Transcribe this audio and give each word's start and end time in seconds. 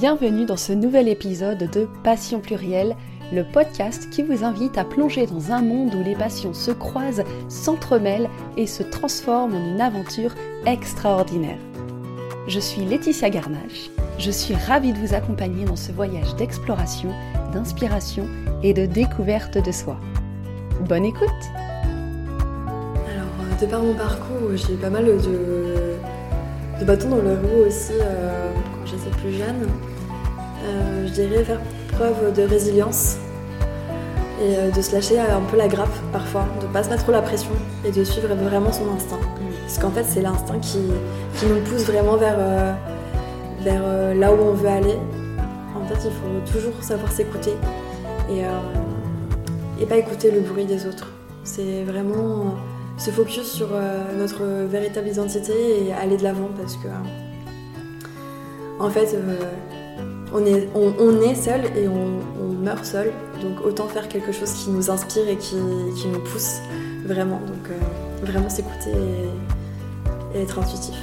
Bienvenue 0.00 0.46
dans 0.46 0.56
ce 0.56 0.72
nouvel 0.72 1.06
épisode 1.06 1.70
de 1.70 1.86
Passion 2.02 2.40
plurielle, 2.40 2.96
le 3.30 3.44
podcast 3.44 4.08
qui 4.08 4.22
vous 4.22 4.42
invite 4.42 4.78
à 4.78 4.86
plonger 4.86 5.26
dans 5.26 5.52
un 5.52 5.60
monde 5.60 5.94
où 5.94 6.02
les 6.02 6.14
passions 6.14 6.54
se 6.54 6.70
croisent, 6.70 7.24
s'entremêlent 7.50 8.30
et 8.56 8.66
se 8.66 8.82
transforment 8.82 9.54
en 9.54 9.74
une 9.74 9.82
aventure 9.82 10.34
extraordinaire. 10.64 11.58
Je 12.48 12.58
suis 12.58 12.86
Laetitia 12.86 13.28
Garnache. 13.28 13.90
Je 14.18 14.30
suis 14.30 14.54
ravie 14.54 14.94
de 14.94 14.98
vous 14.98 15.12
accompagner 15.12 15.66
dans 15.66 15.76
ce 15.76 15.92
voyage 15.92 16.36
d'exploration, 16.36 17.10
d'inspiration 17.52 18.26
et 18.62 18.72
de 18.72 18.86
découverte 18.86 19.58
de 19.58 19.72
soi. 19.72 19.98
Bonne 20.88 21.04
écoute 21.04 21.28
Alors, 23.12 23.28
euh, 23.42 23.60
de 23.60 23.66
par 23.70 23.82
mon 23.82 23.92
parcours, 23.92 24.56
j'ai 24.56 24.74
pas 24.76 24.88
mal 24.88 25.04
de, 25.04 25.96
bâtons 26.82 27.10
dans 27.10 27.16
le 27.16 27.34
roue 27.34 27.66
aussi 27.66 27.92
euh, 28.00 28.50
plus 29.12 29.32
jeune. 29.32 29.68
Euh, 30.64 31.06
je 31.06 31.12
dirais 31.12 31.44
faire 31.44 31.60
preuve 31.92 32.32
de 32.34 32.42
résilience 32.42 33.16
et 34.40 34.56
euh, 34.56 34.70
de 34.70 34.80
se 34.80 34.92
lâcher 34.92 35.18
un 35.18 35.40
peu 35.50 35.56
la 35.56 35.68
grappe 35.68 35.94
parfois, 36.12 36.46
de 36.60 36.66
pas 36.66 36.82
se 36.82 36.90
mettre 36.90 37.02
trop 37.02 37.12
la 37.12 37.22
pression 37.22 37.50
et 37.84 37.90
de 37.90 38.04
suivre 38.04 38.28
vraiment 38.34 38.72
son 38.72 38.88
instinct. 38.94 39.18
Parce 39.62 39.78
qu'en 39.78 39.90
fait, 39.90 40.04
c'est 40.04 40.20
l'instinct 40.20 40.58
qui, 40.60 40.78
qui 41.36 41.46
nous 41.46 41.60
pousse 41.60 41.84
vraiment 41.84 42.16
vers, 42.16 42.36
euh, 42.38 42.72
vers 43.60 44.14
là 44.14 44.32
où 44.32 44.36
on 44.36 44.52
veut 44.52 44.68
aller. 44.68 44.96
En 45.74 45.86
fait, 45.86 45.98
il 46.04 46.12
faut 46.12 46.52
toujours 46.52 46.82
savoir 46.82 47.10
s'écouter 47.10 47.54
et, 48.30 48.42
et 49.82 49.86
pas 49.86 49.96
écouter 49.96 50.30
le 50.30 50.40
bruit 50.40 50.64
des 50.64 50.86
autres. 50.86 51.08
C'est 51.44 51.82
vraiment 51.82 52.54
se 52.98 53.10
focus 53.10 53.50
sur 53.50 53.68
notre 54.16 54.44
véritable 54.66 55.08
identité 55.08 55.86
et 55.86 55.92
aller 55.92 56.16
de 56.16 56.22
l'avant 56.22 56.50
parce 56.56 56.76
que, 56.76 56.88
en 58.82 58.90
fait, 58.90 59.14
euh, 59.14 59.36
on 60.34 60.44
est, 61.22 61.34
seul 61.34 61.64
et 61.76 61.88
on, 61.88 62.20
meurt 62.62 62.84
seul. 62.84 63.12
Donc 63.40 63.64
autant 63.64 63.88
faire 63.88 64.08
quelque 64.08 64.32
chose 64.32 64.52
qui 64.52 64.70
nous 64.70 64.90
inspire 64.90 65.28
et 65.28 65.36
qui, 65.36 65.56
nous 65.56 66.18
pousse 66.20 66.60
vraiment. 67.04 67.40
Donc 67.40 67.70
euh, 67.70 68.24
vraiment 68.24 68.48
s'écouter 68.48 68.90
et 70.34 70.42
être 70.42 70.58
intuitif. 70.58 70.96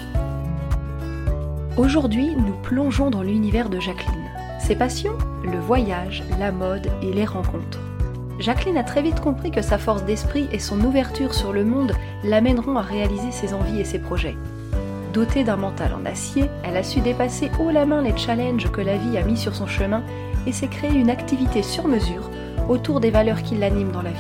Aujourd'hui, 1.78 2.36
nous 2.36 2.54
plongeons 2.64 3.10
dans 3.10 3.22
l'univers 3.22 3.70
de 3.70 3.80
Jacqueline. 3.80 4.30
Ses 4.60 4.76
passions 4.76 5.18
Le 5.44 5.60
voyage, 5.60 6.24
la 6.40 6.52
mode 6.52 6.88
et 7.02 7.14
les 7.14 7.26
rencontres. 7.26 7.80
Jacqueline 8.40 8.78
a 8.78 8.84
très 8.84 9.02
vite 9.02 9.20
compris 9.20 9.52
que 9.52 9.62
sa 9.62 9.78
force 9.78 10.04
d'esprit 10.04 10.48
et 10.54 10.60
son 10.60 10.80
ouverture 10.82 11.34
sur 11.34 11.52
le 11.52 11.66
monde 11.66 11.94
l'amèneront 12.24 12.78
à 12.78 12.82
réaliser 12.82 13.32
ses 13.32 13.54
envies 13.54 13.82
et 13.82 13.86
ses 13.86 14.00
projets. 14.00 14.36
Dotée 15.14 15.44
d'un 15.44 15.56
mental 15.56 15.94
en 15.96 16.06
acier, 16.06 16.46
elle 16.64 16.78
a 16.78 16.84
su 16.84 17.02
dépasser 17.02 17.50
haut 17.60 17.72
la 17.72 17.88
main 17.88 18.04
les 18.04 18.16
challenges 18.16 18.72
que 18.72 18.82
la 18.82 18.98
vie 18.98 19.18
a 19.18 19.24
mis 19.24 19.38
sur 19.38 19.56
son 19.56 19.66
chemin 19.66 20.04
et 20.46 20.52
s'est 20.52 20.68
créée 20.68 20.94
une 20.94 21.10
activité 21.10 21.64
sur 21.64 21.88
mesure 21.88 22.30
autour 22.70 23.00
des 23.00 23.10
valeurs 23.10 23.42
qui 23.42 23.56
l'animent 23.56 23.92
dans 23.92 24.04
la 24.04 24.12
vie. 24.12 24.20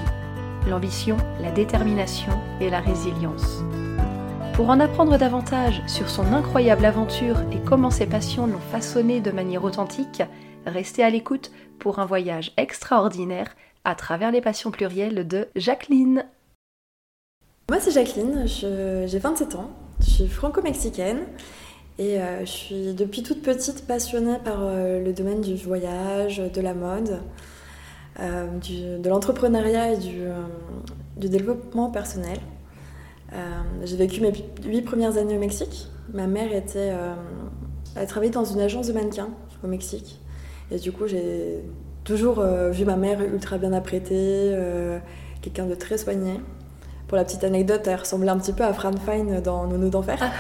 L'ambition, 0.68 1.18
la 1.42 1.52
détermination 1.52 2.34
et 2.60 2.72
la 2.72 2.80
résilience. 2.80 3.62
Pour 4.56 4.72
en 4.72 4.80
apprendre 4.80 5.18
davantage 5.18 5.84
sur 5.86 6.10
son 6.10 6.34
incroyable 6.34 6.86
aventure 6.86 7.40
et 7.52 7.60
comment 7.64 7.92
ses 7.92 8.08
passions 8.08 8.48
l'ont 8.48 8.60
façonné 8.72 9.22
de 9.22 9.32
manière 9.32 9.64
authentique, 9.64 10.24
restez 10.66 11.04
à 11.04 11.10
l'écoute 11.12 11.52
pour 11.78 12.00
un 12.00 12.06
voyage 12.06 12.52
extraordinaire 12.58 13.56
à 13.86 13.94
travers 13.94 14.32
les 14.32 14.42
passions 14.42 14.72
plurielles 14.72 15.28
de 15.28 15.48
Jacqueline. 15.56 16.26
Moi, 17.70 17.80
c'est 17.80 17.92
Jacqueline, 17.92 18.46
j'ai 18.48 19.20
27 19.20 19.56
ans, 19.56 19.70
je 20.00 20.10
suis 20.10 20.28
franco-mexicaine 20.28 21.20
et 21.98 22.20
euh, 22.20 22.46
je 22.46 22.50
suis 22.50 22.94
depuis 22.94 23.24
toute 23.24 23.42
petite 23.42 23.86
passionnée 23.86 24.38
par 24.44 24.60
euh, 24.62 25.04
le 25.04 25.12
domaine 25.12 25.42
du 25.42 25.56
voyage, 25.56 26.38
de 26.38 26.62
la 26.62 26.74
mode, 26.74 27.20
euh, 28.22 28.48
de 28.98 29.10
l'entrepreneuriat 29.10 29.94
et 29.94 29.98
du, 29.98 30.22
du 31.18 31.30
développement 31.30 31.90
personnel. 31.90 32.38
J'ai 33.84 33.98
vécu 33.98 34.22
mes 34.22 34.34
huit 34.66 34.82
premières 34.82 35.18
années 35.18 35.36
au 35.36 35.40
Mexique. 35.40 35.88
Ma 36.12 36.26
mère 36.26 36.52
était, 36.52 36.92
elle 37.96 38.08
travaillait 38.08 38.34
dans 38.34 38.44
une 38.44 38.60
agence 38.60 38.88
de 38.88 38.94
mannequins 38.94 39.30
au 39.64 39.68
Mexique. 39.68 40.20
Et 40.72 40.80
du 40.80 40.92
coup, 40.92 41.06
j'ai 41.06 41.60
toujours 42.04 42.44
vu 42.72 42.86
ma 42.86 42.96
mère 42.96 43.22
ultra 43.22 43.60
bien 43.60 43.72
apprêtée, 43.72 44.58
quelqu'un 45.44 45.68
de 45.68 45.76
très 45.76 46.00
soigné. 46.00 46.40
Pour 47.10 47.18
la 47.18 47.26
petite 47.26 47.44
anecdote, 47.44 47.82
elle 47.88 48.00
ressemblait 48.00 48.30
un 48.30 48.38
petit 48.38 48.54
peu 48.54 48.64
à 48.64 48.72
Fran 48.72 48.92
Fine 48.92 49.42
dans 49.42 49.66
Nono 49.66 49.90
d'enfer. 49.90 50.32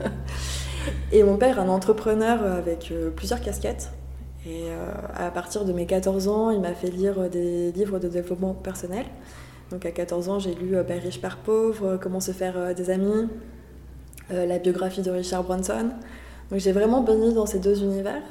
Et 1.12 1.24
mon 1.24 1.36
père, 1.36 1.58
un 1.58 1.68
entrepreneur 1.68 2.44
avec 2.44 2.92
euh, 2.92 3.10
plusieurs 3.10 3.40
casquettes. 3.40 3.90
Et 4.46 4.66
euh, 4.68 4.92
à 5.16 5.32
partir 5.32 5.64
de 5.64 5.72
mes 5.72 5.86
14 5.86 6.28
ans, 6.28 6.50
il 6.50 6.60
m'a 6.60 6.74
fait 6.74 6.90
lire 6.90 7.28
des 7.28 7.72
livres 7.72 7.98
de 7.98 8.06
développement 8.06 8.54
personnel. 8.54 9.04
Donc 9.72 9.84
à 9.84 9.90
14 9.90 10.28
ans, 10.28 10.38
j'ai 10.38 10.54
lu 10.54 10.76
euh, 10.76 10.84
Père 10.84 11.02
riche, 11.02 11.20
Père 11.20 11.38
pauvre, 11.38 11.84
euh, 11.84 11.98
Comment 12.00 12.20
se 12.20 12.30
faire 12.30 12.56
euh, 12.56 12.72
des 12.72 12.90
amis, 12.90 13.28
euh, 14.32 14.46
la 14.46 14.60
biographie 14.60 15.02
de 15.02 15.10
Richard 15.10 15.42
Branson. 15.42 15.90
Donc 16.52 16.60
j'ai 16.60 16.70
vraiment 16.70 17.02
baigné 17.02 17.32
dans 17.32 17.46
ces 17.46 17.58
deux 17.58 17.82
univers. 17.82 18.22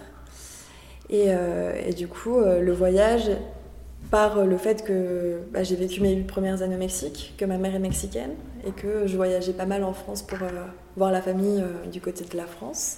Et, 1.09 1.25
euh, 1.27 1.73
et 1.85 1.91
du 1.93 2.07
coup, 2.07 2.37
euh, 2.37 2.61
le 2.61 2.71
voyage, 2.71 3.29
par 4.11 4.43
le 4.43 4.57
fait 4.57 4.83
que 4.83 5.39
bah, 5.51 5.63
j'ai 5.63 5.75
vécu 5.75 6.01
mes 6.01 6.13
huit 6.15 6.23
premières 6.25 6.61
années 6.61 6.75
au 6.75 6.79
Mexique, 6.79 7.33
que 7.37 7.45
ma 7.45 7.57
mère 7.57 7.75
est 7.75 7.79
mexicaine 7.79 8.31
et 8.65 8.71
que 8.71 9.05
je 9.07 9.15
voyageais 9.15 9.53
pas 9.53 9.65
mal 9.65 9.83
en 9.83 9.93
France 9.93 10.23
pour 10.23 10.39
euh, 10.41 10.49
voir 10.97 11.11
la 11.11 11.21
famille 11.21 11.61
euh, 11.61 11.85
du 11.89 12.01
côté 12.01 12.23
de 12.25 12.35
la 12.37 12.45
France. 12.45 12.97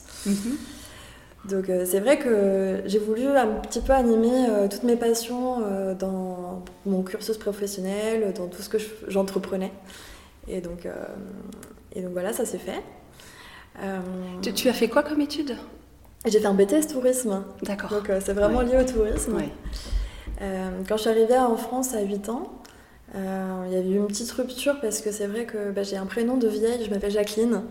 Donc 1.50 1.70
euh, 1.70 1.86
c'est 1.86 2.00
vrai 2.00 2.20
que 2.20 2.82
j'ai 2.86 3.00
voulu 3.00 3.26
un 3.28 3.48
petit 3.62 3.82
peu 3.82 3.94
animer 3.94 4.48
euh, 4.50 4.68
toutes 4.70 4.84
mes 4.84 4.96
passions 4.96 5.58
euh, 5.64 5.96
dans 5.96 6.64
mon 6.86 7.02
cursus 7.02 7.38
professionnel, 7.38 8.32
dans 8.36 8.48
tout 8.48 8.62
ce 8.62 8.70
que 8.70 8.78
je- 8.78 8.86
j'entreprenais. 9.08 9.72
Et 10.48 10.62
donc, 10.62 10.86
euh, 10.86 10.92
et 11.96 12.02
donc 12.02 12.12
voilà, 12.14 12.32
ça 12.32 12.46
s'est 12.46 12.58
fait. 12.60 12.82
Euh, 13.82 14.00
Tu, 14.42 14.54
tu 14.54 14.70
as 14.70 14.74
fait 14.74 14.88
quoi 14.88 15.02
comme 15.04 15.20
étude? 15.22 15.56
J'ai 16.26 16.40
fait 16.40 16.46
un 16.46 16.54
BTS 16.54 16.88
tourisme, 16.92 17.44
D'accord. 17.64 17.90
donc 17.90 18.10
euh, 18.12 18.20
c'est 18.24 18.34
vraiment 18.34 18.60
Ouais. 18.60 18.66
lié 18.66 18.78
au 18.78 18.84
tourisme. 18.84 19.36
Ouais. 19.36 19.50
Euh, 20.42 20.82
quand 20.88 20.98
je 20.98 21.02
suis 21.02 21.10
arrivée 21.10 21.38
en 21.38 21.56
France 21.56 21.94
à 21.94 22.02
8 22.02 22.30
ans, 22.30 22.52
euh, 23.16 23.64
il 23.68 23.74
y 23.74 23.78
avait 23.78 23.90
eu 23.90 23.98
une 23.98 24.08
petite 24.08 24.32
rupture 24.32 24.80
parce 24.82 25.02
que 25.02 25.12
c'est 25.12 25.28
vrai 25.28 25.46
que 25.46 25.72
bah, 25.72 25.84
j'ai 25.84 25.98
un 25.98 26.06
prénom 26.06 26.38
de 26.38 26.48
vieille, 26.48 26.84
je 26.84 26.90
m'appelle 26.90 27.12
Jacqueline. 27.12 27.62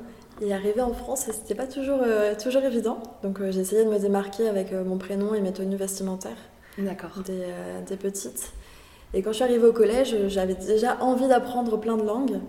Et 0.42 0.54
arriver 0.54 0.80
en 0.80 0.94
France, 0.94 1.26
c'était 1.30 1.54
pas 1.54 1.66
toujours, 1.66 2.00
euh, 2.02 2.34
toujours 2.34 2.62
évident. 2.62 3.02
Donc 3.22 3.40
j'ai 3.50 3.60
essayé 3.60 3.84
de 3.84 3.90
me 3.90 3.98
démarquer 3.98 4.48
avec 4.48 4.72
mon 4.72 4.96
prénom 4.96 5.34
et 5.34 5.40
mes 5.40 5.52
tenues 5.52 5.76
vestimentaires 5.76 6.38
D'accord. 6.78 7.10
des, 7.26 7.44
des 7.86 7.96
petites. 7.96 8.52
Et 9.12 9.22
quand 9.22 9.30
je 9.30 9.36
suis 9.36 9.44
arrivée 9.44 9.66
au 9.66 9.72
collège, 9.72 10.16
j'avais 10.28 10.54
déjà 10.54 10.96
envie 11.02 11.28
d'apprendre 11.28 11.76
plein 11.78 11.96
de 11.96 12.04
langues. 12.04 12.40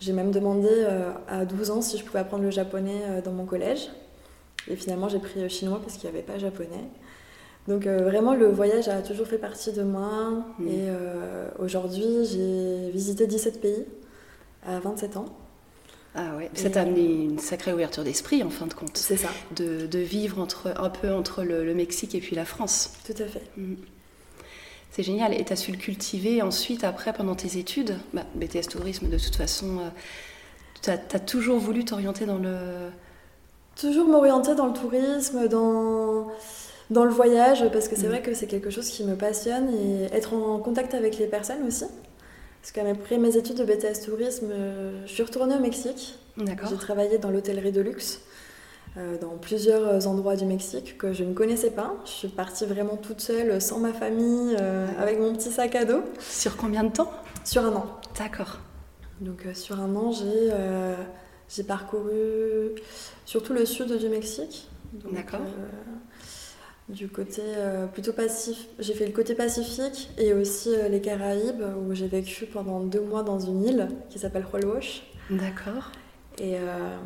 J'ai 0.00 0.12
même 0.12 0.30
demandé 0.30 0.68
euh, 0.70 1.12
à 1.28 1.44
12 1.44 1.70
ans 1.70 1.80
si 1.80 1.98
je 1.98 2.04
pouvais 2.04 2.18
apprendre 2.18 2.42
le 2.42 2.50
japonais 2.50 3.00
euh, 3.04 3.20
dans 3.22 3.32
mon 3.32 3.46
collège. 3.46 3.88
Et 4.68 4.76
finalement, 4.76 5.08
j'ai 5.08 5.18
pris 5.18 5.40
euh, 5.40 5.48
chinois 5.48 5.80
parce 5.80 5.96
qu'il 5.96 6.10
n'y 6.10 6.16
avait 6.16 6.24
pas 6.24 6.38
japonais. 6.38 6.84
Donc 7.68 7.86
euh, 7.86 7.98
vraiment, 8.02 8.34
le 8.34 8.50
voyage 8.50 8.88
a 8.88 9.00
toujours 9.00 9.26
fait 9.26 9.38
partie 9.38 9.72
de 9.72 9.82
moi. 9.82 10.44
Mm. 10.58 10.68
Et 10.68 10.88
euh, 10.88 11.48
aujourd'hui, 11.58 12.24
j'ai 12.24 12.90
visité 12.90 13.26
17 13.26 13.60
pays 13.60 13.84
à 14.66 14.78
27 14.80 15.16
ans. 15.16 15.26
Ah 16.14 16.36
ouais. 16.36 16.50
Ça 16.54 16.70
t'a 16.70 16.80
euh, 16.80 16.82
amené 16.84 17.02
une 17.02 17.38
sacrée 17.38 17.72
ouverture 17.72 18.04
d'esprit 18.04 18.42
en 18.42 18.50
fin 18.50 18.66
de 18.66 18.74
compte. 18.74 18.96
C'est 18.96 19.16
ça, 19.16 19.30
De, 19.56 19.86
de 19.86 19.98
vivre 19.98 20.38
entre, 20.38 20.72
un 20.76 20.90
peu 20.90 21.12
entre 21.12 21.42
le, 21.42 21.64
le 21.64 21.74
Mexique 21.74 22.14
et 22.14 22.20
puis 22.20 22.36
la 22.36 22.44
France. 22.44 22.92
tout 23.04 23.20
à 23.20 23.26
fait. 23.26 23.42
Mm. 23.56 23.74
C'est 24.90 25.02
génial. 25.02 25.34
Et 25.34 25.44
tu 25.44 25.52
as 25.52 25.56
su 25.56 25.72
le 25.72 25.78
cultiver 25.78 26.42
ensuite, 26.42 26.84
après, 26.84 27.12
pendant 27.12 27.34
tes 27.34 27.58
études? 27.58 27.96
Bah, 28.12 28.24
BTS 28.36 28.68
Tourisme, 28.70 29.08
de 29.08 29.18
toute 29.18 29.34
façon, 29.34 29.80
tu 30.82 30.90
as, 30.90 30.98
toujours 30.98 31.58
voulu 31.58 31.84
t'orienter 31.84 32.26
dans 32.26 32.38
le. 32.38 32.90
Toujours 33.74 34.06
m'orienter 34.06 34.54
dans 34.54 34.66
le 34.66 34.72
tourisme, 34.72 35.48
dans, 35.48 36.28
dans 36.90 37.04
le 37.04 37.10
voyage, 37.10 37.64
parce 37.72 37.88
que 37.88 37.96
c'est 37.96 38.06
Mm. 38.06 38.10
vrai 38.10 38.22
que 38.22 38.34
c'est 38.34 38.46
quelque 38.46 38.70
chose 38.70 38.88
qui 38.88 39.04
me 39.04 39.14
passionne 39.16 39.68
et 39.74 40.04
être 40.14 40.34
en 40.34 40.58
contact 40.58 40.94
avec 40.94 41.18
les 41.18 41.26
personnes 41.26 41.66
aussi. 41.66 41.84
Parce 42.60 42.72
qu'après 42.72 43.18
mes 43.18 43.36
études 43.36 43.56
de 43.58 43.64
BTS 43.64 44.04
tourisme, 44.04 44.48
euh, 44.50 45.02
je 45.06 45.12
suis 45.12 45.22
retournée 45.22 45.54
au 45.56 45.60
Mexique. 45.60 46.18
D'accord. 46.36 46.68
J'ai 46.70 46.76
travaillé 46.76 47.18
dans 47.18 47.30
l'hôtellerie 47.30 47.72
de 47.72 47.80
luxe, 47.82 48.20
euh, 48.96 49.18
dans 49.18 49.36
plusieurs 49.36 50.06
endroits 50.06 50.34
du 50.36 50.46
Mexique 50.46 50.96
que 50.98 51.12
je 51.12 51.24
ne 51.24 51.34
connaissais 51.34 51.70
pas. 51.70 51.94
Je 52.06 52.10
suis 52.10 52.28
partie 52.28 52.64
vraiment 52.64 52.96
toute 52.96 53.20
seule, 53.20 53.60
sans 53.60 53.78
ma 53.80 53.92
famille, 53.92 54.56
euh, 54.60 54.86
avec 54.98 55.18
mon 55.20 55.34
petit 55.34 55.50
sac 55.50 55.74
à 55.74 55.84
dos, 55.84 56.00
Sur 56.20 56.56
combien 56.56 56.84
de 56.84 56.92
temps? 56.92 57.10
Sur 57.44 57.64
un 57.64 57.74
an. 57.74 57.86
D'accord. 58.18 58.58
Donc 59.20 59.44
euh, 59.46 59.54
sur 59.54 59.78
un 59.80 59.94
an, 59.94 60.10
j'ai 60.12 61.62
parcouru 61.64 62.72
surtout 63.26 63.52
le 63.52 63.64
sud 63.66 63.92
du 63.96 64.08
Mexique. 64.08 64.68
D'accord. 65.12 65.40
Du 66.88 67.08
côté 67.08 67.42
euh, 67.42 67.86
plutôt 67.86 68.12
pacifique. 68.12 68.68
J'ai 68.78 68.92
fait 68.94 69.06
le 69.06 69.12
côté 69.12 69.34
pacifique 69.34 70.10
et 70.18 70.32
aussi 70.34 70.74
euh, 70.74 70.88
les 70.88 71.00
Caraïbes 71.00 71.62
où 71.86 71.94
j'ai 71.94 72.08
vécu 72.08 72.46
pendant 72.46 72.80
deux 72.80 73.00
mois 73.00 73.22
dans 73.22 73.38
une 73.38 73.64
île 73.64 73.88
qui 74.10 74.18
s'appelle 74.18 74.44
Huelwosh. 74.52 75.02
D'accord. 75.30 75.92
Et, 76.38 76.56
euh, 76.56 76.96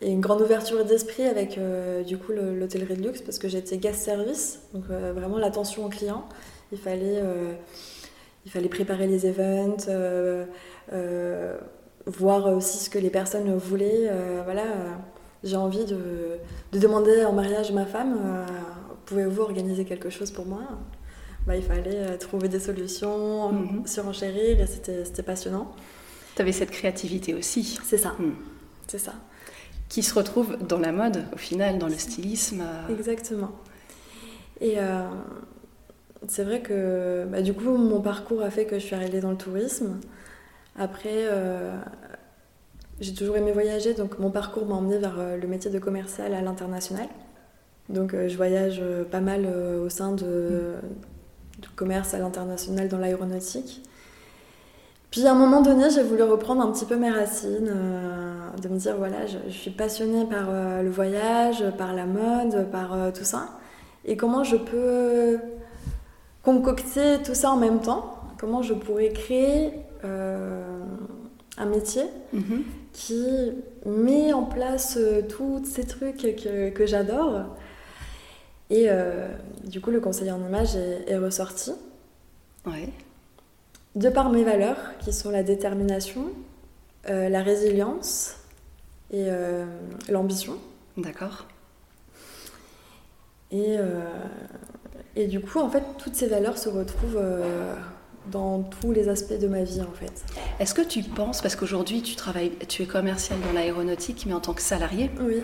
et 0.00 0.10
une 0.10 0.20
grande 0.20 0.40
ouverture 0.40 0.84
d'esprit 0.84 1.24
avec 1.24 1.58
du 2.06 2.18
coup 2.18 2.32
l'hôtellerie 2.32 2.96
de 2.96 3.02
luxe 3.02 3.22
parce 3.22 3.38
que 3.38 3.48
j'étais 3.48 3.78
guest 3.78 4.02
service, 4.02 4.60
donc 4.74 4.84
vraiment 4.84 5.38
l'attention 5.38 5.86
au 5.86 5.88
client. 5.88 6.28
Il 6.70 6.76
fallait, 6.76 7.22
il 8.44 8.50
fallait 8.50 8.68
préparer 8.68 9.06
les 9.06 9.26
events, 9.26 9.88
voir 12.04 12.54
aussi 12.54 12.76
ce 12.76 12.90
que 12.90 12.98
les 12.98 13.08
personnes 13.08 13.56
voulaient. 13.56 14.12
voilà, 14.44 14.64
j'ai 15.44 15.56
envie 15.56 15.84
de, 15.84 16.38
de, 16.72 16.78
demander 16.78 17.24
en 17.24 17.32
mariage 17.32 17.72
ma 17.72 17.86
femme 17.86 18.44
pouvez-vous 19.06 19.40
organiser 19.40 19.84
quelque 19.84 20.10
chose 20.10 20.30
pour 20.30 20.44
moi? 20.44 20.62
Bah, 21.46 21.56
Il 21.56 21.62
fallait 21.62 21.96
euh, 21.96 22.16
trouver 22.18 22.48
des 22.48 22.60
solutions, 22.60 23.52
mhm. 23.52 23.86
surenchérir, 23.86 24.60
et 24.60 24.66
c'était 24.66 25.22
passionnant. 25.22 25.72
Tu 26.34 26.42
avais 26.42 26.52
cette 26.52 26.72
créativité 26.72 27.34
aussi. 27.34 27.78
C'est 27.84 27.96
ça. 27.96 28.10
Hmm. 28.18 28.34
C'est 28.88 28.98
ça. 28.98 29.14
Qui 29.88 30.02
se 30.02 30.12
retrouve 30.12 30.58
dans 30.58 30.78
la 30.78 30.92
mode, 30.92 31.24
au 31.32 31.38
final, 31.38 31.78
dans 31.78 31.86
le 31.86 31.94
stylisme. 31.94 32.62
Exactement. 32.90 33.52
Et 34.60 34.74
euh, 34.78 35.06
c'est 36.26 36.42
vrai 36.42 36.60
que 36.60 37.24
bah, 37.30 37.40
du 37.40 37.54
coup, 37.54 37.76
mon 37.76 38.00
parcours 38.00 38.42
a 38.42 38.50
fait 38.50 38.66
que 38.66 38.78
je 38.78 38.84
suis 38.84 38.96
arrivée 38.96 39.20
dans 39.20 39.30
le 39.30 39.36
tourisme. 39.36 40.00
Après, 40.76 41.08
euh, 41.14 41.78
j'ai 43.00 43.14
toujours 43.14 43.36
aimé 43.36 43.52
voyager, 43.52 43.94
donc 43.94 44.18
mon 44.18 44.30
parcours 44.30 44.66
m'a 44.66 44.74
emmenée 44.74 44.98
vers 44.98 45.16
le 45.40 45.46
métier 45.46 45.70
de 45.70 45.78
commercial 45.78 46.34
à 46.34 46.40
l'international. 46.40 47.08
Donc 47.88 48.14
euh, 48.14 48.28
je 48.28 48.36
voyage 48.36 48.80
euh, 48.82 49.04
pas 49.04 49.20
mal 49.20 49.44
euh, 49.46 49.84
au 49.84 49.88
sein 49.88 50.12
de, 50.12 50.74
du 51.60 51.68
commerce 51.70 52.14
à 52.14 52.18
l'international 52.18 52.88
dans 52.88 52.98
l'aéronautique. 52.98 53.82
Puis 55.10 55.26
à 55.26 55.32
un 55.32 55.34
moment 55.34 55.62
donné, 55.62 55.88
j'ai 55.90 56.02
voulu 56.02 56.22
reprendre 56.24 56.62
un 56.62 56.72
petit 56.72 56.84
peu 56.84 56.96
mes 56.96 57.10
racines, 57.10 57.72
de 58.60 58.68
me 58.68 58.76
dire 58.76 58.96
voilà, 58.96 59.24
je, 59.26 59.50
suis 59.50 59.70
passionnée 59.70 60.26
par 60.26 60.50
le 60.82 60.90
voyage, 60.90 61.64
par 61.78 61.94
la 61.94 62.04
mode, 62.04 62.70
par 62.70 63.12
tout 63.14 63.24
ça. 63.24 63.50
Et 64.04 64.16
comment 64.16 64.42
je 64.44 64.56
peux 64.56 65.38
concocter 66.42 67.22
tout 67.24 67.34
ça 67.34 67.50
en 67.50 67.56
même 67.56 67.80
temps? 67.80 68.16
Comment 68.36 68.62
je 68.62 68.74
pourrais 68.74 69.10
créer 69.10 69.70
un 70.02 71.66
métier? 71.66 72.02
Mm-hmm. 72.34 72.62
Qui 72.96 73.52
met 73.84 74.32
en 74.32 74.44
place 74.44 74.98
tous 75.28 75.62
ces 75.66 75.84
trucs 75.84 76.16
que, 76.16 76.70
que 76.70 76.86
j'adore 76.86 77.44
et 78.70 78.86
euh, 78.88 79.28
du 79.64 79.80
coup, 79.80 79.90
le 79.90 80.00
conseiller 80.00 80.32
en 80.32 80.44
image 80.44 80.76
est, 80.76 81.16
ressorti. 81.16 81.72
Ouais. 82.64 82.88
De 83.94 84.08
par 84.08 84.30
mes 84.30 84.44
valeurs, 84.44 84.98
qui 84.98 85.12
sont 85.12 85.30
la 85.30 85.42
détermination, 85.42 86.26
euh, 87.08 87.28
la 87.28 87.42
résilience 87.42 88.36
et 89.12 89.26
euh, 89.28 89.64
l'ambition. 90.08 90.58
D'accord. 90.96 91.46
Et, 93.52 93.76
et, 95.14 95.28
du 95.28 95.40
coup, 95.40 95.60
en 95.60 95.70
fait, 95.70 95.84
toutes 95.98 96.16
ces 96.16 96.26
valeurs 96.26 96.58
se 96.58 96.68
retrouvent 96.68 97.20
dans 98.30 98.62
tous 98.62 98.92
les 98.92 99.08
aspects 99.08 99.38
de 99.38 99.48
ma 99.48 99.62
vie, 99.62 99.80
en 99.80 99.92
fait. 99.98 100.24
Est-ce 100.60 100.74
que 100.74 100.82
tu 100.82 101.02
penses, 101.02 101.42
parce 101.42 101.56
qu'aujourd'hui, 101.56 102.02
tu 102.02 102.16
travailles, 102.16 102.52
tu 102.68 102.82
es 102.82 102.86
commercial 102.86 103.38
dans 103.46 103.52
l'aéronautique, 103.52 104.24
mais 104.26 104.34
en 104.34 104.40
tant 104.40 104.54
que 104.54 104.62
salarié. 104.62 105.10
Oui 105.20 105.42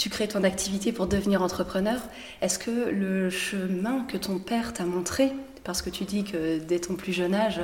tu 0.00 0.08
crées 0.08 0.28
ton 0.28 0.44
activité 0.44 0.92
pour 0.92 1.06
devenir 1.06 1.42
entrepreneur. 1.42 2.00
Est-ce 2.40 2.58
que 2.58 2.70
le 2.70 3.28
chemin 3.28 4.06
que 4.08 4.16
ton 4.16 4.38
père 4.38 4.72
t'a 4.72 4.86
montré, 4.86 5.30
parce 5.62 5.82
que 5.82 5.90
tu 5.90 6.04
dis 6.04 6.24
que 6.24 6.58
dès 6.58 6.78
ton 6.78 6.94
plus 6.94 7.12
jeune 7.12 7.34
âge, 7.34 7.60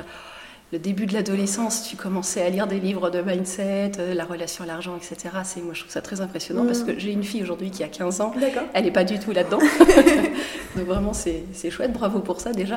le 0.71 0.77
début 0.77 1.07
de 1.07 1.13
l'adolescence, 1.13 1.87
tu 1.89 1.95
commençais 1.95 2.43
à 2.43 2.49
lire 2.49 2.67
des 2.67 2.79
livres 2.79 3.09
de 3.09 3.21
mindset, 3.21 3.93
euh, 3.97 4.13
la 4.13 4.25
relation 4.25 4.65
à 4.65 4.67
l'argent, 4.67 4.95
etc. 4.97 5.33
C'est, 5.45 5.61
moi, 5.61 5.73
je 5.73 5.79
trouve 5.79 5.91
ça 5.91 6.01
très 6.01 6.21
impressionnant 6.21 6.65
parce 6.65 6.83
que 6.83 6.99
j'ai 6.99 7.11
une 7.11 7.23
fille 7.23 7.41
aujourd'hui 7.41 7.71
qui 7.71 7.83
a 7.83 7.87
15 7.87 8.21
ans. 8.21 8.33
Elle 8.73 8.83
n'est 8.83 8.91
pas 8.91 9.05
du 9.05 9.17
tout 9.17 9.31
là-dedans. 9.31 9.59
Donc 10.75 10.85
vraiment, 10.85 11.13
c'est, 11.13 11.71
chouette. 11.71 11.93
Bravo 11.93 12.19
pour 12.19 12.41
ça 12.41 12.51
déjà. 12.51 12.75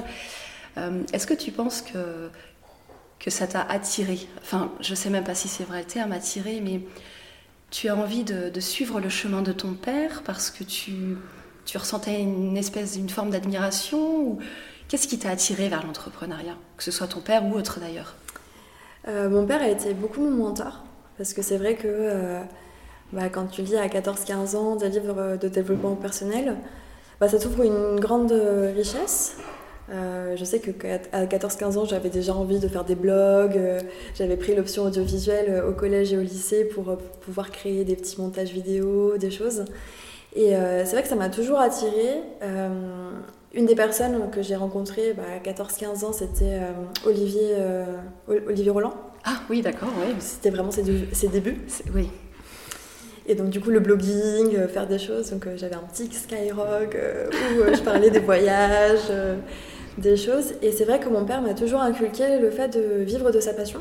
Euh, 0.77 1.03
est-ce 1.13 1.27
que 1.27 1.35
tu 1.35 1.51
penses 1.51 1.83
que, 1.83 2.31
que 3.19 3.31
ça 3.31 3.47
t'a 3.47 3.63
attiré 3.63 4.19
Enfin, 4.41 4.73
je 4.81 4.91
ne 4.91 4.97
sais 4.97 5.11
même 5.11 5.25
pas 5.25 5.35
si 5.35 5.49
c'est 5.49 5.65
vrai 5.65 5.81
le 5.81 5.87
terme 5.87 6.13
attiré, 6.13 6.61
mais 6.61 6.81
tu 7.71 7.89
as 7.89 7.97
envie 7.97 8.25
de, 8.25 8.61
suivre 8.61 9.01
le 9.01 9.09
chemin 9.09 9.43
de 9.43 9.53
ton 9.53 9.75
père 9.75 10.23
parce 10.25 10.51
que 10.51 10.65
tu, 10.65 11.17
tu 11.65 11.79
ressentais 11.79 12.21
une 12.21 12.57
espèce, 12.57 12.97
une 12.97 13.09
forme 13.09 13.31
d'admiration 13.31 13.99
ou 13.99 14.39
qu'est-ce 14.89 15.07
qui 15.07 15.19
t'a 15.19 15.31
attiré 15.31 15.69
vers 15.69 15.87
l'entrepreneuriat, 15.87 16.57
que 16.77 16.83
ce 16.83 16.91
soit 16.91 17.07
ton 17.07 17.21
père 17.21 17.45
ou 17.45 17.55
autre 17.55 17.81
d'ailleurs? 17.81 18.15
Euh, 19.09 19.31
Mon 19.31 19.47
père 19.47 19.63
a 19.63 19.69
été 19.69 19.95
beaucoup 19.95 20.21
mon 20.21 20.49
mentor 20.49 20.85
parce 21.17 21.33
que 21.33 21.43
c'est 21.43 21.59
vrai 21.59 21.77
que 21.77 21.87
euh, 21.87 22.43
bah, 23.13 23.29
quand 23.29 23.47
tu 23.47 23.63
lis 23.63 23.77
à 23.77 23.87
14-15 23.87 24.57
ans 24.57 24.77
des 24.77 24.89
livres 24.89 25.37
de 25.41 25.49
développement 25.49 25.95
personnel, 25.95 26.57
bah, 27.21 27.29
ça 27.29 27.39
t'ouvre 27.39 27.63
une 27.63 28.01
grande 28.01 28.33
richesse 28.33 29.37
euh, 29.93 30.37
je 30.37 30.45
sais 30.45 30.61
qu'à 30.61 30.99
14-15 31.25 31.79
ans, 31.79 31.85
j'avais 31.85 32.11
déjà 32.11 32.35
envie 32.35 32.59
de 32.61 32.69
faire 32.69 32.85
des 32.85 32.95
blogs. 32.95 33.57
Euh, 33.57 33.81
j'avais 34.15 34.37
pris 34.37 34.55
l'option 34.55 34.85
audiovisuelle 34.85 35.47
euh, 35.49 35.69
au 35.69 35.73
collège 35.73 36.13
et 36.13 36.19
au 36.19 36.23
lycée 36.23 36.65
pour 36.65 36.97
pouvoir 37.21 37.51
créer 37.51 37.85
des 37.85 37.97
petits 37.97 38.21
montages 38.21 38.53
vidéo, 38.53 39.17
des 39.17 39.31
choses. 39.31 39.65
Et 40.37 40.51
c'est 40.51 40.93
vrai 40.93 41.03
que 41.03 41.09
ça 41.09 41.17
m'a 41.17 41.29
toujours 41.29 41.59
attirée. 41.59 42.23
une 43.53 43.67
des 43.67 43.75
personnes 43.75 44.31
que 44.31 44.43
j'ai 44.43 44.55
rencontrées 44.55 45.13
bah, 45.13 45.25
à 45.35 45.41
14-15 45.41 46.05
ans, 46.05 46.13
c'était 46.13 46.61
Olivier, 47.05 47.57
Olivier 48.29 48.71
Roland. 48.71 48.95
Ah 49.25 49.41
oui, 49.51 49.61
d'accord, 49.61 49.89
oui. 49.99 50.15
C'était 50.21 50.51
vraiment 50.51 50.71
ses, 50.71 50.85
ses 51.13 51.27
débuts. 51.27 51.57
Oui. 51.93 52.11
Et 53.27 53.35
donc, 53.35 53.51
du 53.51 53.61
coup, 53.61 53.71
le 53.71 53.81
blogging, 53.81 54.69
faire 54.69 54.87
des 54.87 55.01
choses. 55.01 55.31
Donc, 55.33 55.49
j'avais 55.57 55.75
un 55.75 55.83
petit 55.93 56.09
Skyrock 56.13 56.97
où 56.97 57.75
je 57.75 57.83
parlais 57.83 58.11
des 58.11 58.21
voyages, 58.21 59.11
des 60.01 60.17
choses. 60.17 60.55
Et 60.63 60.73
c'est 60.73 60.85
vrai 60.85 60.99
que 61.01 61.09
mon 61.09 61.25
père 61.25 61.43
m'a 61.43 61.55
toujours 61.55 61.81
inculqué 61.81 62.39
le 62.39 62.51
fait 62.51 62.69
de 62.69 63.03
vivre 63.03 63.31
de 63.31 63.41
sa 63.41 63.53
passion, 63.53 63.81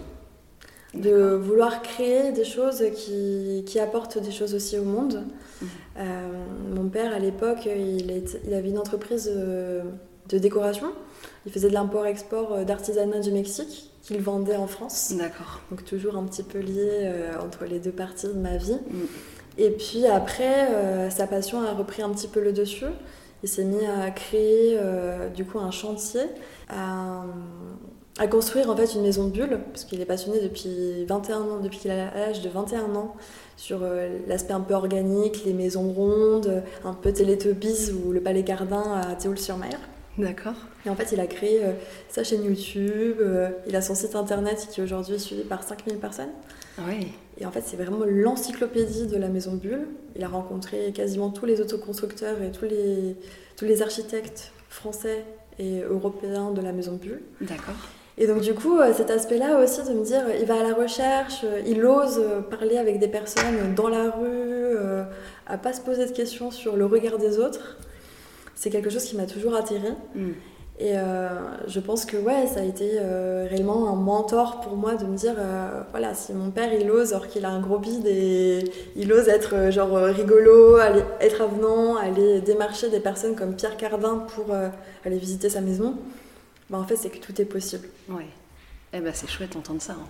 de 0.94 1.34
vouloir 1.34 1.82
créer 1.82 2.32
des 2.32 2.46
choses 2.46 2.84
qui, 2.96 3.64
qui, 3.66 3.80
apportent 3.80 4.18
des 4.18 4.32
choses 4.32 4.54
aussi 4.54 4.78
au 4.78 4.84
monde. 4.84 5.26
Mmh. 5.62 5.66
Euh, 5.98 6.04
mon 6.76 6.90
père, 6.90 7.14
à 7.14 7.20
l'époque, 7.20 7.66
il, 7.66 8.24
il, 8.46 8.54
avait 8.54 8.70
une 8.70 8.80
entreprise 8.80 9.26
de, 9.26 9.82
de 10.30 10.38
décoration. 10.38 10.92
Il 11.46 11.52
faisait 11.52 11.70
de 11.70 11.74
l'import-export 11.74 12.54
euh, 12.54 12.64
d'artisanat 12.64 13.20
du 13.20 13.32
Mexique 13.32 13.92
qu'il 14.02 14.22
vendait 14.22 14.56
en 14.56 14.68
France. 14.68 15.14
D'accord. 15.18 15.62
Donc 15.70 15.86
toujours 15.86 16.18
un 16.18 16.24
petit 16.24 16.44
peu 16.44 16.60
lié 16.60 16.90
euh, 17.04 17.34
entre 17.40 17.66
les 17.66 17.80
deux 17.80 17.92
parties 17.92 18.28
de 18.28 18.34
ma 18.34 18.58
vie. 18.58 18.74
Mmh. 18.90 18.98
Et 19.58 19.72
puis 19.72 20.06
après, 20.08 21.10
sa 21.10 21.28
passion 21.28 21.62
a 21.62 21.74
repris 21.74 22.02
un 22.02 22.10
petit 22.12 22.30
peu 22.30 22.40
le 22.40 22.54
dessus 22.54 22.86
il 23.44 23.50
s'est 23.50 23.64
mis 23.64 23.86
à 23.86 24.12
créer 24.12 24.78
euh, 24.78 25.30
du 25.30 25.46
coup 25.46 25.60
un 25.60 25.72
chantier, 25.72 26.22
à, 26.70 27.26
construire 28.30 28.70
en 28.70 28.76
fait 28.76 28.94
une 28.96 29.02
maison 29.02 29.28
de 29.28 29.32
bulle, 29.32 29.60
parce 29.72 29.86
qu'il 29.86 30.02
est 30.02 30.06
passionné 30.06 30.42
depuis 30.42 31.06
21 31.06 31.38
ans, 31.38 31.60
depuis 31.64 31.80
qu'il 31.80 31.92
a 31.92 32.14
l'âge 32.14 32.42
de 32.42 32.50
21 32.50 32.96
ans, 32.96 33.16
sur 33.56 33.80
euh, 33.82 34.20
l'aspect 34.28 34.54
un 34.54 34.60
peu 34.60 34.74
organique, 34.74 35.46
les 35.46 35.54
maisons 35.54 35.90
rondes, 35.92 36.64
un 36.84 36.94
peu 36.94 37.14
Télétobies 37.14 37.92
ou 37.92 38.12
le 38.12 38.22
Palais 38.22 38.44
Cardin 38.44 38.84
à 39.02 39.16
Théoul-sur-Mer. 39.16 39.80
D'accord. 40.20 40.54
Et 40.86 40.90
en 40.90 40.96
fait, 40.96 41.12
il 41.12 41.20
a 41.20 41.28
créé 41.28 41.64
euh, 41.64 41.72
sa 42.10 42.24
chaîne 42.24 42.44
YouTube, 42.44 43.18
il 43.68 43.76
a 43.76 43.82
son 43.82 43.96
site 43.96 44.16
internet 44.16 44.68
qui 44.70 44.82
aujourd'hui 44.82 45.16
est 45.16 45.20
suivi 45.20 45.44
par 45.44 45.64
5000 45.64 45.98
personnes. 45.98 46.30
Oui. 46.88 47.08
Et 47.40 47.46
en 47.46 47.52
fait, 47.52 47.64
c'est 47.66 47.78
vraiment 47.78 48.06
l'encyclopédie 48.06 49.08
de 49.08 49.18
la 49.18 49.30
maison 49.30 49.54
Bulle. 49.54 49.88
Il 50.16 50.24
a 50.24 50.28
rencontré 50.28 50.92
quasiment 50.94 51.30
tous 51.30 51.46
les 51.46 51.62
autoconstructeurs 51.62 52.42
et 52.42 52.52
tous 52.52 52.66
les, 52.66 53.16
tous 53.56 53.66
les 53.66 53.82
architectes 53.82 54.52
français 54.70 55.26
et 55.58 55.82
européens 55.82 56.52
de 56.52 56.62
la 56.62 56.72
maison 56.72 56.96
Bulle. 56.96 57.22
D'accord. 57.42 57.76
Et 58.20 58.28
donc 58.28 58.42
du 58.42 58.54
coup, 58.54 58.78
euh, 58.78 58.94
cet 58.94 59.10
aspect-là 59.10 59.64
aussi 59.64 59.82
de 59.82 59.94
me 59.94 60.04
dire, 60.04 60.24
il 60.38 60.46
va 60.46 60.60
à 60.60 60.64
la 60.64 60.74
recherche, 60.74 61.46
euh, 61.46 61.62
il 61.66 61.84
ose 61.86 62.22
parler 62.50 62.78
avec 62.78 63.00
des 63.00 63.08
personnes 63.08 63.74
dans 63.76 63.88
la 63.88 64.12
rue, 64.12 64.28
euh, 64.28 65.04
à 65.48 65.58
pas 65.58 65.72
se 65.72 65.80
poser 65.80 66.06
de 66.06 66.12
questions 66.12 66.52
sur 66.52 66.76
le 66.76 66.86
regard 66.86 67.18
des 67.18 67.40
autres, 67.40 67.78
c'est 68.60 68.70
quelque 68.70 68.90
chose 68.90 69.06
qui 69.06 69.16
m'a 69.16 69.26
toujours 69.26 69.56
attirée. 69.56 69.94
Mm. 70.16 70.32
Et 70.80 70.98
euh, 70.98 71.30
je 71.68 71.80
pense 71.80 72.06
que 72.06 72.18
ouais, 72.18 72.46
ça 72.48 72.60
a 72.60 72.64
été 72.64 72.92
euh, 72.96 73.48
réellement 73.50 73.90
un 73.90 73.96
mentor 73.96 74.60
pour 74.60 74.76
moi 74.76 74.96
de 74.96 75.06
me 75.06 75.16
dire, 75.16 75.36
euh, 75.38 75.82
voilà, 75.92 76.14
si 76.14 76.34
mon 76.34 76.52
père 76.52 76.74
il 76.74 76.92
ose, 76.92 77.14
alors 77.14 77.30
qu'il 77.30 77.46
a 77.46 77.50
un 77.50 77.62
gros 77.62 77.80
bide 77.80 78.06
et 78.06 78.66
il 78.98 79.12
ose 79.14 79.30
être 79.30 79.72
genre 79.72 79.94
rigolo, 79.96 80.76
aller, 80.76 81.04
être 81.22 81.42
avenant, 81.42 81.96
aller 81.96 82.42
démarcher 82.42 82.90
des 82.90 83.00
personnes 83.00 83.36
comme 83.36 83.56
Pierre 83.56 83.78
Cardin 83.78 84.26
pour 84.36 84.54
aller 85.06 85.18
visiter 85.18 85.50
sa 85.50 85.62
maison, 85.62 85.96
bah, 86.70 86.78
en 86.80 86.84
fait 86.84 86.98
c'est 86.98 87.10
que 87.10 87.20
tout 87.20 87.42
est 87.42 87.46
possible. 87.46 87.88
Ouais, 88.10 88.28
eh 88.94 89.00
ben, 89.00 89.12
c'est 89.14 89.30
chouette 89.30 89.54
d'entendre 89.54 89.82
ça. 89.82 89.94
Hein. 89.94 90.08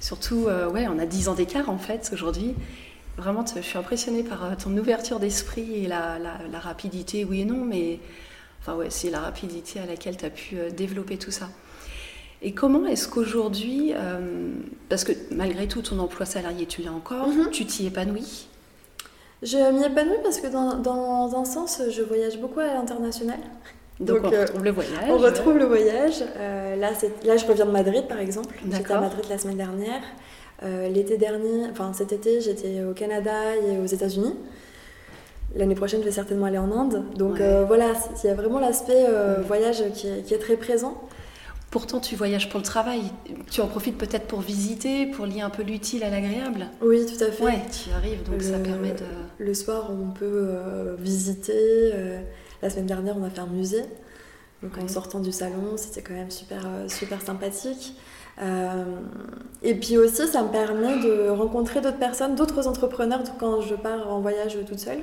Surtout, 0.00 0.46
ouais, 0.72 0.86
on 0.88 0.98
a 0.98 1.06
10 1.06 1.28
ans 1.28 1.34
d'écart 1.34 1.70
en 1.70 1.78
fait 1.78 2.10
aujourd'hui. 2.12 2.54
Vraiment, 3.16 3.44
je 3.46 3.60
suis 3.60 3.78
impressionnée 3.78 4.22
par 4.22 4.56
ton 4.56 4.76
ouverture 4.76 5.18
d'esprit 5.20 5.84
et 5.84 5.86
la, 5.86 6.18
la, 6.18 6.38
la 6.50 6.58
rapidité, 6.58 7.24
oui 7.24 7.40
et 7.40 7.44
non, 7.44 7.64
mais 7.64 7.98
Enfin, 8.66 8.76
ouais, 8.78 8.86
c'est 8.90 9.10
la 9.10 9.20
rapidité 9.20 9.78
à 9.78 9.86
laquelle 9.86 10.16
tu 10.16 10.24
as 10.24 10.30
pu 10.30 10.58
euh, 10.58 10.70
développer 10.70 11.18
tout 11.18 11.30
ça. 11.30 11.48
Et 12.42 12.50
comment 12.50 12.84
est-ce 12.86 13.06
qu'aujourd'hui, 13.06 13.92
euh, 13.94 14.50
parce 14.88 15.04
que 15.04 15.12
malgré 15.30 15.68
tout, 15.68 15.82
ton 15.82 16.00
emploi 16.00 16.26
salarié, 16.26 16.66
tu 16.66 16.82
l'as 16.82 16.90
encore, 16.90 17.28
mhm. 17.28 17.50
tu 17.50 17.64
t'y 17.64 17.86
épanouis? 17.86 18.48
Je 19.42 19.56
m'y 19.72 19.84
épanouis 19.84 20.18
parce 20.24 20.40
que 20.40 20.48
dans, 20.48 20.74
dans, 20.78 21.38
un 21.38 21.44
sens, 21.44 21.80
je 21.88 22.02
voyage 22.02 22.40
beaucoup 22.40 22.58
à 22.58 22.74
l'international. 22.74 23.38
Donc, 24.00 24.24
on 24.24 24.30
retrouve 24.30 24.64
le 24.64 24.70
voyage. 24.72 25.08
On 25.08 25.18
retrouve 25.18 25.58
le 25.58 25.64
voyage. 25.64 26.20
là, 26.36 26.90
là, 27.24 27.36
je 27.36 27.46
reviens 27.46 27.66
de 27.66 27.70
Madrid, 27.70 28.08
par 28.08 28.18
exemple. 28.18 28.56
J'étais 28.68 28.92
à 28.92 29.00
Madrid 29.00 29.24
la 29.30 29.38
semaine 29.38 29.58
dernière. 29.58 30.02
L'été 30.62 31.18
dernier, 31.18 31.66
enfin 31.70 31.92
cet 31.92 32.12
été, 32.12 32.40
j'étais 32.40 32.82
au 32.82 32.94
Canada 32.94 33.54
et 33.56 33.78
aux 33.78 33.86
États-Unis. 33.86 34.34
L'année 35.54 35.74
prochaine, 35.74 36.00
je 36.00 36.06
vais 36.06 36.12
certainement 36.12 36.46
aller 36.46 36.58
en 36.58 36.72
Inde. 36.72 37.04
Donc 37.16 37.40
voilà, 37.40 37.92
il 38.22 38.26
y 38.26 38.30
a 38.30 38.34
vraiment 38.34 38.58
l'aspect 38.58 39.06
voyage 39.46 39.84
qui 39.94 40.08
est, 40.08 40.22
qui 40.22 40.34
est, 40.34 40.38
très 40.38 40.56
présent. 40.56 41.00
Pourtant, 41.70 42.00
tu 42.00 42.14
voyages 42.14 42.48
pour 42.48 42.58
le 42.58 42.64
travail. 42.64 43.02
Tu 43.50 43.60
en 43.60 43.66
profites 43.66 43.98
peut-être 43.98 44.26
pour 44.26 44.40
visiter, 44.40 45.06
pour 45.06 45.26
lier 45.26 45.40
un 45.40 45.50
peu 45.50 45.62
l'utile 45.62 46.04
à 46.04 46.10
l'agréable. 46.10 46.68
Oui, 46.80 47.04
tout 47.04 47.22
à 47.22 47.30
fait. 47.30 47.44
Ouais, 47.44 47.60
tu 47.70 47.90
arrives, 47.90 48.22
donc 48.22 48.40
ça 48.40 48.58
permet 48.58 48.92
de. 48.92 49.04
Le 49.38 49.52
soir, 49.52 49.90
on 49.90 50.10
peut 50.10 50.24
euh, 50.24 50.96
visiter. 50.98 51.52
Euh, 51.92 52.22
la 52.62 52.70
semaine 52.70 52.86
dernière, 52.86 53.16
on 53.18 53.24
a 53.24 53.30
fait 53.30 53.40
un 53.40 53.46
musée. 53.46 53.84
Donc 54.62 54.78
en 54.78 54.88
sortant 54.88 55.20
du 55.20 55.32
salon, 55.32 55.76
c'était 55.76 56.00
quand 56.00 56.14
même 56.14 56.30
super, 56.30 56.62
euh, 56.66 56.88
super 56.88 57.20
sympathique. 57.20 57.94
Et 59.62 59.74
puis 59.74 59.96
aussi, 59.96 60.28
ça 60.28 60.42
me 60.42 60.48
permet 60.48 60.98
de 60.98 61.28
rencontrer 61.30 61.80
d'autres 61.80 61.98
personnes, 61.98 62.34
d'autres 62.34 62.68
entrepreneurs 62.68 63.22
quand 63.38 63.60
je 63.62 63.74
pars 63.74 64.12
en 64.12 64.20
voyage 64.20 64.58
toute 64.66 64.78
seule, 64.78 65.00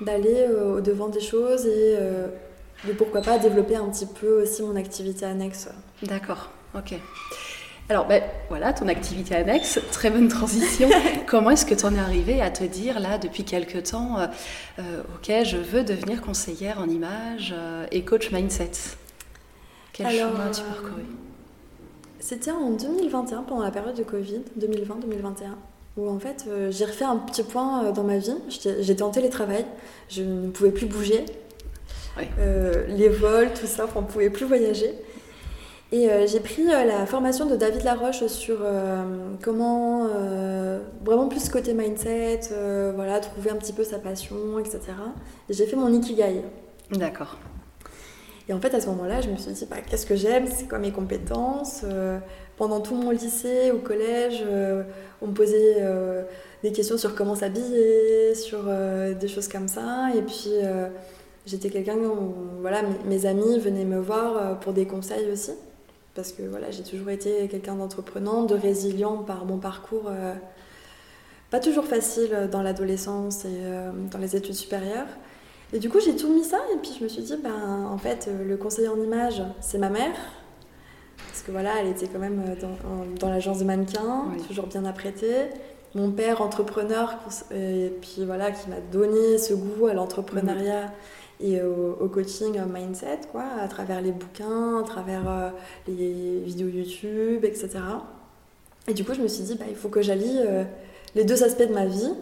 d'aller 0.00 0.46
au 0.48 0.80
devant 0.80 1.08
des 1.08 1.20
choses 1.20 1.66
et 1.66 1.96
de 2.86 2.92
pourquoi 2.92 3.22
pas 3.22 3.38
développer 3.38 3.76
un 3.76 3.88
petit 3.88 4.06
peu 4.06 4.42
aussi 4.42 4.62
mon 4.62 4.76
activité 4.76 5.24
annexe. 5.24 5.68
D'accord, 6.02 6.50
ok. 6.74 6.94
Alors, 7.88 8.06
ben, 8.06 8.20
voilà, 8.48 8.72
ton 8.72 8.88
activité 8.88 9.36
annexe, 9.36 9.78
très 9.92 10.10
bonne 10.10 10.26
transition. 10.26 10.88
Comment 11.26 11.50
est-ce 11.50 11.64
que 11.64 11.74
tu 11.74 11.84
en 11.84 11.94
es 11.94 11.98
arrivé 12.00 12.42
à 12.42 12.50
te 12.50 12.64
dire, 12.64 12.98
là, 12.98 13.16
depuis 13.16 13.44
quelques 13.44 13.90
temps, 13.90 14.18
euh, 14.18 14.26
euh, 14.80 15.02
ok, 15.14 15.44
je 15.44 15.56
veux 15.56 15.84
devenir 15.84 16.20
conseillère 16.20 16.80
en 16.80 16.88
image 16.88 17.54
euh, 17.56 17.86
et 17.92 18.04
coach 18.04 18.32
mindset? 18.32 18.72
Quel 19.92 20.10
chemin 20.10 20.46
as-tu 20.50 20.62
parcouru? 20.62 21.02
C'était 22.20 22.50
en 22.50 22.70
2021, 22.70 23.42
pendant 23.42 23.62
la 23.62 23.70
période 23.70 23.94
de 23.94 24.02
Covid, 24.02 24.42
2020-2021, 24.58 25.50
où 25.96 26.08
en 26.08 26.18
fait, 26.18 26.46
j'ai 26.70 26.84
refait 26.84 27.04
un 27.04 27.16
petit 27.16 27.42
point 27.42 27.92
dans 27.92 28.04
ma 28.04 28.18
vie. 28.18 28.34
J'étais 28.48 29.02
en 29.02 29.10
télétravail, 29.10 29.64
je 30.08 30.22
ne 30.22 30.50
pouvais 30.50 30.70
plus 30.70 30.86
bouger, 30.86 31.24
euh, 32.38 32.86
les 32.88 33.08
vols, 33.08 33.52
tout 33.52 33.66
ça, 33.66 33.86
on 33.94 34.02
ne 34.02 34.06
pouvait 34.06 34.30
plus 34.30 34.46
voyager. 34.46 34.94
Et 35.92 36.10
euh, 36.10 36.26
j'ai 36.26 36.40
pris 36.40 36.66
euh, 36.66 36.84
la 36.84 37.06
formation 37.06 37.46
de 37.46 37.54
David 37.56 37.84
Laroche 37.84 38.26
sur 38.26 38.58
comment 39.42 40.08
vraiment 41.04 41.28
plus 41.28 41.48
côté 41.48 41.74
mindset, 41.74 42.40
voilà, 42.94 43.20
trouver 43.20 43.50
un 43.50 43.56
petit 43.56 43.72
peu 43.72 43.84
sa 43.84 43.98
passion, 43.98 44.58
etc. 44.58 44.80
Et 45.48 45.52
j'ai 45.52 45.66
fait 45.66 45.76
mon 45.76 45.92
Ikigai. 45.92 46.42
D'accord. 46.90 47.36
Et 48.48 48.52
en 48.52 48.60
fait, 48.60 48.74
à 48.74 48.80
ce 48.80 48.86
moment-là, 48.88 49.20
je 49.20 49.28
me 49.28 49.36
suis 49.36 49.52
dit, 49.52 49.66
bah, 49.68 49.78
qu'est-ce 49.88 50.06
que 50.06 50.14
j'aime? 50.14 50.46
C'est 50.46 50.68
quoi 50.68 50.78
mes 50.78 50.92
compétences? 50.92 51.84
Pendant 52.56 52.80
tout 52.80 52.94
mon 52.94 53.10
lycée, 53.10 53.72
au 53.72 53.78
collège, 53.78 54.44
on 55.20 55.26
me 55.26 55.32
posait 55.32 55.84
des 56.62 56.70
questions 56.70 56.96
sur 56.96 57.16
comment 57.16 57.34
s'habiller, 57.34 58.34
sur 58.36 58.62
des 59.18 59.28
choses 59.28 59.48
comme 59.48 59.66
ça. 59.66 60.10
Et 60.16 60.22
puis 60.22 60.52
J'étais 61.46 61.70
quelqu'un 61.70 61.96
où 61.96 62.34
voilà, 62.60 62.82
mes 63.04 63.24
amis 63.24 63.60
venaient 63.60 63.84
me 63.84 64.00
voir 64.00 64.36
euh, 64.36 64.54
pour 64.54 64.72
des 64.72 64.84
conseils 64.84 65.30
aussi. 65.30 65.52
Parce 66.16 66.32
que 66.32 66.42
voilà, 66.42 66.72
j'ai 66.72 66.82
toujours 66.82 67.10
été 67.10 67.46
quelqu'un 67.46 67.76
d'entreprenant, 67.76 68.42
de 68.42 68.56
résilient 68.56 69.18
par 69.18 69.44
mon 69.44 69.58
parcours. 69.58 70.08
Euh, 70.08 70.34
pas 71.50 71.60
toujours 71.60 71.84
facile 71.84 72.48
dans 72.50 72.62
l'adolescence 72.62 73.44
et 73.44 73.60
euh, 73.62 73.92
dans 74.10 74.18
les 74.18 74.34
études 74.34 74.54
supérieures. 74.54 75.06
Et 75.72 75.78
du 75.78 75.88
coup, 75.88 75.98
j'ai 76.00 76.14
tout 76.14 76.32
mis 76.32 76.44
ça 76.44 76.58
et 76.72 76.76
puis 76.78 76.92
je 76.98 77.04
me 77.04 77.08
suis 77.08 77.22
dit, 77.22 77.36
ben, 77.36 77.86
en 77.90 77.98
fait, 77.98 78.30
le 78.46 78.56
conseiller 78.56 78.88
en 78.88 79.00
image, 79.00 79.42
c'est 79.60 79.78
ma 79.78 79.90
mère. 79.90 80.14
Parce 81.28 81.42
que 81.42 81.50
voilà, 81.50 81.80
elle 81.80 81.88
était 81.88 82.06
quand 82.06 82.18
même 82.18 82.56
dans, 82.60 83.04
dans 83.18 83.30
l'agence 83.30 83.58
de 83.58 83.64
mannequins, 83.64 84.26
toujours 84.46 84.66
bien 84.66 84.84
apprêtée. 84.84 85.48
Mon 85.94 86.10
père, 86.10 86.40
entrepreneur, 86.42 87.16
et 87.54 87.90
puis 88.00 88.24
voilà, 88.24 88.50
qui 88.50 88.68
m'a 88.68 88.80
donné 88.92 89.38
ce 89.38 89.54
goût 89.54 89.86
à 89.86 89.94
l'entrepreneuriat 89.94 90.92
et 91.40 91.60
au, 91.62 92.08
coaching 92.08 92.58
mindset, 92.72 93.20
quoi, 93.30 93.44
à 93.60 93.68
travers 93.68 94.00
les 94.00 94.12
bouquins, 94.12 94.80
à 94.80 94.82
travers 94.84 95.28
euh, 95.28 95.50
les 95.86 96.40
vidéos 96.40 96.68
YouTube, 96.68 97.44
etc. 97.44 97.70
Et 98.88 98.94
du 98.94 99.04
coup, 99.04 99.14
je 99.14 99.20
me 99.20 99.28
suis 99.28 99.44
dit, 99.44 99.54
bah, 99.54 99.66
il 99.68 99.76
faut 99.76 99.88
que 99.88 100.02
j'allie 100.02 100.38
euh, 100.38 100.64
les 101.14 101.24
deux 101.24 101.42
aspects 101.42 101.66
de 101.66 101.74
ma 101.74 101.86
vie 101.86 102.12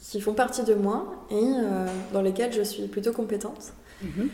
qui 0.00 0.20
font 0.20 0.34
partie 0.34 0.62
de 0.62 0.74
moi 0.74 1.26
et 1.30 1.34
euh, 1.34 1.86
dans 2.12 2.22
lesquels 2.22 2.52
je 2.52 2.62
suis 2.62 2.86
plutôt 2.86 3.12
compétente. 3.12 3.72
Mhm. 4.02 4.28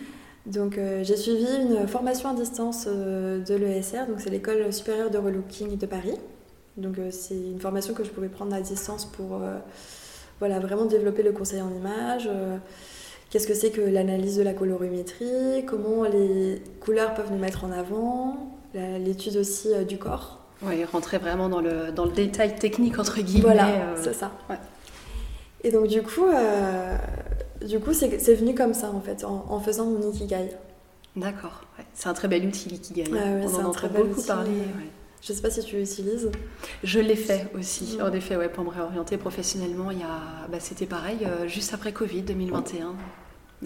Donc, 0.46 0.78
j'ai 1.00 1.16
suivi 1.16 1.46
une 1.62 1.88
formation 1.88 2.28
à 2.28 2.34
distance 2.34 2.86
de 2.86 3.54
l'ESR, 3.54 4.06
donc 4.06 4.20
c'est 4.20 4.28
l'école 4.28 4.70
supérieure 4.74 5.10
de 5.10 5.16
relooking 5.16 5.78
de 5.78 5.86
Paris. 5.86 6.18
Donc, 6.76 6.96
c'est 7.12 7.34
une 7.34 7.60
formation 7.60 7.94
que 7.94 8.04
je 8.04 8.10
pouvais 8.10 8.28
prendre 8.28 8.54
à 8.54 8.60
distance 8.60 9.06
pour 9.06 9.40
voilà, 10.40 10.58
vraiment 10.60 10.84
développer 10.84 11.22
le 11.22 11.32
conseil 11.32 11.62
en 11.62 11.74
image 11.74 12.28
Qu'est-ce 13.34 13.48
que 13.48 13.54
c'est 13.54 13.72
que 13.72 13.80
l'analyse 13.80 14.36
de 14.36 14.44
la 14.44 14.52
colorimétrie 14.52 15.64
Comment 15.66 16.04
les 16.04 16.62
couleurs 16.78 17.14
peuvent 17.14 17.32
nous 17.32 17.38
mettre 17.38 17.64
en 17.64 17.72
avant 17.72 18.36
L'étude 18.74 19.36
aussi 19.38 19.74
euh, 19.74 19.82
du 19.82 19.98
corps. 19.98 20.38
Oui, 20.62 20.84
rentrer 20.84 21.18
vraiment 21.18 21.48
dans 21.48 21.60
le, 21.60 21.90
dans 21.90 22.04
le 22.04 22.12
détail 22.12 22.54
technique, 22.54 22.96
entre 22.96 23.20
guillemets. 23.20 23.42
Voilà, 23.42 23.66
euh, 23.66 23.96
c'est 24.00 24.14
ça. 24.14 24.30
Et 25.64 25.70
donc, 25.70 25.88
du 25.88 26.02
coup, 26.02 26.26
euh, 26.26 26.96
du 27.66 27.80
coup 27.80 27.92
c'est 27.94 28.34
venu 28.34 28.54
comme 28.54 28.74
ça, 28.74 28.90
en 28.90 29.00
fait, 29.00 29.24
en, 29.24 29.58
faisant 29.60 29.86
mon 29.86 30.12
Ikigai. 30.12 30.50
D'accord. 31.16 31.62
C'est 31.94 32.08
un 32.08 32.14
très 32.14 32.28
bel 32.28 32.46
outil, 32.46 32.68
l'Ikigai. 32.68 33.04
On 33.10 33.54
en 33.54 33.64
entend 33.70 33.88
beaucoup 33.88 34.22
parler. 34.22 34.50
Je 35.22 35.32
ne 35.32 35.36
sais 35.36 35.42
pas 35.42 35.50
si 35.50 35.64
tu 35.64 35.76
l'utilises. 35.76 36.30
Je 36.82 37.00
l'ai 37.00 37.16
fait 37.16 37.48
aussi. 37.58 37.98
En 38.02 38.12
effet, 38.12 38.36
ouais, 38.36 38.50
pour 38.50 38.62
me 38.62 38.68
réorienter 38.68 39.16
professionnellement, 39.16 39.90
il 39.90 40.00
y 40.00 40.02
a... 40.02 40.46
bah, 40.52 40.60
c'était 40.60 40.86
pareil, 40.86 41.26
juste 41.46 41.72
après 41.72 41.92
Covid 41.92 42.22
2021. 42.22 42.94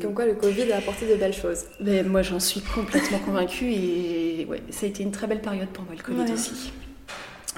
Comme 0.00 0.14
quoi 0.14 0.26
le 0.26 0.34
Covid 0.34 0.70
a 0.70 0.78
apporté 0.78 1.08
de 1.08 1.16
belles 1.16 1.34
choses. 1.34 1.64
Mais 1.80 2.04
moi 2.04 2.22
j'en 2.22 2.38
suis 2.38 2.60
complètement 2.60 3.18
convaincue 3.18 3.72
et 3.72 4.46
ouais, 4.48 4.62
ça 4.70 4.86
a 4.86 4.88
été 4.88 5.02
une 5.02 5.10
très 5.10 5.26
belle 5.26 5.40
période 5.40 5.68
pour 5.70 5.84
moi 5.84 5.94
le 5.96 6.02
Covid 6.02 6.32
aussi. 6.32 6.72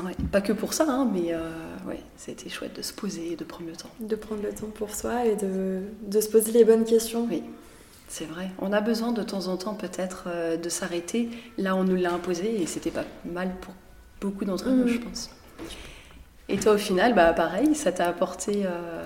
Ouais, 0.02 0.14
pas 0.30 0.40
que 0.40 0.52
pour 0.52 0.72
ça, 0.72 0.86
hein, 0.88 1.10
mais 1.12 1.32
euh, 1.32 1.40
ouais, 1.86 2.00
ça 2.16 2.30
a 2.30 2.32
été 2.32 2.48
chouette 2.48 2.76
de 2.76 2.82
se 2.82 2.92
poser 2.92 3.32
et 3.32 3.36
de 3.36 3.44
prendre 3.44 3.68
le 3.68 3.76
temps. 3.76 3.90
De 4.00 4.16
prendre 4.16 4.42
le 4.42 4.50
temps 4.50 4.68
pour 4.74 4.94
soi 4.94 5.26
et 5.26 5.36
de, 5.36 5.80
de 6.06 6.20
se 6.20 6.28
poser 6.28 6.52
les 6.52 6.64
bonnes 6.64 6.84
questions. 6.84 7.26
Oui, 7.28 7.42
c'est 8.08 8.24
vrai. 8.24 8.50
On 8.60 8.72
a 8.72 8.80
besoin 8.80 9.12
de 9.12 9.22
temps 9.22 9.48
en 9.48 9.56
temps 9.56 9.74
peut-être 9.74 10.24
euh, 10.28 10.56
de 10.56 10.68
s'arrêter. 10.68 11.28
Là, 11.58 11.76
on 11.76 11.84
nous 11.84 11.96
l'a 11.96 12.12
imposé 12.12 12.62
et 12.62 12.66
c'était 12.66 12.90
pas 12.90 13.04
mal 13.24 13.50
pour 13.60 13.74
beaucoup 14.20 14.44
d'entre 14.44 14.68
nous, 14.68 14.84
mm. 14.84 14.88
je 14.88 14.98
pense. 14.98 15.30
Et 16.48 16.58
toi, 16.58 16.72
au 16.74 16.78
final, 16.78 17.14
bah, 17.14 17.32
pareil, 17.32 17.74
ça 17.74 17.92
t'a 17.92 18.08
apporté. 18.08 18.62
Euh, 18.64 19.04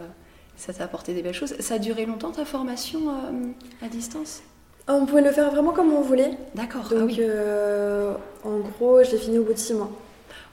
ça 0.57 0.73
t'a 0.73 0.85
apporté 0.85 1.15
des 1.15 1.23
belles 1.23 1.35
choses. 1.35 1.55
Ça 1.59 1.75
a 1.75 1.79
duré 1.79 2.07
longtemps 2.07 2.31
ta 2.31 2.45
formation 2.45 3.11
euh, 3.11 3.85
à 3.85 3.89
distance? 3.89 4.43
On 4.87 5.07
pouvait 5.07 5.23
le 5.23 5.33
faire 5.33 5.51
vraiment 5.51 5.73
comme 5.73 5.93
on 5.93 6.03
voulait. 6.03 6.37
D'accord. 6.55 6.89
Donc, 6.91 7.13
ah 7.17 7.21
euh, 7.21 8.15
en 8.45 8.59
gros, 8.59 9.03
je 9.03 9.13
l'ai 9.13 9.19
fini 9.19 9.39
au 9.39 9.45
bout 9.45 9.55
de 9.55 9.59
six 9.59 9.75
mois. 9.75 9.91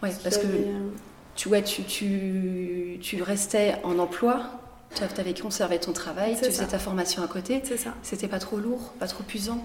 Oui, 0.04 0.10
parce 0.24 0.38
que 0.38 0.48
tu, 1.36 1.50
ouais, 1.50 1.64
tu, 1.64 1.84
tu, 1.84 2.98
tu 3.02 3.22
restais 3.22 3.76
en 3.84 4.00
emploi, 4.00 4.42
tu 4.96 5.04
avais 5.04 5.34
conservé 5.34 5.80
ton 5.80 5.94
travail, 5.94 6.36
tu 6.36 6.46
faisais 6.46 6.66
ta 6.66 6.80
formation 6.80 7.24
à 7.24 7.28
côté. 7.28 7.62
C'est 7.64 7.78
ça. 7.78 7.94
C'était 8.04 8.28
pas 8.28 8.40
trop 8.40 8.58
lourd, 8.58 8.94
pas 9.00 9.08
trop 9.08 9.24
usant 9.34 9.62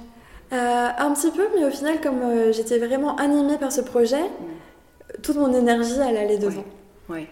euh, 0.53 0.89
Un 0.99 1.13
petit 1.15 1.31
peu, 1.31 1.47
mais 1.57 1.65
au 1.65 1.71
final, 1.71 2.01
comme 2.01 2.53
j'étais 2.53 2.79
vraiment 2.79 3.17
animée 3.17 3.59
par 3.59 3.73
ce 3.73 3.81
projet, 3.81 4.23
mm. 4.23 5.23
toute 5.23 5.37
mon 5.37 5.53
énergie, 5.53 5.99
elle 5.99 6.17
allait 6.17 6.39
dedans. 6.39 6.65
Oui. 7.09 7.27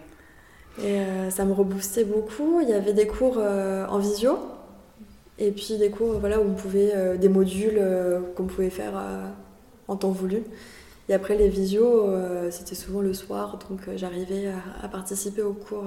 Et 0.79 0.99
euh, 0.99 1.29
ça 1.29 1.45
me 1.45 1.53
reboostait 1.53 2.03
beaucoup. 2.03 2.59
Il 2.61 2.69
y 2.69 2.73
avait 2.73 2.93
des 2.93 3.07
cours 3.07 3.37
euh, 3.37 3.85
en 3.87 3.97
visio 3.99 4.37
et 5.37 5.51
puis 5.51 5.77
des 5.77 5.89
cours 5.89 6.19
voilà, 6.19 6.39
où 6.39 6.43
on 6.43 6.53
pouvait, 6.53 6.91
euh, 6.93 7.17
des 7.17 7.29
modules 7.29 7.81
qu'on 8.35 8.45
pouvait 8.45 8.69
faire 8.69 8.93
en 9.87 9.95
temps 9.95 10.11
voulu. 10.11 10.43
Et 11.07 11.13
après 11.13 11.35
les 11.35 11.49
visios, 11.49 12.09
c'était 12.49 12.73
souvent 12.73 13.01
le 13.01 13.13
soir, 13.13 13.59
donc 13.69 13.81
j'arrivais 13.95 14.51
à, 14.81 14.87
participer 14.87 15.43
aux 15.43 15.53
cours 15.53 15.83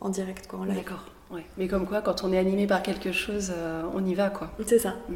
en 0.00 0.08
direct, 0.08 0.48
quoi, 0.48 0.58
en 0.58 0.64
live. 0.64 0.76
D'accord. 0.76 1.04
Ouais. 1.30 1.44
Mais 1.58 1.68
comme 1.68 1.86
quoi, 1.86 2.00
quand 2.00 2.24
on 2.24 2.32
est 2.32 2.38
animé 2.38 2.66
par 2.66 2.82
quelque 2.82 3.12
chose, 3.12 3.52
on 3.94 4.04
y 4.04 4.14
va, 4.14 4.30
quoi. 4.30 4.50
C'est 4.66 4.80
ça. 4.80 4.96
Mm. 5.08 5.14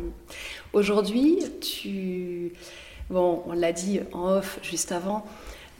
Aujourd'hui, 0.75 1.41
tu... 1.61 2.53
Bon, 3.11 3.43
on 3.47 3.53
l'a 3.53 3.73
dit 3.73 4.01
en 4.13 4.37
off 4.37 4.61
juste 4.63 4.93
avant, 4.93 5.25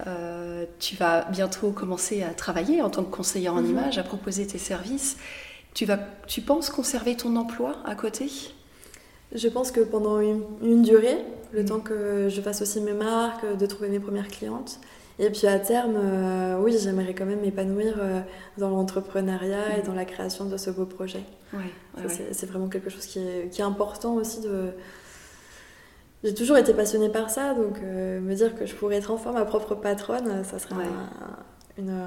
euh, 0.07 0.65
tu 0.79 0.97
vas 0.97 1.25
bientôt 1.31 1.71
commencer 1.71 2.23
à 2.23 2.35
travailler 2.35 2.83
en 2.83 2.91
tant 2.91 3.05
que 3.05 3.15
conseillère 3.15 3.55
en 3.55 3.61
mhm. 3.61 3.71
image, 3.71 3.99
à 3.99 4.03
proposer 4.03 4.47
tes 4.47 4.59
services. 4.59 5.17
Tu, 5.75 5.85
vas, 5.85 5.99
tu 6.27 6.41
penses 6.41 6.71
conserver 6.71 7.17
ton 7.17 7.37
emploi 7.37 7.77
à 7.85 7.95
côté? 7.95 8.31
Je 9.35 9.49
pense 9.49 9.71
que 9.71 9.81
pendant 9.81 10.21
une, 10.21 10.83
durée, 10.83 11.19
le 11.53 11.63
mhm. 11.63 11.69
temps 11.69 11.81
que 11.81 12.29
je 12.29 12.41
fasse 12.41 12.63
aussi 12.63 12.81
mes 12.81 12.93
marques, 12.93 13.57
de 13.57 13.67
trouver 13.67 13.89
mes 13.89 14.01
premières 14.01 14.29
clientes, 14.29 14.79
Et 15.19 15.31
puis 15.31 15.47
à 15.47 15.59
terme, 15.59 15.97
euh, 15.97 16.59
oui, 16.61 16.77
j'aimerais 16.79 17.15
quand 17.15 17.27
même 17.27 17.41
m'épanouir 17.41 17.95
euh, 17.99 18.21
dans 18.59 18.71
l'entrepreneuriat 18.71 19.79
et 19.79 19.83
dans 19.83 19.95
la 19.95 20.05
création 20.05 20.47
de 20.47 20.57
ce 20.57 20.71
beau 20.71 20.87
projet. 20.87 21.23
Ouais, 21.53 21.61
ouais, 21.99 22.07
ouais. 22.07 22.29
C'est 22.33 22.47
vraiment 22.47 22.69
quelque 22.69 22.91
chose 22.91 23.07
qui 23.07 23.19
est, 23.19 23.51
qui 23.51 23.61
est 23.61 23.65
important 23.65 24.15
aussi 24.15 24.41
de... 24.41 24.71
J'ai 26.25 26.35
toujours 26.35 26.57
été 26.57 26.73
passionnée 26.73 27.09
par 27.09 27.31
ça, 27.31 27.53
donc 27.55 27.79
euh, 27.83 28.21
me 28.21 28.35
dire 28.35 28.55
que 28.55 28.65
je 28.65 28.75
pourrais 28.75 28.97
être 28.97 29.11
enfin 29.11 29.33
ma 29.33 29.45
propre 29.45 29.75
patronne, 29.75 30.45
ça 30.45 30.61
serait 30.61 30.75
un, 30.75 31.83
une, 31.83 32.07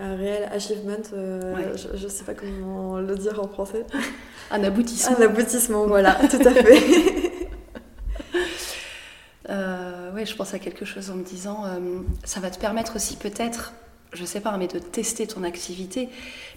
un 0.00 0.16
réel 0.16 0.48
achievement. 0.52 0.96
euh, 1.12 1.54
Ouais. 1.54 1.72
je, 1.76 1.96
je 1.96 2.08
sais 2.08 2.24
pas 2.24 2.34
comment 2.34 2.98
le 2.98 3.14
dire 3.16 3.42
en 3.42 3.48
français. 3.48 3.84
Un 4.50 4.62
aboutissement. 4.62 5.16
Un 5.18 5.22
aboutissement, 5.22 5.86
voilà, 5.86 6.14
tout 6.30 6.38
à 6.46 6.52
fait. 6.52 7.32
Euh, 9.48 10.12
ouais, 10.12 10.26
je 10.26 10.34
pense 10.34 10.54
à 10.54 10.58
quelque 10.58 10.84
chose 10.84 11.10
en 11.10 11.14
me 11.16 11.24
disant, 11.24 11.64
euh, 11.66 12.00
ça 12.24 12.40
va 12.40 12.50
te 12.50 12.58
permettre 12.58 12.96
aussi 12.96 13.16
peut-être, 13.16 13.72
je 14.12 14.24
sais 14.24 14.40
pas, 14.40 14.56
mais 14.56 14.66
de 14.66 14.78
tester 14.78 15.26
ton 15.26 15.44
activité, 15.44 16.08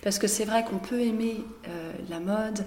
parce 0.02 0.18
que 0.18 0.28
c'est 0.28 0.46
vrai 0.46 0.64
qu'on 0.64 0.80
peut 0.80 1.00
aimer 1.02 1.44
la 2.10 2.20
mode, 2.20 2.66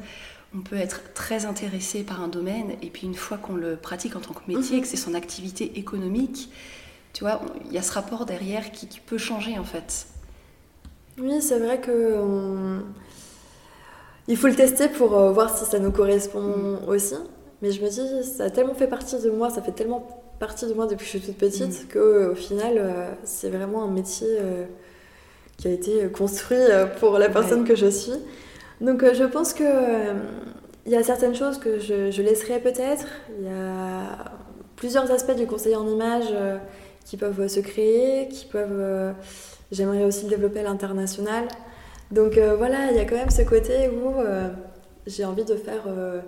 on 0.55 0.61
peut 0.61 0.76
être 0.76 1.12
très 1.14 1.45
intéressé 1.45 2.02
par 2.05 2.21
un 2.23 2.29
domaine, 2.29 2.73
et 2.83 2.91
puis 2.91 3.07
une 3.07 3.14
fois 3.17 3.37
qu'on 3.38 3.55
le 3.57 3.75
pratique 3.76 4.14
en 4.14 4.21
tant 4.21 4.35
que 4.35 4.43
métier, 4.52 4.76
Mhm. 4.76 4.83
que 4.83 4.88
c'est 4.88 4.97
son 4.97 5.14
activité 5.14 5.76
économique, 5.79 6.50
tu 7.14 7.25
vois, 7.25 7.41
il 7.67 7.73
y 7.73 7.79
a 7.79 7.83
ce 7.83 7.93
rapport 7.93 8.25
derrière 8.25 8.71
qui, 8.71 8.87
qui 8.87 9.00
peut 9.00 9.19
changer 9.19 9.59
en 9.59 9.64
fait. 9.64 10.07
Oui, 11.19 11.40
c'est 11.42 11.59
vrai 11.59 11.81
que 11.81 12.14
on- 12.19 12.83
il 14.28 14.37
faut 14.37 14.47
le 14.47 14.54
tester 14.54 14.88
pour 14.88 15.16
euh, 15.16 15.33
voir 15.33 15.57
si 15.57 15.64
ça 15.64 15.78
nous 15.78 15.92
correspond 15.92 16.78
aussi. 16.88 17.14
Mais 17.61 17.71
je 17.71 17.83
me 17.83 17.88
dis, 17.88 18.25
ça 18.28 18.45
a 18.45 18.50
tellement 18.50 18.75
fait 18.75 18.87
partie 18.88 19.19
de 19.21 19.31
moi, 19.31 19.50
ça 19.50 19.62
fait 19.62 19.73
tellement 19.73 20.07
partie 20.40 20.66
de 20.66 20.73
moi 20.75 20.87
depuis 20.87 20.99
que 21.04 21.12
je 21.12 21.19
suis 21.19 21.21
toute 21.21 21.38
petite 21.38 21.85
Mm. 21.85 21.88
que 21.88 22.31
au 22.33 22.35
final, 22.35 22.75
euh, 22.78 23.11
c'est 23.25 23.50
vraiment 23.50 23.85
un 23.85 23.90
métier 23.90 24.26
euh, 24.31 24.64
qui 25.59 25.69
a 25.69 25.71
été 25.71 26.09
construit 26.12 26.59
pour 26.99 27.19
la 27.19 27.28
personne 27.28 27.62
Ouais. 27.62 27.69
que 27.69 27.76
je 27.76 27.87
suis. 27.87 28.12
Donc 28.81 29.04
je 29.12 29.25
pense 29.25 29.52
que 29.54 29.64
il 30.87 30.90
y 30.90 30.97
a 30.97 31.02
certaines 31.04 31.37
choses 31.37 31.59
que 31.59 31.78
je, 31.78 32.11
je 32.11 32.23
laisserai 32.23 32.59
peut-être. 32.59 33.07
Il 33.38 33.45
y 33.45 33.49
a 33.49 34.33
plusieurs 34.75 35.09
aspects 35.12 35.37
du 35.37 35.47
conseiller 35.47 35.76
en 35.76 35.87
image 35.87 36.35
qui 37.04 37.16
peuvent 37.16 37.47
se 37.47 37.61
créer, 37.61 38.26
qui 38.28 38.47
peuvent. 38.47 39.12
J'aimerais 39.73 40.05
aussi 40.05 40.25
le 40.25 40.31
développer 40.31 40.61
à 40.61 40.64
l'international. 40.64 41.49
Donc 42.12 42.37
euh, 42.38 42.55
voilà, 42.57 42.91
il 42.91 42.97
y 42.97 43.00
a 43.00 43.05
quand 43.05 43.17
même 43.17 43.31
ce 43.31 43.43
côté 43.43 43.88
où 43.88 44.21
euh, 44.21 44.49
j'ai 45.07 45.25
envie 45.25 45.45
de 45.45 45.57
faire. 45.57 45.83
euh, 45.88 46.21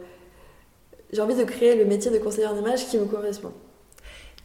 j'ai 1.12 1.20
envie 1.20 1.36
de 1.36 1.44
créer 1.44 1.76
le 1.76 1.84
métier 1.84 2.10
de 2.10 2.18
conseiller 2.18 2.46
en 2.48 2.56
image 2.58 2.86
qui 2.88 2.98
me 2.98 3.04
correspond. 3.04 3.52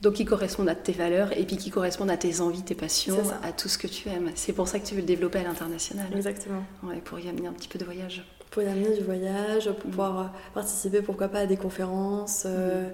Donc 0.02 0.14
qui 0.14 0.24
correspondent 0.26 0.70
à 0.70 0.76
tes 0.76 0.92
valeurs, 0.94 1.38
et 1.38 1.44
puis 1.46 1.58
qui 1.58 1.72
correspondent 1.72 2.12
à 2.12 2.16
tes 2.18 2.40
envies, 2.40 2.62
tes 2.62 2.76
passions, 2.76 3.18
à 3.44 3.52
tout 3.52 3.68
ce 3.68 3.78
que 3.78 3.88
tu 3.88 4.08
aimes. 4.08 4.32
C'est 4.36 4.54
pour 4.54 4.68
ça 4.68 4.80
que 4.80 4.86
tu 4.86 4.94
veux 4.96 5.02
le 5.02 5.06
développer 5.08 5.40
à 5.40 5.44
l'international. 5.44 6.06
Exactement. 6.16 6.64
Ouais, 6.84 6.98
pour 7.04 7.20
y 7.20 7.28
amener 7.28 7.48
un 7.48 7.52
petit 7.54 7.68
peu 7.68 7.78
de 7.80 7.84
voyage. 7.86 8.24
Pour 8.52 8.62
y 8.64 8.68
amener 8.68 8.96
du 8.96 9.04
voyage, 9.04 9.66
pour 9.66 9.88
Mm. 9.88 9.90
pouvoir 9.92 10.34
participer, 10.54 11.02
pourquoi 11.02 11.28
pas, 11.28 11.40
à 11.40 11.46
des 11.48 11.58
conférences, 11.58 12.44
euh, 12.46 12.88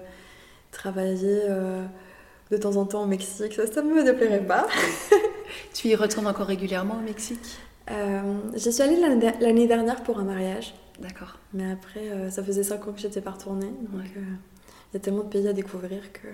travailler 0.72 1.42
euh, 1.48 1.84
de 2.50 2.56
temps 2.56 2.76
en 2.76 2.86
temps 2.86 3.02
au 3.04 3.06
Mexique. 3.06 3.52
Ça, 3.54 3.66
ça 3.66 3.82
ne 3.82 3.92
me 3.92 4.02
déplairait 4.04 4.44
pas. 4.44 4.66
Tu 5.74 5.88
y 5.88 5.94
retournes 5.94 6.26
encore 6.26 6.46
régulièrement 6.46 6.96
au 6.98 7.00
Mexique? 7.02 7.58
Euh, 7.90 8.20
J'y 8.54 8.72
suis 8.72 8.82
allée 8.82 8.98
l'année 9.40 9.66
dernière 9.66 10.02
pour 10.02 10.18
un 10.18 10.24
mariage. 10.24 10.74
D'accord. 11.00 11.38
Mais 11.52 11.70
après, 11.70 12.08
euh, 12.08 12.30
ça 12.30 12.42
faisait 12.42 12.62
5 12.64 12.88
ans 12.88 12.92
que 12.92 13.00
j'étais 13.00 13.20
pas 13.20 13.32
retournée. 13.32 13.66
Donc, 13.66 14.00
Ouais. 14.02 14.10
euh, 14.16 14.20
il 14.92 14.94
y 14.94 14.96
a 14.96 15.00
tellement 15.00 15.22
de 15.24 15.28
pays 15.28 15.46
à 15.46 15.52
découvrir 15.52 16.12
que. 16.12 16.26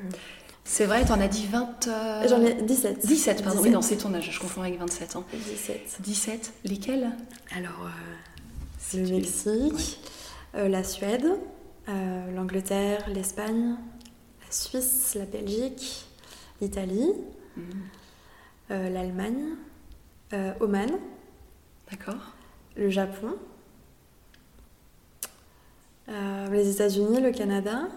C'est 0.64 0.86
vrai, 0.86 1.04
t'en 1.04 1.20
as 1.20 1.26
dit 1.26 1.46
20... 1.50 1.88
euh, 1.88 2.28
J'en 2.28 2.40
ai 2.42 2.54
17. 2.62 3.04
17, 3.04 3.42
pardon. 3.42 3.58
17. 3.58 3.64
Oui, 3.64 3.70
non, 3.70 3.82
c'est 3.82 3.96
ton 3.96 4.14
âge, 4.14 4.30
je 4.30 4.38
confonds 4.38 4.62
avec 4.62 4.78
27 4.78 5.16
ans. 5.16 5.24
17. 5.32 5.96
17, 6.00 6.52
lesquels? 6.64 7.10
Alors, 7.56 7.86
euh, 8.94 8.96
le 8.98 9.10
Mexique, 9.10 9.98
euh, 10.54 10.68
la 10.68 10.84
Suède, 10.84 11.26
euh, 11.88 12.34
l'Angleterre, 12.36 13.04
l'Espagne, 13.12 13.74
la 14.46 14.52
Suisse, 14.52 15.16
la 15.18 15.24
Belgique, 15.26 16.06
l'Italie, 16.60 17.10
Mhm. 17.56 17.64
Euh, 18.70 18.88
l'Allemagne, 18.88 19.56
euh, 20.32 20.52
Oman, 20.60 20.90
D'accord. 21.90 22.34
le 22.76 22.88
Japon, 22.90 23.36
euh, 26.08 26.48
les 26.50 26.70
États-Unis, 26.70 27.20
le 27.20 27.32
Canada. 27.32 27.88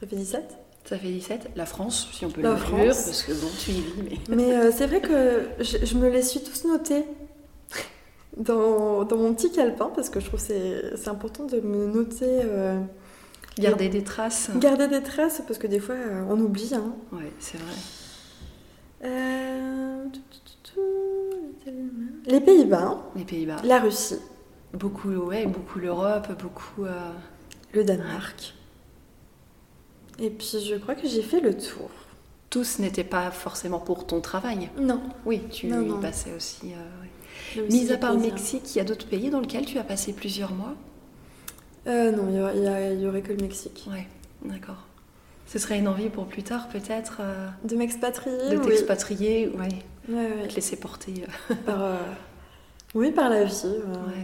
Ça 0.00 0.06
fait 0.06 0.16
17 0.16 0.56
Ça 0.84 0.96
fait 0.98 1.08
17. 1.10 1.50
La 1.56 1.66
France, 1.66 2.08
si 2.12 2.24
on 2.24 2.30
peut 2.30 2.40
La 2.40 2.56
France. 2.56 3.04
parce 3.04 3.22
que 3.22 3.32
bon, 3.32 3.48
tu 3.58 3.70
y 3.72 3.80
vis, 3.80 4.20
mais... 4.28 4.36
Mais 4.36 4.56
euh, 4.56 4.70
c'est 4.74 4.86
vrai 4.86 5.00
que 5.00 5.48
je, 5.58 5.84
je 5.84 5.94
me 5.96 6.08
les 6.08 6.22
suis 6.22 6.40
tous 6.42 6.64
notés 6.64 7.04
dans, 8.36 9.04
dans 9.04 9.16
mon 9.16 9.34
petit 9.34 9.52
calepin 9.52 9.90
parce 9.94 10.08
que 10.08 10.20
je 10.20 10.26
trouve 10.26 10.40
que 10.40 10.46
c'est 10.46 10.96
c'est 10.96 11.08
important 11.10 11.44
de 11.44 11.60
me 11.60 11.86
noter, 11.86 12.24
euh, 12.44 12.80
Garder 13.58 13.88
des 13.88 14.02
traces. 14.04 14.50
garder 14.56 14.88
des 14.88 15.02
traces 15.02 15.42
parce 15.46 15.58
que 15.58 15.66
des 15.66 15.80
fois 15.80 15.94
euh, 15.96 16.24
on 16.28 16.38
oublie. 16.40 16.70
hein. 16.74 16.94
Ouais, 17.12 17.32
c'est 17.38 17.58
vrai. 17.58 17.74
Euh, 19.04 20.04
Les 22.26 22.40
Pays-Bas, 22.40 22.98
Les 23.16 23.24
Pays-Bas. 23.24 23.56
la 23.64 23.80
Russie, 23.80 24.16
Beaucoup, 24.72 25.08
ouais, 25.10 25.46
beaucoup 25.46 25.78
l'Europe, 25.80 26.28
beaucoup... 26.40 26.84
euh, 26.84 27.10
le 27.72 27.82
Danemark. 27.84 28.54
Et 30.18 30.30
puis 30.30 30.56
je 30.64 30.76
crois 30.76 30.94
que 30.94 31.08
j'ai 31.08 31.22
fait 31.22 31.40
le 31.40 31.56
tour. 31.56 31.90
Tous 32.50 32.78
n'étaient 32.78 33.04
pas 33.04 33.30
forcément 33.30 33.78
pour 33.78 34.06
ton 34.06 34.20
travail. 34.20 34.68
Non. 34.78 35.00
Oui, 35.24 35.42
tu 35.50 35.66
Non, 35.68 35.82
y 35.82 35.86
non. 35.88 36.00
passais 36.00 36.32
aussi... 36.36 36.72
euh, 37.56 37.62
Mis 37.68 37.90
à 37.92 37.96
part 37.96 38.14
le. 38.14 38.20
Mexique, 38.20 38.74
il 38.74 38.78
y 38.78 38.80
a 38.80 38.84
d'autres 38.84 39.06
pays 39.06 39.30
dans 39.30 39.40
lesquels 39.40 39.64
tu 39.66 39.78
as 39.78 39.84
passé 39.84 40.12
plusieurs 40.12 40.52
mois? 40.52 40.74
Euh, 41.86 42.12
non, 42.12 42.26
il 42.28 42.36
y 43.02 43.06
aurait- 43.06 43.22
que 43.22 43.32
le 43.32 43.38
Mexique. 43.42 43.88
Ouais, 43.90 44.06
d'accord. 44.44 44.86
Ce 45.46 45.58
serait 45.58 45.78
une 45.78 45.88
envie 45.88 46.08
pour 46.10 46.26
plus 46.26 46.42
tard, 46.42 46.68
peut-être, 46.68 47.18
euh, 47.20 47.48
De 47.64 47.74
m'expatrier 47.76 48.50
de 48.50 48.56
oui. 48.58 48.66
t'expatrier, 48.66 49.48
ouais, 49.48 49.68
Ouais, 50.08 50.14
ouais. 50.36 50.42
de 50.42 50.46
te 50.48 50.54
laisser 50.54 50.76
porter. 50.76 51.24
euh. 51.50 51.54
Par, 51.66 51.82
euh, 51.82 51.96
Oui, 52.94 53.10
par 53.12 53.30
la 53.30 53.44
vie. 53.44 53.64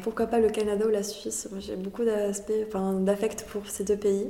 Pourquoi 0.02 0.26
pas 0.26 0.38
le 0.40 0.48
Canada 0.50 0.86
ou 0.86 0.90
la 0.90 1.02
Suisse 1.04 1.48
J'ai 1.58 1.76
beaucoup 1.76 2.04
d'aspects, 2.04 2.52
enfin, 2.68 2.94
d'affect 2.94 3.44
pour 3.50 3.66
ces 3.68 3.84
deux 3.84 3.96
pays. 3.96 4.28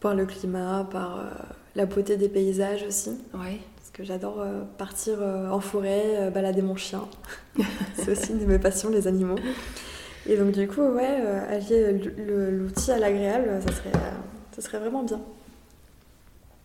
Par 0.00 0.14
le 0.14 0.26
climat, 0.26 0.86
par 0.90 1.24
la 1.76 1.86
beauté 1.86 2.16
des 2.16 2.28
paysages 2.28 2.82
aussi. 2.84 3.10
Ouais, 3.34 3.58
Parce 3.76 3.90
que 3.92 4.02
j'adore 4.04 4.40
euh, 4.40 4.62
partir 4.78 5.18
euh, 5.20 5.48
en 5.50 5.60
forêt, 5.60 6.02
euh, 6.16 6.30
balader 6.30 6.62
mon 6.62 6.76
chien. 6.76 7.02
C'est 7.94 8.10
aussi 8.12 8.32
une 8.32 8.38
de 8.38 8.46
mes 8.46 8.58
passions, 8.58 8.88
les 8.90 9.06
animaux. 9.06 9.36
Et 10.28 10.36
donc 10.36 10.52
du 10.52 10.68
coup, 10.68 10.82
ouais, 10.82 11.18
euh, 11.20 11.56
allier 11.56 11.92
l'outil 12.52 12.92
à 12.92 12.98
l'agréable, 12.98 13.60
ça 13.66 13.72
serait, 13.74 13.92
ça 14.54 14.62
serait 14.62 14.78
vraiment 14.78 15.02
bien. 15.02 15.20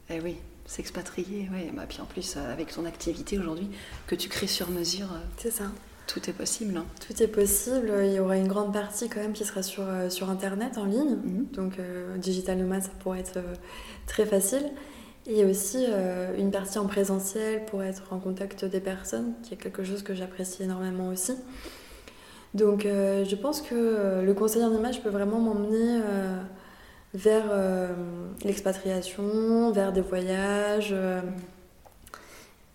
eh 0.10 0.20
oui, 0.22 0.38
s'expatrier, 0.66 1.50
ouais. 1.52 1.72
Bah, 1.76 1.84
puis 1.88 2.00
en 2.02 2.06
plus, 2.06 2.36
euh, 2.38 2.54
avec 2.54 2.72
ton 2.74 2.86
activité 2.86 3.38
aujourd'hui, 3.40 3.70
que 4.06 4.16
tu 4.16 4.30
crées 4.30 4.48
sur 4.48 4.70
mesure, 4.70 5.08
euh, 5.12 5.20
C'est 5.38 5.52
ça. 5.52 5.66
tout 6.06 6.30
est 6.30 6.34
possible. 6.34 6.78
hein. 6.78 6.86
Tout 7.08 7.22
est 7.24 7.28
possible. 7.28 7.92
Il 8.06 8.12
y 8.14 8.20
aura 8.20 8.38
une 8.38 8.48
grande 8.48 8.72
partie 8.74 9.10
quand 9.10 9.20
même 9.22 9.34
qui 9.34 9.44
sera 9.44 9.64
sur, 9.64 9.84
sur 10.10 10.30
Internet, 10.30 10.78
en 10.78 10.86
ligne. 10.86 11.16
Mhm. 11.24 11.48
Donc 11.54 11.80
euh, 11.80 12.16
digital 12.18 12.58
nomade, 12.60 12.84
ça 12.84 12.92
pourrait 13.00 13.20
être 13.22 13.38
euh, 13.38 13.54
très 14.06 14.26
facile. 14.26 14.70
Et 15.30 15.44
aussi 15.44 15.84
euh, 15.90 16.38
une 16.38 16.52
partie 16.52 16.78
en 16.80 16.86
présentiel 16.86 17.66
pour 17.66 17.84
être 17.84 18.14
en 18.14 18.20
contact 18.20 18.64
des 18.64 18.80
personnes, 18.80 19.34
qui 19.44 19.56
est 19.56 19.58
quelque 19.58 19.84
chose 19.84 20.02
que 20.04 20.14
j'apprécie 20.16 20.64
énormément 20.64 21.10
aussi. 21.10 21.34
Donc 22.54 22.86
euh, 22.86 23.26
je 23.26 23.36
pense 23.36 23.62
que 23.62 24.22
le 24.26 24.34
conseiller 24.34 24.66
en 24.66 24.74
image 24.74 25.02
peut 25.04 25.10
vraiment 25.10 25.40
m'emmener 25.40 26.02
euh, 26.04 26.42
vers 27.14 27.46
euh, 27.52 27.94
l'expatriation, 28.44 29.72
vers 29.72 29.92
des 29.94 30.02
voyages. 30.02 30.90
euh, 30.92 31.22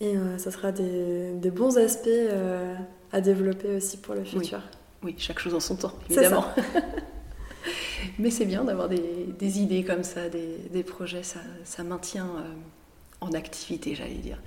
et 0.01 0.17
euh, 0.17 0.37
ça 0.39 0.51
sera 0.51 0.73
des, 0.73 1.33
des 1.35 1.51
bons 1.51 1.79
aspects 1.79 2.09
euh, 2.09 2.75
à 3.13 3.21
développer 3.21 3.77
aussi 3.77 3.97
pour 3.99 4.15
le 4.15 4.25
futur. 4.25 4.61
Oui, 5.05 5.15
chaque 5.19 5.39
chose 5.39 5.55
en 5.55 5.61
son 5.61 5.77
temps, 5.77 5.93
C'est 6.09 6.15
évidemment. 6.15 6.45
Mais 8.19 8.31
c'est 8.31 8.47
bien 8.47 8.65
d'avoir 8.65 8.89
des, 8.89 9.29
des 9.39 9.61
idées 9.61 9.85
comme 9.85 10.03
ça, 10.03 10.29
des, 10.29 10.57
des 10.73 10.83
projets, 10.83 11.23
ça, 11.23 11.39
ça 11.65 11.85
maintient 11.85 12.27
euh, 12.27 12.53
en 13.21 13.33
activité, 13.33 13.95
j'allais 13.95 14.15
dire. 14.15 14.39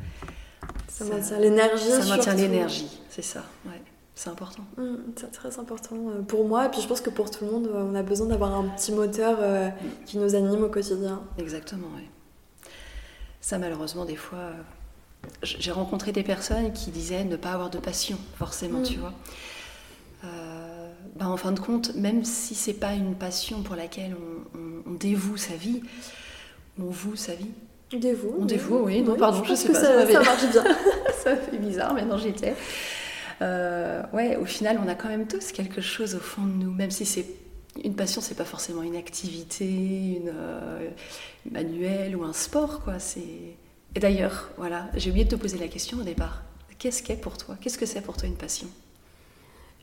Ça, 0.89 1.05
maintient 1.05 1.39
l'énergie. 1.39 1.89
Ça 1.89 2.05
maintient 2.15 2.33
l'énergie, 2.35 2.99
c'est 3.09 3.21
ça, 3.21 3.43
ouais. 3.65 3.81
C'est 4.17 4.29
important. 4.29 4.63
Mm, 4.77 4.95
C'est 5.17 5.31
très 5.31 5.59
important 5.59 5.95
euh, 6.09 6.21
pour 6.21 6.47
moi, 6.47 6.65
et 6.65 6.69
puis 6.69 6.81
je 6.81 6.87
pense 6.87 7.01
que 7.01 7.09
pour 7.09 7.29
tout 7.29 7.43
le 7.45 7.51
monde, 7.51 7.67
euh, 7.67 7.83
on 7.91 7.95
a 7.95 8.01
besoin 8.03 8.27
d'avoir 8.27 8.55
un 8.55 8.63
petit 8.69 8.91
moteur 8.93 9.37
euh, 9.41 9.69
qui 10.05 10.17
nous 10.17 10.35
anime 10.35 10.63
au 10.63 10.69
quotidien. 10.69 11.21
Exactement, 11.37 11.87
oui. 11.97 12.03
Ça, 13.41 13.57
malheureusement, 13.57 14.05
des 14.05 14.15
fois, 14.15 14.39
euh, 14.39 14.53
j'ai 15.43 15.71
rencontré 15.71 16.11
des 16.13 16.23
personnes 16.23 16.71
qui 16.71 16.91
disaient 16.91 17.25
ne 17.25 17.35
pas 17.35 17.51
avoir 17.51 17.69
de 17.69 17.77
passion, 17.77 18.17
forcément, 18.37 18.79
Mm. 18.79 18.83
tu 18.83 18.97
vois. 18.99 19.13
Euh, 20.23 20.89
ben, 21.17 21.27
en 21.27 21.37
fin 21.37 21.51
de 21.51 21.59
compte, 21.59 21.93
même 21.95 22.23
si 22.23 22.55
c'est 22.55 22.73
pas 22.73 22.93
une 22.93 23.15
passion 23.15 23.61
pour 23.63 23.75
laquelle 23.75 24.15
on, 24.55 24.57
on- 24.59 24.91
on 24.91 24.93
dévoue 24.93 25.37
sa 25.37 25.55
vie, 25.55 25.81
on 26.79 26.85
voue 26.85 27.15
sa 27.15 27.33
vie. 27.35 27.51
Dévoue. 27.91 28.33
On 28.39 28.45
dévoue, 28.45 28.79
oui. 28.85 29.01
Non, 29.01 29.15
pardon, 29.15 29.43
je, 29.43 29.49
pense 29.49 29.59
sais 29.59 29.67
que 29.67 29.73
pas. 29.73 29.79
Ça, 29.81 30.05
ça, 30.07 30.11
ça 30.13 30.19
marche 30.23 30.49
bien. 30.51 30.63
ça 31.23 31.35
fait 31.35 31.57
bizarre, 31.57 31.93
mais 31.93 32.03
non, 32.05 32.17
j'étais. 32.17 32.55
Euh, 33.41 34.03
ouais, 34.13 34.35
au 34.37 34.45
final, 34.45 34.79
on 34.83 34.87
a 34.87 34.95
quand 34.95 35.09
même 35.09 35.27
tous 35.27 35.51
quelque 35.51 35.81
chose 35.81 36.15
au 36.15 36.19
fond 36.19 36.43
de 36.43 36.53
nous, 36.53 36.71
même 36.71 36.91
si 36.91 37.05
c'est 37.05 37.25
une 37.83 37.95
passion, 37.95 38.21
c'est 38.21 38.35
pas 38.35 38.45
forcément 38.45 38.83
une 38.83 38.95
activité, 38.95 39.65
une, 39.65 40.31
euh, 40.33 40.89
manuelle 41.51 42.15
ou 42.15 42.23
un 42.23 42.33
sport, 42.33 42.81
quoi. 42.83 42.99
C'est 42.99 43.57
et 43.95 43.99
d'ailleurs, 43.99 44.49
voilà, 44.57 44.89
j'ai 44.95 45.09
oublié 45.09 45.25
de 45.25 45.29
te 45.29 45.35
poser 45.35 45.57
la 45.57 45.69
question 45.69 45.97
au 45.99 46.03
départ. 46.03 46.43
Qu'est-ce 46.79 47.01
qu'est 47.01 47.15
pour 47.15 47.37
toi? 47.37 47.55
Qu'est-ce 47.61 47.77
que 47.77 47.85
c'est 47.85 48.01
pour 48.01 48.17
toi 48.17 48.27
une 48.27 48.35
passion? 48.35 48.67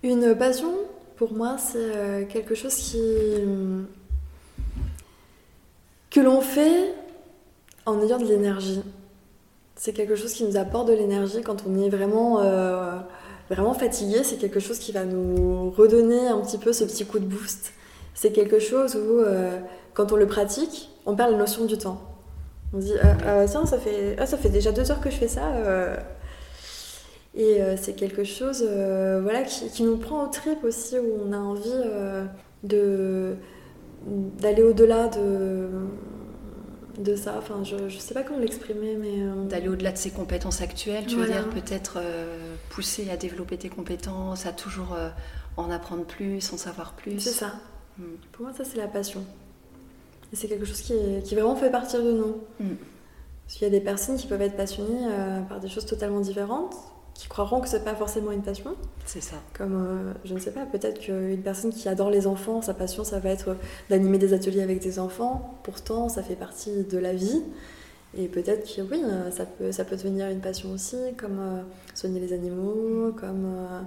Une 0.02 0.36
passion, 0.36 0.70
pour 1.16 1.32
moi, 1.32 1.56
c'est 1.56 1.78
euh, 1.78 2.24
quelque 2.26 2.54
chose 2.54 2.74
qui 2.74 2.98
que 6.10 6.20
l'on 6.20 6.42
fait 6.42 6.94
en 7.86 8.00
ayant 8.02 8.18
de 8.18 8.26
l'énergie. 8.26 8.82
C'est 9.76 9.94
quelque 9.94 10.14
chose 10.14 10.32
qui 10.34 10.44
nous 10.44 10.58
apporte 10.58 10.88
de 10.88 10.92
l'énergie 10.92 11.40
quand 11.42 11.64
on 11.66 11.82
est 11.82 11.88
vraiment, 11.88 12.40
euh, 12.40 12.98
vraiment 13.54 13.74
fatigué. 13.74 14.22
C'est 14.24 14.36
quelque 14.36 14.60
chose 14.60 14.78
qui 14.78 14.92
va 14.92 15.04
nous 15.04 15.70
redonner 15.70 16.28
un 16.28 16.40
petit 16.40 16.58
peu 16.58 16.72
ce 16.72 16.84
petit 16.84 17.04
coup 17.06 17.18
de 17.18 17.26
boost. 17.26 17.72
C'est 18.14 18.32
quelque 18.32 18.58
chose 18.58 18.96
où, 18.96 19.20
euh, 19.20 19.58
quand 19.94 20.12
on 20.12 20.16
le 20.16 20.26
pratique, 20.26 20.90
on 21.06 21.16
perd 21.16 21.30
la 21.32 21.38
notion 21.38 21.64
du 21.64 21.78
temps. 21.78 22.00
On 22.74 22.80
se 22.80 22.86
dit, 22.86 22.94
ah, 23.02 23.16
ah, 23.26 23.44
tiens, 23.46 23.66
ça 23.66 23.78
fait, 23.78 24.16
ah, 24.18 24.26
ça 24.26 24.36
fait 24.38 24.48
déjà 24.48 24.72
deux 24.72 24.90
heures 24.90 25.00
que 25.00 25.10
je 25.10 25.16
fais 25.16 25.28
ça. 25.28 25.48
euh. 25.56 25.96
et 27.34 27.62
euh, 27.62 27.76
c'est 27.76 27.94
quelque 27.94 28.24
chose 28.24 28.64
euh, 28.66 29.20
voilà, 29.22 29.42
qui, 29.42 29.68
qui 29.70 29.82
nous 29.84 29.96
prend 29.96 30.24
au 30.24 30.28
trip 30.28 30.62
aussi, 30.64 30.98
où 30.98 31.06
on 31.26 31.32
a 31.32 31.38
envie 31.38 31.62
euh, 31.66 32.24
de 32.64 33.36
d'aller 34.40 34.62
au-delà 34.64 35.06
de, 35.08 35.68
de 37.02 37.16
ça. 37.16 37.34
Enfin, 37.38 37.62
je 37.64 37.76
ne 37.76 37.88
sais 37.88 38.14
pas 38.14 38.22
comment 38.22 38.38
l'exprimer, 38.38 38.96
mais... 38.96 39.20
euh, 39.22 39.44
D'aller 39.44 39.68
au-delà 39.68 39.92
de 39.92 39.98
ses 39.98 40.10
compétences 40.10 40.60
actuelles, 40.62 41.06
tu 41.06 41.16
Voilà. 41.16 41.40
veux 41.42 41.50
dire 41.52 41.62
peut-être 41.62 41.94
euh, 41.98 42.54
pousser 42.70 43.10
à 43.10 43.16
développer 43.16 43.56
tes 43.58 43.68
compétences, 43.68 44.46
à 44.46 44.52
toujours 44.52 44.94
euh, 44.94 45.08
en 45.56 45.70
apprendre 45.70 46.04
plus, 46.04 46.52
en 46.52 46.56
savoir 46.56 46.92
plus. 46.94 47.20
C'est 47.20 47.30
ça. 47.30 47.54
Mm. 47.98 48.02
Pour 48.32 48.44
moi, 48.46 48.54
ça, 48.56 48.64
c'est 48.64 48.78
la 48.78 48.88
passion. 48.88 49.24
Et 50.32 50.36
c'est 50.36 50.48
quelque 50.48 50.64
chose 50.64 50.80
qui, 50.80 50.92
est- 50.94 51.22
qui 51.24 51.34
vraiment 51.34 51.56
fait 51.56 51.70
partir 51.70 52.02
de 52.02 52.12
nous. 52.12 52.36
Mm. 52.60 52.74
Parce 53.46 53.58
qu'il 53.58 53.62
y 53.62 53.70
a 53.70 53.70
des 53.70 53.80
personnes 53.84 54.16
qui 54.16 54.26
peuvent 54.26 54.40
être 54.40 54.56
passionnées 54.56 55.06
par 55.48 55.60
des 55.60 55.68
choses 55.68 55.84
totalement 55.84 56.20
différentes, 56.20 56.74
qui 57.14 57.28
croiront 57.28 57.60
que 57.60 57.68
c'est 57.68 57.84
pas 57.84 57.94
forcément 57.94 58.32
une 58.32 58.42
passion. 58.42 58.74
C'est 59.04 59.20
ça. 59.20 59.36
Comme, 59.54 59.74
euh, 59.74 60.12
je 60.24 60.34
ne 60.34 60.38
sais 60.38 60.50
pas, 60.52 60.64
peut-être 60.66 61.00
qu'une 61.00 61.42
personne 61.42 61.70
qui 61.72 61.88
adore 61.88 62.10
les 62.10 62.26
enfants, 62.26 62.62
sa 62.62 62.74
passion, 62.74 63.04
ça 63.04 63.18
va 63.20 63.30
être 63.30 63.56
d'animer 63.90 64.18
des 64.18 64.32
ateliers 64.32 64.62
avec 64.62 64.80
des 64.80 64.98
enfants. 64.98 65.58
Pourtant, 65.62 66.08
ça 66.08 66.22
fait 66.22 66.36
partie 66.36 66.84
de 66.84 66.98
la 66.98 67.12
vie. 67.12 67.42
Et 68.16 68.28
peut-être 68.28 68.64
que 68.74 68.82
oui, 68.82 69.02
euh, 69.04 69.30
ça 69.30 69.46
peut, 69.46 69.72
ça 69.72 69.84
peut 69.84 69.96
devenir 69.96 70.28
une 70.28 70.40
passion 70.40 70.70
aussi, 70.72 70.96
comme 71.16 71.38
euh, 71.40 71.62
soigner 71.94 72.20
les 72.20 72.32
animaux, 72.34 73.12
comme 73.18 73.46
euh, 73.46 73.80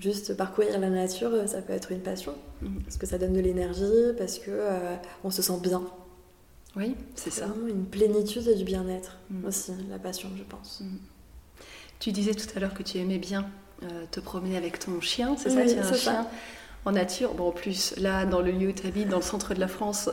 juste 0.00 0.36
parcourir 0.36 0.78
la 0.80 0.90
nature, 0.90 1.30
euh, 1.32 1.46
ça 1.46 1.62
peut 1.62 1.72
être 1.72 1.92
une 1.92 2.00
passion. 2.00 2.34
Mm. 2.62 2.80
Parce 2.80 2.96
que 2.96 3.06
ça 3.06 3.16
donne 3.18 3.32
de 3.32 3.40
l'énergie, 3.40 4.14
parce 4.18 4.38
que 4.40 4.50
euh, 4.50 4.96
on 5.22 5.30
se 5.30 5.40
sent 5.42 5.58
bien. 5.62 5.82
Oui, 6.76 6.96
c'est 7.14 7.30
ça. 7.30 7.46
vraiment 7.46 7.68
une 7.68 7.84
plénitude 7.84 8.46
et 8.48 8.54
du 8.54 8.64
bien-être 8.64 9.18
Mm. 9.30 9.44
aussi, 9.44 9.72
la 9.88 9.98
passion, 10.00 10.28
je 10.36 10.42
pense. 10.42 10.82
Tu 12.00 12.12
disais 12.12 12.34
tout 12.34 12.46
à 12.56 12.60
l'heure 12.60 12.74
que 12.74 12.82
tu 12.82 12.98
aimais 12.98 13.18
bien 13.18 13.46
euh, 13.82 14.04
te 14.10 14.18
promener 14.20 14.56
avec 14.56 14.78
ton 14.78 15.00
chien, 15.00 15.36
c'est 15.38 15.50
ça 15.50 15.60
Oui, 15.60 15.72
Tu 15.72 15.78
as 15.78 15.82
un 15.86 15.92
ça. 15.92 15.94
chien 15.94 16.26
en 16.84 16.92
nature. 16.92 17.34
Bon, 17.34 17.48
en 17.48 17.52
plus, 17.52 17.94
là, 17.98 18.24
dans 18.24 18.40
le 18.40 18.50
lieu 18.50 18.68
où 18.68 18.72
tu 18.72 18.86
habites, 18.86 19.08
dans 19.08 19.18
le 19.18 19.22
centre 19.22 19.54
de 19.54 19.60
la 19.60 19.68
France, 19.68 20.10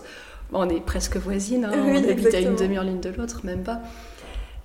on 0.54 0.70
est 0.70 0.82
presque 0.82 1.18
voisines. 1.18 1.66
hein, 1.66 1.72
Oui, 1.74 2.04
on 2.06 2.10
habite 2.10 2.34
à 2.34 2.40
une 2.42 2.56
demi-heure 2.56 2.84
l'une 2.84 3.02
de 3.02 3.10
l'autre, 3.10 3.46
même 3.46 3.64
pas. 3.64 3.82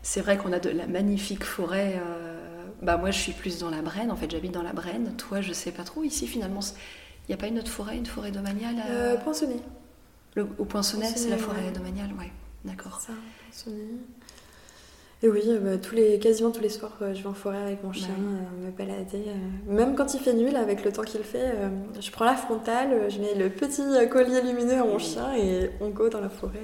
C'est 0.02 0.20
vrai 0.20 0.36
qu'on 0.36 0.52
a 0.52 0.58
de 0.58 0.70
la 0.70 0.86
magnifique 0.88 1.44
forêt. 1.44 1.94
euh, 2.04 2.38
Bah, 2.82 2.96
moi, 2.96 3.12
je 3.12 3.18
suis 3.20 3.32
plus 3.32 3.60
dans 3.60 3.70
la 3.70 3.82
Brenne. 3.82 4.10
En 4.10 4.16
fait, 4.16 4.28
j'habite 4.28 4.50
dans 4.52 4.62
la 4.64 4.72
Brenne. 4.72 5.14
Toi, 5.16 5.40
je 5.40 5.52
sais 5.52 5.70
pas 5.70 5.84
trop. 5.84 6.02
Ici, 6.02 6.26
finalement, 6.26 6.58
il 6.60 7.30
n'y 7.30 7.34
a 7.34 7.38
pas 7.38 7.46
une 7.46 7.58
autre 7.60 7.70
forêt, 7.70 7.96
une 7.96 8.06
forêt 8.06 8.32
domaniale 8.32 8.74
à- 8.80 8.90
Euh, 8.90 9.16
Poinçonnet. 9.16 9.60
le- 10.34 10.48
Au 10.58 10.64
Poinçonnet, 10.64 11.06
c'est 11.14 11.30
la 11.30 11.38
forêt 11.38 11.66
ouais. 11.66 11.70
domaniale, 11.70 12.10
ouais. 12.18 12.32
D'accord. 12.64 13.00
Ça, 13.00 13.12
Poinçonnet. 13.48 13.84
Et 15.24 15.28
oui, 15.28 15.42
euh, 15.46 15.58
bah, 15.60 15.78
tous 15.80 15.94
les, 15.94 16.18
quasiment 16.18 16.50
tous 16.50 16.60
les 16.62 16.68
soirs, 16.68 16.96
euh, 17.00 17.14
je 17.14 17.22
vais 17.22 17.28
en 17.28 17.34
forêt 17.34 17.62
avec 17.62 17.84
mon 17.84 17.92
chien, 17.92 18.08
Ouais. 18.08 18.64
euh, 18.64 18.66
me 18.66 18.70
balader. 18.72 19.24
Même 19.68 19.94
quand 19.94 20.14
il 20.14 20.20
fait 20.20 20.32
nul, 20.32 20.56
avec 20.56 20.84
le 20.84 20.90
temps 20.92 21.02
qu'il 21.02 21.22
fait, 21.22 21.52
je 22.00 22.10
prends 22.10 22.24
la 22.24 22.34
frontale, 22.34 23.08
je 23.08 23.18
mets 23.20 23.34
le 23.34 23.48
petit 23.48 23.82
collier 24.10 24.40
lumineux 24.42 24.80
à 24.80 24.84
mon 24.84 24.98
chien 24.98 25.32
et 25.36 25.70
on 25.80 25.88
go 25.90 26.08
dans 26.08 26.20
la 26.20 26.28
forêt. 26.28 26.58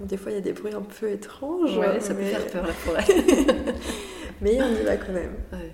Bon, 0.00 0.06
des 0.06 0.16
fois, 0.16 0.32
il 0.32 0.34
y 0.34 0.38
a 0.38 0.40
des 0.40 0.52
bruits 0.52 0.74
un 0.74 0.82
peu 0.82 1.08
étranges. 1.08 1.78
Ouais, 1.78 2.00
ça 2.00 2.14
peut 2.14 2.22
faire 2.24 2.44
peur, 2.48 2.66
la 2.66 2.72
forêt. 2.72 3.04
mais 4.40 4.60
on 4.60 4.68
y 4.80 4.82
va 4.84 4.96
quand 4.96 5.12
même. 5.12 5.34
Ouais. 5.52 5.72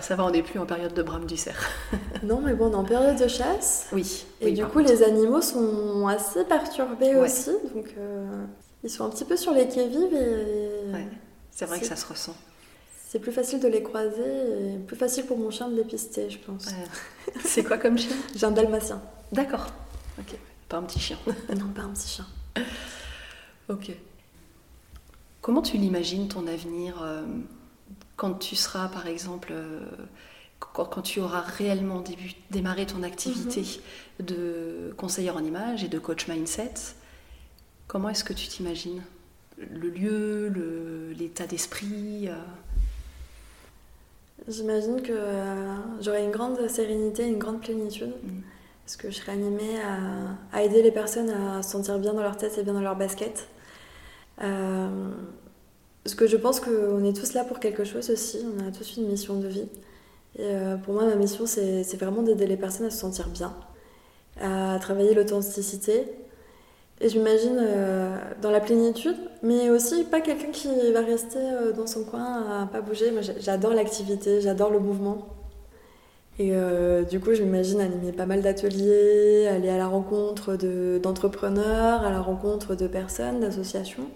Ça 0.00 0.16
va, 0.16 0.24
on 0.26 0.30
n'est 0.30 0.42
plus 0.42 0.58
en 0.58 0.66
période 0.66 0.92
de 0.92 1.02
brame 1.02 1.24
du 1.24 1.36
cerf. 1.36 1.70
Non, 2.24 2.40
mais 2.44 2.52
bon, 2.54 2.66
on 2.66 2.72
est 2.72 2.74
en 2.74 2.84
période 2.84 3.16
de 3.16 3.28
chasse. 3.28 3.86
Oui. 3.92 4.26
Et 4.40 4.46
oui, 4.46 4.52
du 4.54 4.64
coup, 4.64 4.78
contre. 4.80 4.90
les 4.90 5.02
animaux 5.02 5.40
sont 5.40 6.06
assez 6.08 6.42
perturbés 6.44 7.14
Ouais. 7.14 7.16
aussi. 7.20 7.50
Donc, 7.74 7.94
euh, 7.98 8.44
ils 8.84 8.90
sont 8.90 9.04
un 9.04 9.10
petit 9.10 9.24
peu 9.24 9.36
sur 9.36 9.52
les 9.52 9.66
quais-vives 9.68 10.14
et 10.14 10.92
Ouais. 10.92 11.08
C'est 11.50 11.66
vrai 11.66 11.80
que 11.80 11.86
ça 11.86 11.96
se 11.96 12.06
ressent. 12.06 12.36
c'est 13.08 13.18
plus 13.18 13.32
facile 13.32 13.60
de 13.60 13.68
les 13.68 13.82
croiser 13.82 14.74
et 14.74 14.78
plus 14.78 14.96
facile 14.96 15.24
pour 15.24 15.38
mon 15.38 15.50
chien 15.50 15.68
de 15.68 15.76
les 15.76 15.84
pister, 15.84 16.28
je 16.30 16.38
pense. 16.38 16.66
C'est 17.44 17.62
quoi 17.64 17.78
comme 17.78 17.96
chien? 17.98 18.14
J'ai 18.34 18.44
un 18.46 18.50
dalmatien. 18.50 19.00
D'accord. 19.32 19.66
Ok. 20.18 20.36
Pas 20.68 20.76
un 20.78 20.82
petit 20.82 20.98
chien. 21.00 21.16
non, 21.56 21.68
pas 21.74 21.82
un 21.82 21.90
petit 21.90 22.08
chien. 22.08 22.26
Ok. 23.68 23.92
Comment 25.40 25.62
tu 25.62 25.76
l'imagines 25.76 26.28
ton 26.28 26.46
avenir 26.46 27.00
euh, 27.02 27.22
quand 28.16 28.34
tu 28.34 28.56
seras, 28.56 28.88
par 28.88 29.06
exemple, 29.06 29.50
euh, 29.52 29.80
quand, 30.58 30.84
quand 30.86 31.02
tu 31.02 31.20
auras 31.20 31.40
réellement 31.40 32.00
début- 32.00 32.34
démarré 32.50 32.86
ton 32.86 33.02
activité 33.02 33.62
de 34.20 34.92
conseillère 34.96 35.36
en 35.36 35.44
image 35.44 35.84
et 35.84 35.88
de 35.88 35.98
coach 35.98 36.28
mindset? 36.28 36.74
Comment 37.86 38.08
est-ce 38.08 38.24
que 38.24 38.32
tu 38.32 38.48
t'imagines 38.48 39.02
Le 39.58 39.88
lieu, 39.88 40.48
le- 40.48 41.12
l'état 41.12 41.46
d'esprit 41.46 42.28
euh, 42.28 42.34
J'imagine 44.48 45.00
que 45.00 45.12
euh, 45.12 45.74
j'aurai 46.00 46.24
une 46.24 46.30
grande 46.30 46.68
sérénité, 46.68 47.26
une 47.26 47.38
grande 47.38 47.60
plénitude. 47.60 48.12
Mm. 48.22 48.40
Parce 48.84 48.96
que 48.96 49.10
je 49.10 49.16
serai 49.16 49.32
animée 49.32 49.80
à, 49.80 50.56
à 50.56 50.62
aider 50.62 50.82
les 50.82 50.90
personnes 50.92 51.30
à 51.30 51.62
se 51.62 51.70
sentir 51.70 51.98
bien 51.98 52.12
dans 52.12 52.20
leur 52.22 52.36
tête 52.36 52.58
et 52.58 52.62
bien 52.62 52.74
dans 52.74 52.82
leur 52.82 52.96
basket. 52.96 53.48
Euh, 54.42 55.08
parce 56.02 56.14
que 56.14 56.26
je 56.26 56.36
pense 56.36 56.60
qu'on 56.60 57.02
est 57.04 57.14
tous 57.16 57.32
là 57.32 57.44
pour 57.44 57.60
quelque 57.60 57.84
chose 57.84 58.10
aussi. 58.10 58.44
On 58.58 58.68
a 58.68 58.70
tous 58.72 58.96
une 58.98 59.06
mission 59.08 59.38
de 59.40 59.48
vie. 59.48 59.68
Et 60.36 60.42
euh, 60.42 60.76
pour 60.76 60.92
moi, 60.92 61.06
ma 61.06 61.14
mission, 61.14 61.46
c'est 61.46 61.96
vraiment 61.96 62.22
d'aider 62.22 62.46
les 62.46 62.58
personnes 62.58 62.86
à 62.86 62.90
se 62.90 62.98
sentir 62.98 63.28
bien, 63.28 63.54
à 64.40 64.76
travailler 64.80 65.14
l'authenticité. 65.14 66.04
Et 67.00 67.08
j'imagine 67.08 67.58
euh, 67.60 68.16
dans 68.40 68.50
la 68.50 68.60
plénitude, 68.60 69.16
mais 69.42 69.68
aussi 69.68 70.04
pas 70.04 70.20
quelqu'un 70.20 70.50
qui 70.52 70.68
va 70.92 71.00
rester 71.00 71.38
euh, 71.40 71.72
dans 71.72 71.86
son 71.86 72.04
coin 72.04 72.62
à 72.62 72.66
pas 72.66 72.80
bouger. 72.80 73.10
Moi, 73.10 73.20
j'adore 73.40 73.74
l'activité, 73.74 74.40
j'adore 74.40 74.70
le 74.70 74.78
mouvement. 74.78 75.26
Et 76.38 76.50
euh, 76.52 77.02
du 77.02 77.20
coup, 77.20 77.34
je 77.34 77.42
m'imagine 77.42 77.80
animer 77.80 78.12
pas 78.12 78.26
mal 78.26 78.42
d'ateliers, 78.42 79.46
aller 79.48 79.68
à 79.68 79.76
la 79.76 79.86
rencontre 79.86 80.56
de- 80.56 81.00
d'entrepreneurs, 81.02 82.04
à 82.04 82.10
la 82.10 82.20
rencontre 82.20 82.74
de 82.74 82.86
personnes, 82.86 83.40
d'associations, 83.40 84.08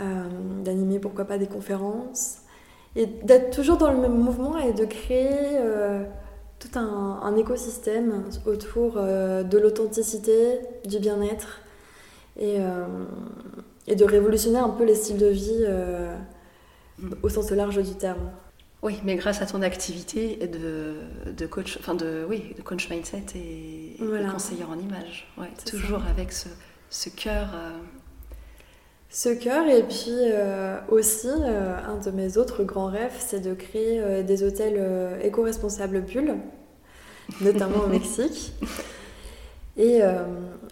euh, 0.00 0.24
d'animer 0.64 0.98
pourquoi 1.00 1.24
pas 1.24 1.38
des 1.38 1.46
conférences, 1.46 2.38
et 2.96 3.06
d'être 3.06 3.54
toujours 3.54 3.76
dans 3.76 3.92
le 3.92 3.98
même 3.98 4.16
mouvement 4.16 4.56
et 4.58 4.72
de 4.72 4.84
créer 4.84 5.58
tout 6.58 6.76
un, 6.76 7.36
écosystème 7.36 8.24
autour 8.46 8.94
de 8.94 9.58
l'authenticité, 9.58 10.58
du 10.84 10.98
bien-être, 10.98 11.60
et, 12.38 12.56
euh, 12.60 12.86
et 13.86 13.96
de 13.96 14.04
révolutionner 14.04 14.58
un 14.58 14.70
peu 14.70 14.84
les 14.84 14.94
styles 14.94 15.18
de 15.18 15.26
vie 15.28 15.64
euh, 15.66 16.16
au 17.22 17.28
sens 17.28 17.50
large 17.50 17.78
du 17.82 17.94
terme. 17.96 18.30
Oui, 18.82 19.00
mais 19.04 19.16
grâce 19.16 19.42
à 19.42 19.46
ton 19.46 19.62
activité 19.62 20.36
de, 20.46 20.94
de 21.32 21.46
coach, 21.46 21.78
enfin 21.80 21.94
de, 21.94 22.24
oui, 22.28 22.54
de 22.56 22.62
coach 22.62 22.88
mindset 22.90 23.24
et, 23.34 23.96
et 24.00 24.06
Voilà. 24.06 24.30
conseillère 24.30 24.70
en 24.70 24.78
image. 24.78 25.26
Ouais, 25.36 25.50
toujours 25.66 26.04
avec 26.06 26.32
ce, 26.32 26.48
ce 26.90 27.08
cœur. 27.10 27.50
euh, 27.54 27.70
Ce 29.10 29.30
cœur, 29.30 29.66
et 29.68 29.82
puis 29.84 30.10
euh, 30.10 30.78
aussi, 30.90 31.28
euh, 31.28 31.76
un 31.86 31.96
de 31.96 32.10
mes 32.10 32.36
autres 32.36 32.62
grands 32.64 32.86
rêves, 32.88 33.16
c'est 33.18 33.40
de 33.40 33.54
créer 33.54 34.22
des 34.22 34.42
hôtels 34.42 35.18
éco-responsables 35.22 36.02
bulles, 36.02 36.36
notamment 37.40 37.80
au 37.80 37.86
Mexique, 37.88 38.52
et, 39.78 40.02
euh, 40.02 40.24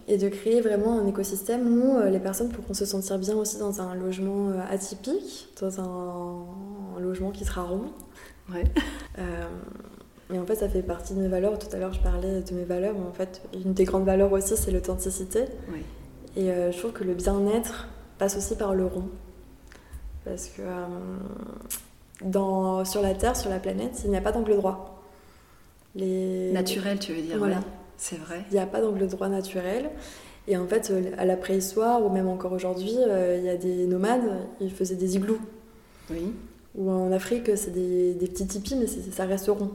et 0.08 0.18
de 0.18 0.28
créer 0.28 0.60
vraiment 0.60 0.98
un 0.98 1.06
écosystème 1.06 1.80
où 1.80 1.96
euh, 1.96 2.10
les 2.10 2.18
personnes 2.18 2.50
pourront 2.50 2.74
se 2.74 2.84
sentir 2.84 3.18
bien 3.18 3.36
aussi 3.36 3.56
dans 3.58 3.80
un 3.80 3.94
logement 3.94 4.50
euh, 4.50 4.60
atypique, 4.68 5.48
dans 5.60 5.80
un, 5.80 6.44
un 6.96 7.00
logement 7.00 7.30
qui 7.30 7.44
sera 7.44 7.62
rond. 7.62 7.92
ouais. 8.52 8.64
Et 10.34 10.40
en 10.40 10.44
fait, 10.44 10.56
ça 10.56 10.68
fait 10.68 10.82
partie 10.82 11.14
de 11.14 11.20
mes 11.20 11.28
valeurs. 11.28 11.56
Tout 11.56 11.68
à 11.72 11.78
l'heure, 11.78 11.92
je 11.92 12.00
parlais 12.00 12.40
de 12.40 12.52
mes 12.52 12.64
valeurs, 12.64 12.94
mais 12.98 13.06
en 13.06 13.12
fait, 13.12 13.42
une 13.64 13.74
des 13.74 13.84
grandes 13.84 14.04
valeurs 14.04 14.32
aussi, 14.32 14.56
c'est 14.56 14.72
l'authenticité. 14.72 15.44
Oui. 15.72 15.84
Et 16.36 16.50
euh, 16.50 16.72
je 16.72 16.78
trouve 16.78 16.90
que 16.90 17.04
le 17.04 17.14
bien-être 17.14 17.86
passe 18.18 18.36
aussi 18.36 18.56
par 18.56 18.74
le 18.74 18.86
rond. 18.86 19.08
Parce 20.24 20.48
que 20.48 20.62
dans, 22.24 22.84
sur 22.84 23.02
la 23.02 23.14
Terre, 23.14 23.36
sur 23.36 23.50
la 23.50 23.60
planète, 23.60 24.00
il 24.04 24.10
n'y 24.10 24.16
a 24.16 24.20
pas 24.20 24.32
d'angle 24.32 24.56
droit. 24.56 25.00
Les... 25.94 26.50
Naturel, 26.50 26.98
tu 26.98 27.12
veux 27.12 27.22
dire 27.22 27.38
Voilà. 27.38 27.60
C'est 27.96 28.18
vrai. 28.18 28.44
Il 28.50 28.54
n'y 28.54 28.60
a 28.60 28.66
pas 28.66 28.80
d'angle 28.80 29.06
droit 29.06 29.28
naturel. 29.28 29.90
Et 30.48 30.56
en 30.56 30.66
fait, 30.66 30.92
à 31.18 31.24
la 31.24 31.36
préhistoire, 31.36 32.04
ou 32.04 32.08
même 32.08 32.28
encore 32.28 32.52
aujourd'hui, 32.52 32.94
il 32.94 33.44
y 33.44 33.48
a 33.48 33.56
des 33.56 33.86
nomades, 33.86 34.46
ils 34.60 34.70
faisaient 34.70 34.94
des 34.94 35.16
igloos. 35.16 35.40
Oui. 36.10 36.32
Ou 36.76 36.88
en 36.88 37.10
Afrique, 37.10 37.56
c'est 37.56 37.72
des, 37.72 38.14
des, 38.14 38.26
petits 38.28 38.46
tipis, 38.46 38.76
mais 38.76 38.86
ça 38.86 39.24
reste 39.24 39.48
rond. 39.48 39.70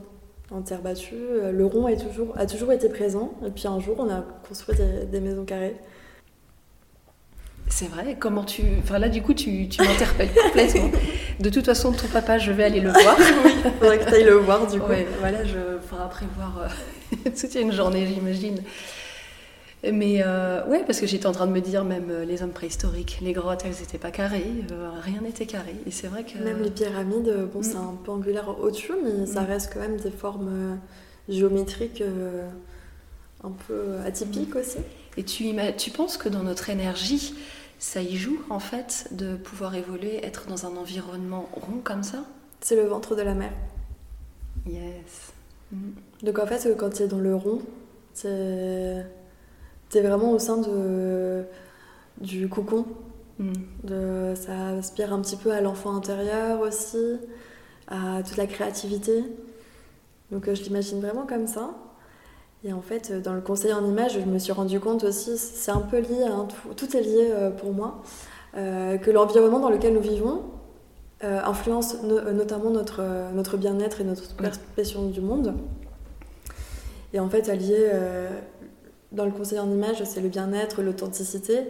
En 0.50 0.62
terre 0.62 0.80
battue, 0.80 1.14
le 1.52 1.66
rond 1.66 1.88
est 1.88 1.98
toujours, 1.98 2.32
a 2.38 2.46
toujours 2.46 2.72
été 2.72 2.88
présent. 2.88 3.34
Et 3.46 3.50
puis 3.50 3.68
un 3.68 3.80
jour, 3.80 3.96
on 3.98 4.08
a 4.08 4.24
construit 4.48 4.76
des, 4.76 5.04
des 5.04 5.20
maisons 5.20 5.44
carrées. 5.44 5.76
C'est 7.74 7.88
vrai. 7.88 8.16
Comment 8.20 8.44
tu. 8.44 8.62
Enfin 8.82 8.98
là, 8.98 9.08
du 9.08 9.22
coup, 9.22 9.32
tu, 9.32 9.66
tu 9.68 9.82
m'interpelles 9.82 10.30
complètement. 10.34 10.90
De 11.40 11.48
toute 11.48 11.64
façon, 11.64 11.90
ton 11.92 12.06
papa, 12.06 12.38
je 12.38 12.52
vais 12.52 12.64
aller 12.64 12.80
le 12.80 12.90
voir. 12.90 13.16
oui, 13.44 13.52
il 13.64 13.72
faudrait 13.72 13.98
que 13.98 14.04
tu 14.04 14.14
ailles 14.14 14.24
le 14.24 14.34
voir, 14.34 14.70
du 14.70 14.78
coup. 14.78 14.90
Ouais, 14.90 15.06
voilà, 15.20 15.42
je 15.42 15.78
ferai 15.88 16.08
prévoir 16.10 16.58
euh, 16.58 17.30
toute 17.40 17.54
une 17.54 17.72
journée, 17.72 18.06
j'imagine. 18.06 18.62
Mais 19.90 20.22
euh, 20.22 20.64
ouais, 20.66 20.84
parce 20.86 21.00
que 21.00 21.06
j'étais 21.06 21.26
en 21.26 21.32
train 21.32 21.46
de 21.46 21.52
me 21.52 21.60
dire, 21.60 21.84
même 21.84 22.10
euh, 22.10 22.24
les 22.26 22.42
hommes 22.42 22.52
préhistoriques, 22.52 23.18
les 23.22 23.32
grottes, 23.32 23.62
elles 23.64 23.80
n'étaient 23.80 23.98
pas 23.98 24.10
carrées, 24.12 24.52
euh, 24.70 24.90
rien 25.00 25.22
n'était 25.22 25.46
carré. 25.46 25.74
Et 25.86 25.90
c'est 25.90 26.08
vrai 26.08 26.24
que. 26.24 26.38
Même 26.38 26.62
les 26.62 26.70
pyramides, 26.70 27.48
bon, 27.52 27.60
mm. 27.60 27.64
c'est 27.64 27.76
un 27.76 27.98
peu 28.04 28.12
angulaire 28.12 28.54
au-dessus, 28.60 28.92
mais 29.02 29.26
ça 29.26 29.40
mm. 29.40 29.46
reste 29.46 29.72
quand 29.72 29.80
même 29.80 29.96
des 29.96 30.10
formes 30.10 30.78
géométriques 31.28 32.04
un 33.42 33.52
peu 33.66 33.96
atypiques 34.06 34.54
mm. 34.54 34.58
aussi. 34.58 34.78
Et 35.16 35.24
tu, 35.24 35.52
tu 35.78 35.90
penses 35.90 36.16
que 36.16 36.28
dans 36.28 36.42
notre 36.42 36.70
énergie, 36.70 37.34
ça 37.82 38.00
y 38.00 38.14
joue 38.14 38.40
en 38.48 38.60
fait 38.60 39.08
de 39.10 39.34
pouvoir 39.34 39.74
évoluer, 39.74 40.24
être 40.24 40.46
dans 40.46 40.66
un 40.66 40.76
environnement 40.76 41.48
rond 41.52 41.80
comme 41.82 42.04
ça? 42.04 42.24
C'est 42.60 42.76
le 42.76 42.84
ventre 42.84 43.16
de 43.16 43.22
la 43.22 43.34
mer. 43.34 43.50
Yes. 44.68 45.32
Donc 46.22 46.38
en 46.38 46.46
fait, 46.46 46.76
quand 46.78 46.90
tu 46.90 47.02
es 47.02 47.08
dans 47.08 47.18
le 47.18 47.34
rond, 47.34 47.60
c'est 48.14 49.04
c'est 49.88 50.00
vraiment 50.00 50.30
au 50.30 50.38
sein 50.38 50.58
de, 50.58 51.44
du 52.20 52.48
cocon. 52.48 52.86
Mm. 53.40 53.52
De, 53.82 54.34
ça 54.36 54.68
aspire 54.78 55.12
un 55.12 55.20
petit 55.20 55.36
peu 55.36 55.50
à 55.50 55.60
l'enfant 55.60 55.96
intérieur 55.96 56.60
aussi, 56.60 57.18
à 57.88 58.22
toute 58.22 58.36
la 58.36 58.46
créativité. 58.46 59.24
Donc 60.30 60.46
euh, 60.46 60.54
je 60.54 60.62
l'imagine 60.62 61.00
vraiment 61.00 61.26
comme 61.26 61.48
ça. 61.48 61.74
Et 62.64 62.72
en 62.72 62.80
fait, 62.80 63.12
dans 63.12 63.34
le 63.34 63.40
conseil 63.40 63.72
en 63.72 63.84
image, 63.84 64.20
je 64.20 64.26
me 64.26 64.38
suis 64.38 64.52
rendu 64.52 64.78
compte 64.78 65.04
aussi, 65.04 65.36
c'est 65.36 65.72
un 65.72 65.80
peu 65.80 65.98
lié, 65.98 66.24
hein, 66.24 66.46
tout, 66.76 66.96
est 66.96 67.00
lié 67.00 67.28
euh, 67.30 67.50
pour 67.50 67.72
moi, 67.72 68.02
euh, 68.56 68.98
que 68.98 69.10
l'environnement 69.10 69.58
dans 69.58 69.70
lequel 69.70 69.94
nous 69.94 70.00
vivons 70.00 70.42
influence 71.24 72.02
notamment 72.02 72.70
notre, 72.70 73.00
notre 73.32 73.56
bien-être 73.56 74.00
et 74.00 74.04
notre 74.04 74.34
perception 74.34 75.06
du 75.06 75.20
monde. 75.20 75.54
Et 77.12 77.20
en 77.20 77.30
fait, 77.30 77.48
allier 77.48 77.92
dans 79.12 79.24
le 79.24 79.30
conseil 79.30 79.58
en 79.58 79.70
image, 79.70 80.02
c'est 80.04 80.20
le 80.20 80.28
bien-être, 80.28 80.82
l'authenticité. 80.82 81.60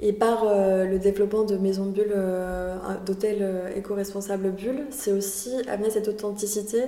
Et 0.00 0.12
par 0.12 0.44
euh, 0.44 0.84
le 0.84 0.98
développement 0.98 1.44
de 1.44 1.56
maisons 1.56 1.86
bulles, 1.86 2.12
euh, 2.14 2.76
d'hôtels 3.04 3.38
euh, 3.40 3.74
éco-responsables 3.74 4.52
bulles, 4.52 4.86
c'est 4.90 5.12
aussi 5.12 5.52
amener 5.68 5.90
cette 5.90 6.06
authenticité, 6.06 6.82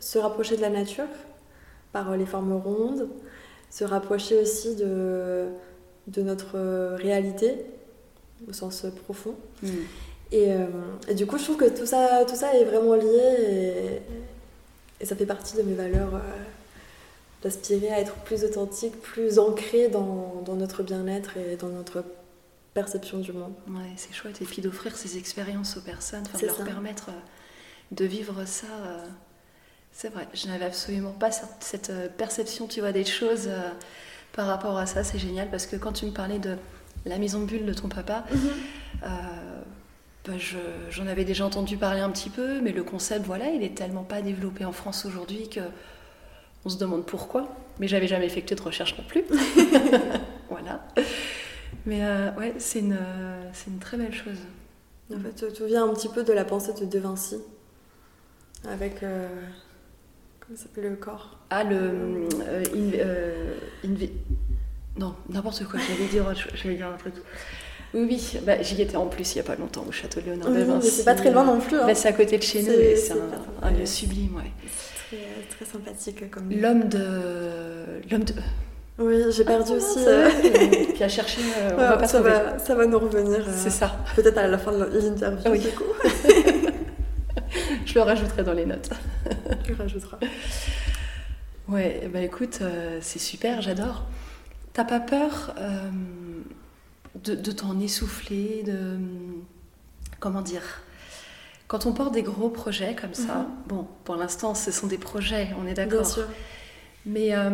se 0.00 0.18
rapprocher 0.18 0.56
de 0.56 0.62
la 0.62 0.70
nature 0.70 1.04
par 1.96 2.16
les 2.16 2.26
formes 2.26 2.52
rondes, 2.52 3.08
se 3.70 3.84
rapprocher 3.84 4.38
aussi 4.40 4.76
de, 4.76 5.46
de 6.08 6.22
notre 6.22 6.58
réalité 6.96 7.54
au 8.48 8.52
sens 8.52 8.84
profond. 9.04 9.34
Mm. 9.62 9.68
Et, 10.32 10.48
et, 11.08 11.14
du 11.14 11.24
coup, 11.24 11.38
je 11.38 11.44
trouve 11.44 11.56
que 11.56 11.68
tout 11.68 11.86
ça, 11.86 12.24
tout 12.28 12.34
ça 12.34 12.54
est 12.54 12.64
vraiment 12.64 12.96
lié 12.96 13.22
et, 13.38 14.02
et 15.00 15.06
ça 15.06 15.16
fait 15.16 15.24
partie 15.24 15.56
de 15.56 15.62
mes 15.62 15.74
valeurs 15.74 16.20
d'aspirer 17.42 17.90
à 17.90 18.00
être 18.00 18.14
plus 18.24 18.44
authentique, 18.44 19.00
plus 19.00 19.38
ancré 19.38 19.88
dans, 19.88 20.42
dans 20.44 20.56
notre 20.56 20.82
bien-être 20.82 21.36
et 21.36 21.56
dans 21.56 21.68
notre 21.68 22.04
perception 22.76 23.18
du 23.18 23.32
monde. 23.32 23.54
Ouais, 23.68 23.92
c'est 23.96 24.12
chouette. 24.12 24.42
Et 24.42 24.44
puis 24.44 24.60
d'offrir 24.62 24.96
ces 24.96 25.16
expériences 25.16 25.76
aux 25.76 25.80
personnes, 25.80 26.24
de 26.40 26.46
leur 26.46 26.64
permettre 26.64 27.08
euh, 27.08 27.20
de 27.92 28.04
vivre 28.04 28.44
ça. 28.46 28.66
Euh, 28.66 29.06
c'est 29.96 30.10
vrai, 30.10 30.28
je 30.34 30.46
n'avais 30.48 30.66
absolument 30.66 31.12
pas 31.12 31.30
cette 31.30 31.88
euh, 31.88 32.08
perception, 32.18 32.66
tu 32.66 32.80
vois, 32.80 32.92
des 32.92 33.06
choses 33.06 33.48
par 34.34 34.46
rapport 34.46 34.76
à 34.76 34.84
ça. 34.84 35.02
C'est 35.02 35.18
génial 35.18 35.48
parce 35.48 35.64
que 35.64 35.76
quand 35.76 35.92
tu 35.92 36.04
me 36.04 36.10
parlais 36.10 36.38
de 36.38 36.58
la 37.06 37.16
maison 37.16 37.40
de 37.40 37.46
bulle 37.46 37.64
de 37.64 37.72
ton 37.72 37.88
papa, 37.88 38.26
mhm. 38.30 39.08
bah, 40.26 40.32
j'en 40.90 41.06
avais 41.06 41.24
déjà 41.24 41.46
entendu 41.46 41.78
parler 41.78 42.00
un 42.00 42.10
petit 42.10 42.28
peu, 42.28 42.60
mais 42.60 42.72
le 42.72 42.84
concept, 42.84 43.24
voilà, 43.24 43.48
il 43.48 43.62
est 43.62 43.74
tellement 43.74 44.02
pas 44.02 44.20
développé 44.20 44.66
en 44.66 44.72
France 44.72 45.06
aujourd'hui 45.06 45.48
que 45.48 45.60
on 46.66 46.68
se 46.68 46.76
demande 46.76 47.06
pourquoi, 47.06 47.48
mais 47.78 47.88
j'avais 47.88 48.08
jamais 48.08 48.26
effectué 48.26 48.54
de 48.54 48.60
recherche 48.60 48.98
non 48.98 49.04
plus. 49.04 49.24
voilà. 50.50 50.86
Mais 51.86 52.04
euh, 52.04 52.32
ouais, 52.32 52.54
c'est 52.58 52.80
une, 52.80 52.98
c'est 53.54 53.70
une 53.70 53.78
très 53.78 53.96
belle 53.96 54.12
chose. 54.12 54.40
En 55.10 55.20
fait, 55.20 55.54
tout 55.54 55.64
vient 55.64 55.88
un 55.88 55.94
petit 55.94 56.10
peu 56.10 56.22
de 56.22 56.34
la 56.34 56.44
pensée 56.44 56.74
de 56.74 56.84
De 56.84 56.98
Vinci, 56.98 57.38
avec. 58.68 59.02
Euh, 60.46 60.54
comment 60.54 60.58
s'appelle 60.58 60.90
le 60.90 60.96
corps? 60.96 61.38
Ah, 61.50 61.64
le. 61.64 62.28
Euh, 62.94 63.54
non, 64.98 65.14
n'importe 65.28 65.64
quoi, 65.64 65.78
j'allais 65.78 66.08
dire, 66.08 66.24
j'allais 66.54 66.76
dire 66.76 66.88
un 66.88 66.96
truc. 66.96 67.14
Oui, 67.94 68.06
oui, 68.10 68.40
bah, 68.44 68.62
j'y 68.62 68.80
étais 68.82 68.96
en 68.96 69.06
plus 69.06 69.34
il 69.34 69.36
n'y 69.36 69.40
a 69.40 69.44
pas 69.44 69.56
longtemps 69.56 69.84
au 69.88 69.92
château 69.92 70.20
de 70.20 70.26
Léonard 70.26 70.50
de 70.50 70.62
Vinci. 70.62 70.90
C'est 70.90 71.04
pas 71.04 71.14
très 71.14 71.30
loin 71.30 71.44
non 71.44 71.60
plus. 71.60 71.76
Hein. 71.76 71.86
Bah, 71.86 71.94
c'est 71.94 72.08
à 72.08 72.12
côté 72.12 72.36
de 72.38 72.42
chez 72.42 72.62
nous 72.62 72.72
et 72.72 72.96
c'est 72.96 73.14
un, 73.62 73.70
lieu 73.70 73.86
sublime, 73.86 74.36
ouais 74.36 74.50
très, 75.56 75.64
sympathique 75.64 76.30
comme. 76.30 76.50
L'homme 76.50 76.88
de. 76.88 78.00
L'homme 78.10 78.24
de. 78.24 78.34
Oui, 78.98 79.24
j'ai 79.30 79.44
perdu 79.44 79.72
ah, 79.74 79.76
aussi. 79.76 79.98
Euh... 80.06 80.30
Puis 80.94 81.04
à 81.04 81.08
chercher, 81.08 81.42
euh, 81.58 81.70
on 81.74 81.76
va 81.76 81.96
pas 81.98 82.08
ça 82.08 82.20
Va, 82.22 82.58
ça 82.58 82.74
va 82.74 82.86
nous 82.86 82.98
revenir. 82.98 83.40
Euh, 83.40 83.52
c'est 83.54 83.70
ça. 83.70 83.94
Peut-être 84.14 84.38
à 84.38 84.46
la 84.46 84.56
fin 84.56 84.72
de 84.72 84.84
l'interview. 84.84 85.50
Oui. 85.50 85.58
Du 85.58 85.68
coup. 85.68 85.84
Je 87.86 87.94
le 87.94 88.02
rajouterai 88.02 88.42
dans 88.42 88.52
les 88.52 88.66
notes. 88.66 88.90
tu 89.64 89.72
le 89.72 89.78
rajouteras. 89.78 90.18
Ouais, 91.68 92.08
bah 92.12 92.20
écoute, 92.20 92.58
euh, 92.60 92.98
c'est 93.00 93.18
super, 93.18 93.62
j'adore. 93.62 94.04
T'as 94.74 94.84
pas 94.84 95.00
peur 95.00 95.54
de, 97.14 97.34
de 97.34 97.52
t'en 97.52 97.80
essouffler, 97.80 98.62
de. 98.64 98.98
Comment 100.20 100.42
dire 100.42 100.82
quand 101.68 101.86
on 101.86 101.92
porte 101.92 102.14
des 102.14 102.22
gros 102.22 102.48
projets 102.48 102.94
comme 102.94 103.14
ça, 103.14 103.38
mhm. 103.38 103.46
bon, 103.66 103.88
pour 104.04 104.16
l'instant, 104.16 104.54
ce 104.54 104.70
sont 104.70 104.86
des 104.86 104.98
projets, 104.98 105.48
on 105.60 105.66
est 105.66 105.74
d'accord. 105.74 106.02
Bien 106.02 106.08
sûr. 106.08 106.28
Mais 107.06 107.34
euh, 107.34 107.50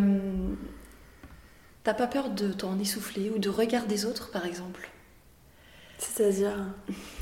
t'as 1.83 1.95
pas 1.95 2.07
peur 2.07 2.31
de 2.31 2.53
t'en 2.53 2.79
essouffler 2.79 3.31
ou 3.31 3.39
de 3.39 3.49
regard 3.49 3.87
des 3.87 4.05
autres, 4.05 4.31
par 4.31 4.45
exemple? 4.45 4.91
C'est-à-dire? 5.99 6.53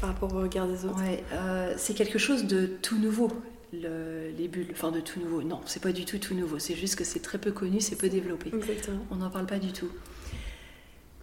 Par 0.01 0.11
rapport 0.11 0.35
au 0.35 0.41
regard 0.41 0.67
des 0.67 0.85
autres 0.85 1.01
Ouais, 1.01 1.23
euh, 1.33 1.75
c'est 1.77 1.95
quelque 1.95 2.19
chose 2.19 2.45
de 2.45 2.67
tout 2.67 2.99
nouveau. 2.99 3.31
les 3.73 4.49
bulles, 4.49 4.69
enfin 4.73 4.91
de 4.91 5.01
tout 5.01 5.21
nouveau. 5.21 5.43
Non, 5.43 5.61
c'est 5.67 5.83
pas 5.83 5.93
du 5.93 6.05
tout 6.05 6.19
tout 6.19 6.35
nouveau. 6.35 6.59
C'est 6.59 6.75
juste 6.75 6.97
que 6.97 7.05
c'est 7.05 7.21
très 7.21 7.39
peu 7.39 7.53
connu, 7.53 7.81
c'est 7.81 7.97
peu 7.97 8.09
développé. 8.09 8.51
Exactement. 8.55 9.05
On 9.11 9.17
n'en 9.17 9.31
parle 9.31 9.47
pas 9.47 9.59
du 9.59 9.73
tout. 9.73 9.91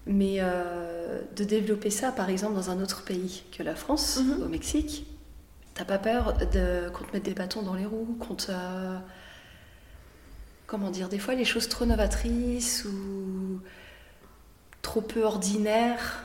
Mais 0.05 0.37
euh, 0.39 1.21
de 1.35 1.43
développer 1.43 1.89
ça, 1.89 2.11
par 2.11 2.29
exemple, 2.29 2.55
dans 2.55 2.69
un 2.69 2.81
autre 2.81 3.03
pays 3.03 3.43
que 3.51 3.63
la 3.63 3.75
France, 3.75 4.21
mhm. 4.23 4.43
au 4.43 4.47
Mexique, 4.47 5.05
T'as 5.77 5.85
pas 5.85 5.99
peur 5.99 6.33
de, 6.53 6.89
qu'on 6.89 7.03
te 7.03 7.13
mette 7.13 7.23
des 7.23 7.35
bâtons 7.35 7.61
dans 7.61 7.75
les 7.75 7.85
roues, 7.85 8.17
qu'on 8.19 8.33
te. 8.33 8.51
Comment 10.65 10.89
dire 10.89 11.07
Des 11.07 11.19
fois, 11.19 11.35
les 11.35 11.45
choses 11.45 11.69
trop 11.69 11.85
novatrices 11.85 12.83
ou 12.85 13.61
trop 14.81 15.01
peu 15.01 15.23
ordinaires 15.23 16.23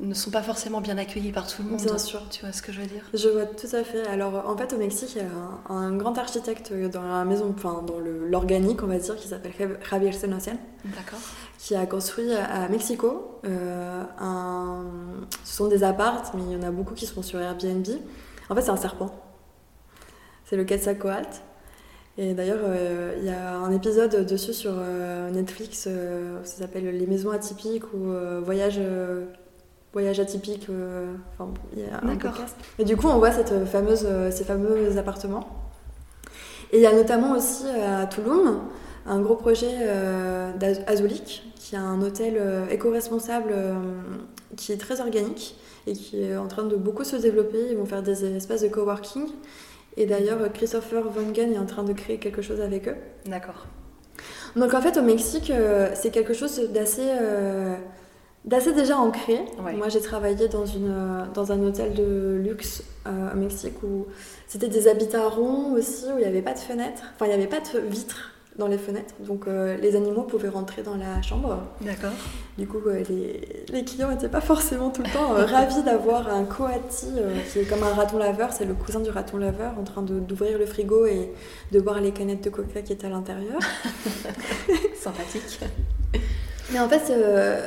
ne 0.00 0.14
sont 0.14 0.30
pas 0.30 0.42
forcément 0.42 0.80
bien 0.80 0.96
accueillies 0.98 1.32
par 1.32 1.46
tout 1.46 1.62
le 1.62 1.70
monde. 1.70 1.82
Bien 1.82 1.98
sûr. 1.98 2.22
Tu 2.30 2.40
vois 2.40 2.52
ce 2.52 2.62
que 2.62 2.72
je 2.72 2.80
veux 2.80 2.86
dire? 2.86 3.04
Je 3.12 3.28
vois 3.28 3.44
tout 3.44 3.68
à 3.72 3.84
fait. 3.84 4.06
Alors, 4.06 4.48
en 4.48 4.56
fait, 4.56 4.72
au 4.72 4.78
Mexique, 4.78 5.14
il 5.14 5.22
y 5.22 5.24
a 5.24 5.72
un, 5.72 5.94
grand 5.96 6.16
architecte 6.16 6.72
dans 6.72 7.02
la 7.02 7.24
maison, 7.24 7.54
enfin, 7.56 7.84
dans 7.86 7.98
l'organique, 7.98 8.82
on 8.82 8.86
va 8.86 8.98
dire, 8.98 9.16
qui 9.16 9.28
s'appelle 9.28 9.52
Javier 9.88 10.12
Senocian. 10.12 10.56
D'accord. 10.84 11.18
Qui 11.58 11.74
a 11.74 11.84
construit 11.86 12.32
à 12.32 12.68
Mexico. 12.68 13.40
Euh, 13.44 14.02
un... 14.18 14.84
Ce 15.44 15.56
sont 15.56 15.68
des 15.68 15.84
appartes, 15.84 16.32
mais 16.34 16.42
il 16.50 16.52
y 16.52 16.56
en 16.56 16.66
a 16.66 16.70
beaucoup 16.70 16.94
qui 16.94 17.06
sont 17.06 17.22
sur 17.22 17.38
Airbnb. 17.38 17.86
En 18.48 18.54
fait, 18.54 18.62
c'est 18.62 18.70
un 18.70 18.76
serpent. 18.76 19.14
C'est 20.46 20.56
le 20.56 20.64
Quetzalcoatl. 20.64 21.28
Et 22.16 22.34
d'ailleurs, 22.34 22.60
euh, 22.62 23.14
il 23.18 23.24
y 23.24 23.30
a 23.30 23.54
un 23.54 23.70
épisode 23.70 24.26
dessus 24.26 24.52
sur 24.52 24.72
euh, 24.76 25.30
Netflix, 25.30 25.88
ça 26.42 26.58
s'appelle 26.58 26.84
Les 26.96 27.06
maisons 27.06 27.30
atypiques 27.30 27.94
ou 27.94 28.12
Voyage, 28.42 28.80
voyage 29.92 30.20
atypique. 30.20 30.68
Enfin, 31.38 31.52
il 31.76 31.80
y 31.80 31.84
a 31.84 32.00
un 32.02 32.16
podcast. 32.16 32.56
Et 32.78 32.84
du 32.84 32.96
coup, 32.96 33.08
on 33.08 33.18
voit 33.18 33.32
cette 33.32 33.66
fameuse, 33.66 34.06
ces 34.30 34.44
fameux 34.44 34.96
appartements. 34.98 35.48
Et 36.72 36.78
il 36.78 36.82
y 36.82 36.86
a 36.86 36.92
notamment 36.92 37.32
aussi 37.32 37.64
à 37.68 38.06
Toulouse 38.06 38.58
un 39.06 39.20
gros 39.20 39.34
projet 39.34 39.72
d'Azulik, 40.58 41.42
qui 41.56 41.74
est 41.74 41.78
un 41.78 42.00
hôtel 42.02 42.40
éco-responsable 42.70 43.54
qui 44.56 44.72
est 44.72 44.76
très 44.76 45.00
organique 45.00 45.56
et 45.86 45.94
qui 45.94 46.22
est 46.22 46.36
en 46.36 46.46
train 46.46 46.64
de 46.64 46.76
beaucoup 46.76 47.04
se 47.04 47.16
développer. 47.16 47.70
Ils 47.70 47.76
vont 47.76 47.86
faire 47.86 48.02
des 48.02 48.36
espaces 48.36 48.62
de 48.62 48.68
coworking. 48.68 49.26
Et 49.96 50.06
d'ailleurs, 50.06 50.38
Christopher 50.52 51.04
Wangen 51.16 51.52
est 51.52 51.58
en 51.58 51.66
train 51.66 51.82
de 51.82 51.92
créer 51.92 52.18
quelque 52.18 52.42
chose 52.42 52.60
avec 52.60 52.88
eux. 52.88 52.96
D'accord. 53.26 53.66
Donc 54.56 54.74
en 54.74 54.80
fait, 54.80 54.96
au 54.96 55.02
Mexique, 55.02 55.50
euh, 55.50 55.90
c'est 55.94 56.10
quelque 56.10 56.34
chose 56.34 56.60
d'assez 56.72 57.06
euh, 57.06 57.76
d'assez 58.44 58.72
déjà 58.72 58.96
ancré. 58.96 59.40
Moi, 59.58 59.88
j'ai 59.88 60.00
travaillé 60.00 60.48
dans, 60.48 60.66
une, 60.66 60.90
euh, 60.90 61.24
dans 61.34 61.52
un 61.52 61.62
hôtel 61.62 61.94
de 61.94 62.40
luxe 62.42 62.82
au 63.06 63.36
Mexique 63.36 63.82
où 63.82 64.06
c'était 64.46 64.68
des 64.68 64.86
habitats 64.86 65.28
ronds 65.28 65.72
aussi, 65.72 66.04
où 66.06 66.18
il 66.18 66.20
n'y 66.20 66.24
avait 66.24 66.42
pas 66.42 66.52
de 66.52 66.58
fenêtres, 66.58 67.02
enfin, 67.14 67.26
il 67.26 67.28
n'y 67.28 67.34
avait 67.34 67.46
pas 67.46 67.60
de 67.60 67.78
vitres 67.80 68.32
dans 68.58 68.66
les 68.66 68.78
fenêtres. 68.78 69.14
Donc 69.20 69.46
les 69.46 69.96
animaux 69.96 70.22
pouvaient 70.22 70.50
rentrer 70.50 70.82
dans 70.82 70.96
la 70.96 71.22
chambre. 71.22 71.58
D'accord. 71.80 72.12
Du 72.58 72.66
coup, 72.66 72.78
les, 72.86 73.64
les, 73.72 73.84
clients 73.84 74.10
n'étaient 74.10 74.28
pas 74.28 74.42
forcément 74.42 74.90
tout 74.90 75.02
le 75.02 75.10
temps 75.10 75.28
ravis 75.30 75.82
d'avoir 75.82 76.28
un 76.28 76.44
coati 76.44 77.08
qui 77.50 77.60
est 77.60 77.64
comme 77.64 77.82
un 77.82 77.94
raton 77.94 78.18
laveur, 78.18 78.52
c'est 78.52 78.66
le 78.66 78.74
cousin 78.74 79.00
du 79.00 79.08
raton 79.08 79.38
laveur, 79.38 79.72
en 79.78 79.84
train 79.84 80.02
d'ouvrir 80.02 80.58
le 80.58 80.66
frigo 80.66 81.06
et 81.06 81.32
de 81.72 81.80
boire 81.80 82.00
les 82.00 82.12
canettes 82.12 82.44
de 82.44 82.50
coca 82.50 82.82
qui 82.82 82.92
étaient 82.92 83.06
à 83.06 83.10
l'intérieur. 83.10 83.58
Sympathique. 84.94 85.60
Mais 86.72 86.78
en 86.78 86.88
fait, 86.88 87.10
euh, 87.10 87.66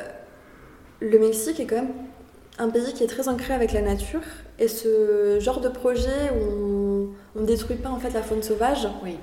le 1.00 1.18
Mexique 1.18 1.60
est 1.60 1.66
quand 1.66 1.76
même 1.76 1.92
un 2.58 2.68
pays 2.68 2.92
qui 2.94 3.02
est 3.02 3.08
très 3.08 3.28
ancré 3.28 3.52
avec 3.54 3.72
la 3.72 3.82
nature. 3.82 4.20
Et 4.58 4.68
ce 4.68 5.38
genre 5.40 5.60
de 5.60 5.68
projet 5.68 6.30
où 6.36 7.10
on 7.34 7.40
ne 7.40 7.46
détruit 7.46 7.76
pas 7.76 7.88
en 7.88 7.98
fait 7.98 8.10
la 8.10 8.22
faune 8.22 8.42
sauvage, 8.42 8.88
oui. 9.02 9.16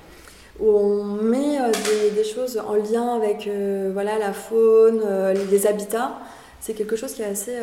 où 0.60 0.68
on 0.68 1.04
met 1.04 1.58
euh, 1.58 1.70
des, 2.14 2.24
choses 2.24 2.60
en 2.66 2.74
lien 2.74 3.16
avec 3.16 3.46
euh, 3.46 3.90
voilà, 3.92 4.18
la 4.18 4.34
faune, 4.34 5.02
les 5.50 5.66
habitats, 5.66 6.18
c'est 6.60 6.74
quelque 6.74 6.96
chose 6.96 7.14
qui 7.14 7.22
est 7.22 7.26
assez, 7.26 7.56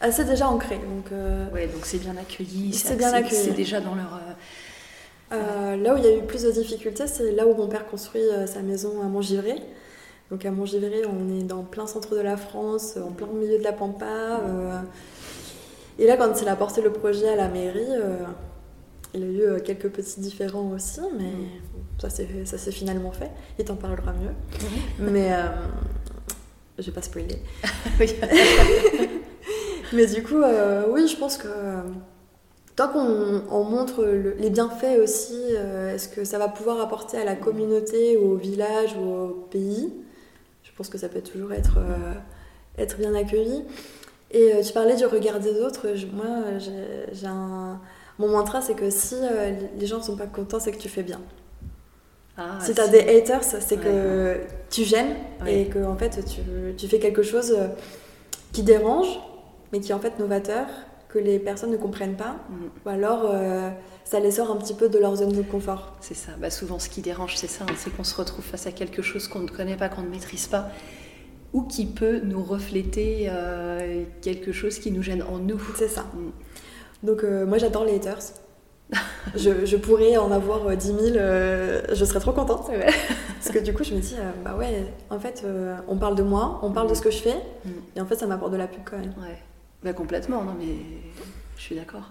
assez 0.00 0.24
déjà 0.24 0.48
ancré. 0.48 0.76
Donc, 0.76 1.10
oui, 1.54 1.66
donc 1.68 1.84
c'est 1.84 1.98
bien 1.98 2.14
accueilli, 2.18 2.74
c'est 2.74 2.96
bien 2.96 3.12
accueilli. 3.12 3.42
C'est 3.44 3.56
déjà 3.56 3.80
dans 3.80 3.94
leur... 3.94 4.20
là 5.30 5.94
où 5.94 5.96
il 5.96 6.04
y 6.04 6.08
a 6.08 6.14
eu 6.14 6.22
plus 6.22 6.42
de 6.42 6.50
difficultés, 6.50 7.06
c'est 7.06 7.32
là 7.32 7.46
où 7.46 7.54
mon 7.54 7.68
père 7.68 7.86
construit 7.86 8.22
sa 8.46 8.60
maison 8.60 9.00
à 9.00 9.06
Montgivray. 9.06 9.62
Donc 10.30 10.44
à 10.44 10.50
Montgivray, 10.50 11.04
on 11.06 11.38
est 11.38 11.44
dans 11.44 11.62
plein 11.62 11.86
centre 11.86 12.14
de 12.14 12.20
la 12.20 12.36
France, 12.36 12.98
en 12.98 13.12
plein 13.12 13.28
milieu 13.28 13.58
de 13.58 13.64
la 13.64 13.72
Pampa. 13.72 14.40
Euh. 14.42 14.78
et 15.98 16.06
là, 16.06 16.18
quand 16.18 16.42
il 16.42 16.48
a 16.48 16.56
porté 16.56 16.82
le 16.82 16.92
projet 16.92 17.28
à 17.28 17.36
la 17.36 17.48
mairie, 17.48 17.80
euh, 17.88 18.18
il 19.14 19.20
y 19.20 19.24
a 19.24 19.26
eu 19.26 19.40
euh, 19.40 19.58
quelques 19.58 19.88
petits 19.88 20.20
différends 20.20 20.70
aussi, 20.70 21.00
mais 21.18 21.32
ça 21.98 22.10
s'est 22.10 22.72
finalement 22.72 23.12
fait. 23.12 23.30
Il 23.58 23.64
t'en 23.64 23.76
parlera 23.76 24.12
mieux. 24.12 24.34
Mais 24.98 25.30
je 26.78 26.84
vais 26.84 26.92
pas 26.92 27.02
spoiler. 27.02 27.42
mais 29.94 30.06
du 30.06 30.22
coup, 30.22 30.42
oui, 30.90 31.08
je 31.08 31.16
pense 31.16 31.38
que 31.38 31.48
tant 32.76 32.88
qu'on 32.88 33.64
montre 33.64 34.04
les 34.04 34.50
bienfaits 34.50 34.98
aussi, 35.02 35.40
est-ce 35.94 36.10
que 36.10 36.24
ça 36.24 36.38
va 36.38 36.48
pouvoir 36.48 36.82
apporter 36.82 37.16
à 37.16 37.24
la 37.24 37.34
communauté, 37.34 38.18
au 38.18 38.36
village 38.36 38.94
ou 38.94 39.08
au 39.08 39.28
pays 39.50 39.90
je 40.70 40.76
pense 40.76 40.88
que 40.88 40.98
ça 40.98 41.08
peut 41.08 41.20
toujours 41.20 41.52
être, 41.52 41.78
euh, 41.78 42.14
être 42.76 42.98
bien 42.98 43.14
accueilli. 43.14 43.64
Et 44.30 44.54
euh, 44.54 44.62
tu 44.62 44.72
parlais 44.72 44.96
du 44.96 45.06
regard 45.06 45.40
des 45.40 45.60
autres. 45.60 45.86
moi, 46.12 46.58
j'ai 46.58 47.26
un. 47.26 47.80
Mon 48.18 48.28
mantra, 48.28 48.60
c'est 48.60 48.74
que 48.74 48.90
si 48.90 49.14
euh, 49.14 49.52
les 49.78 49.86
gens 49.86 49.98
ne 49.98 50.02
sont 50.02 50.16
pas 50.16 50.26
contents, 50.26 50.60
c'est 50.60 50.72
que 50.72 50.78
tu 50.78 50.88
fais 50.88 51.02
bien. 51.02 51.20
Ah, 52.36 52.58
si 52.60 52.74
tu 52.74 52.80
as 52.80 52.88
des 52.88 53.00
haters, 53.00 53.42
c'est 53.42 53.78
que 53.78 54.40
tu 54.70 54.84
gênes 54.84 55.16
et 55.46 55.66
que 55.66 55.84
en 55.84 55.96
fait, 55.96 56.24
tu, 56.24 56.40
tu, 56.76 56.86
fais 56.86 57.00
quelque 57.00 57.22
chose 57.22 57.56
qui 58.52 58.62
dérange, 58.62 59.18
mais 59.72 59.80
qui 59.80 59.90
est 59.90 59.94
en 59.94 59.98
fait 59.98 60.18
novateur, 60.20 60.66
que 61.08 61.18
les 61.18 61.40
personnes 61.40 61.70
ne 61.70 61.76
comprennent 61.76 62.16
pas. 62.16 62.36
Mm. 62.48 62.64
Ou 62.84 62.88
alors, 62.88 63.32
ça 64.08 64.20
les 64.20 64.30
sort 64.30 64.50
un 64.50 64.56
petit 64.56 64.72
peu 64.72 64.88
de 64.88 64.98
leur 64.98 65.16
zone 65.16 65.32
de 65.32 65.42
confort. 65.42 65.94
C'est 66.00 66.14
ça. 66.14 66.32
Bah, 66.40 66.48
souvent, 66.48 66.78
ce 66.78 66.88
qui 66.88 67.02
dérange, 67.02 67.36
c'est 67.36 67.46
ça. 67.46 67.64
Hein. 67.68 67.74
c'est 67.76 67.94
qu'on 67.94 68.04
se 68.04 68.14
retrouve 68.14 68.42
face 68.42 68.66
à 68.66 68.72
quelque 68.72 69.02
chose 69.02 69.28
qu'on 69.28 69.40
ne 69.40 69.48
connaît 69.48 69.76
pas, 69.76 69.90
qu'on 69.90 70.00
ne 70.00 70.08
maîtrise 70.08 70.46
pas, 70.46 70.70
ou 71.52 71.64
qui 71.64 71.84
peut 71.84 72.20
nous 72.24 72.42
refléter 72.42 73.26
euh, 73.28 74.04
quelque 74.22 74.50
chose 74.50 74.78
qui 74.78 74.92
nous 74.92 75.02
gêne 75.02 75.22
en 75.22 75.36
nous. 75.36 75.60
C'est 75.76 75.88
ça. 75.88 76.06
Mm. 76.14 77.06
Donc, 77.06 77.22
euh, 77.22 77.44
moi, 77.44 77.58
j'adore 77.58 77.84
les 77.84 77.96
haters. 77.96 78.32
je, 79.36 79.76
pourrais 79.76 80.16
en 80.16 80.30
avoir 80.30 80.74
10 80.74 80.90
euh, 81.18 81.82
000, 81.82 81.94
je 81.94 82.04
serais 82.06 82.20
trop 82.20 82.32
contente. 82.32 82.70
Parce 83.42 83.54
que 83.54 83.58
du 83.58 83.74
coup, 83.74 83.84
je 83.84 83.94
me 83.94 84.00
dis, 84.00 84.16
bah 84.42 84.56
ouais, 84.56 84.86
en 85.10 85.20
fait, 85.20 85.44
on 85.86 85.98
parle 85.98 86.16
de 86.16 86.22
moi, 86.22 86.60
on 86.62 86.72
parle 86.72 86.88
de 86.88 86.94
ce 86.94 87.02
que 87.02 87.10
je 87.10 87.18
fais, 87.18 87.36
mm. 87.66 87.70
et 87.96 88.00
en 88.00 88.06
fait, 88.06 88.16
ça 88.16 88.26
m'apporte 88.26 88.52
de 88.52 88.56
la 88.56 88.68
pub 88.68 88.80
quand 88.86 88.96
même. 88.96 89.12
Ouais, 89.20 89.38
bah, 89.82 89.92
complètement, 89.92 90.42
non, 90.44 90.54
mais 90.58 90.76
je 91.58 91.62
suis 91.62 91.76
d'accord. 91.76 92.10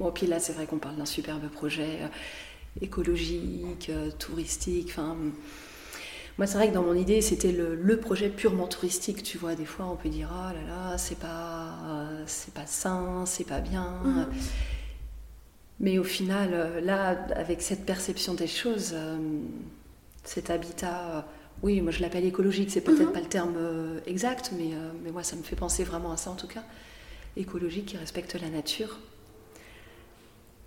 Bon, 0.00 0.10
puis 0.10 0.26
là, 0.26 0.40
c'est 0.40 0.52
vrai 0.52 0.66
qu'on 0.66 0.78
parle 0.78 0.96
d'un 0.96 1.06
superbe 1.06 1.48
projet 1.48 2.00
euh, 2.02 2.08
écologique, 2.80 3.90
euh, 3.90 4.10
touristique. 4.18 4.88
Enfin, 4.90 5.16
moi, 6.36 6.46
c'est 6.46 6.58
vrai 6.58 6.68
que 6.68 6.74
dans 6.74 6.82
mon 6.82 6.94
idée, 6.94 7.20
c'était 7.20 7.52
le, 7.52 7.96
projet 7.98 8.28
purement 8.28 8.66
touristique. 8.66 9.22
Tu 9.22 9.38
vois, 9.38 9.54
des 9.54 9.64
fois, 9.64 9.86
on 9.86 9.96
peut 9.96 10.08
dire 10.08 10.30
ah 10.32 10.52
là 10.52 10.62
là, 10.66 10.98
c'est 10.98 11.18
pas, 11.18 12.08
c'est 12.26 12.52
pas 12.52 12.66
sain, 12.66 13.24
c'est 13.26 13.46
pas 13.46 13.60
bien. 13.60 14.00
Mhm. 14.04 14.26
Mais 15.80 15.98
au 15.98 16.04
final, 16.04 16.50
euh, 16.52 16.80
là, 16.80 17.26
avec 17.36 17.62
cette 17.62 17.86
perception 17.86 18.34
des 18.34 18.46
choses, 18.48 18.96
cet 20.24 20.50
habitat, 20.50 21.26
oui, 21.62 21.80
moi 21.80 21.92
je 21.92 22.00
l'appelle 22.00 22.24
écologique, 22.24 22.70
c'est 22.70 22.80
peut-être 22.80 23.08
mhm. 23.08 23.12
pas 23.12 23.20
le 23.20 23.28
terme 23.28 23.56
exact, 24.06 24.50
mais, 24.56 24.70
mais 25.04 25.12
moi 25.12 25.22
ça 25.22 25.36
me 25.36 25.42
fait 25.42 25.56
penser 25.56 25.84
vraiment 25.84 26.10
à 26.10 26.16
ça 26.16 26.30
en 26.30 26.34
tout 26.34 26.48
cas. 26.48 26.64
Écologique 27.36 27.86
qui 27.86 27.96
respecte 27.96 28.34
la 28.34 28.48
nature, 28.48 28.98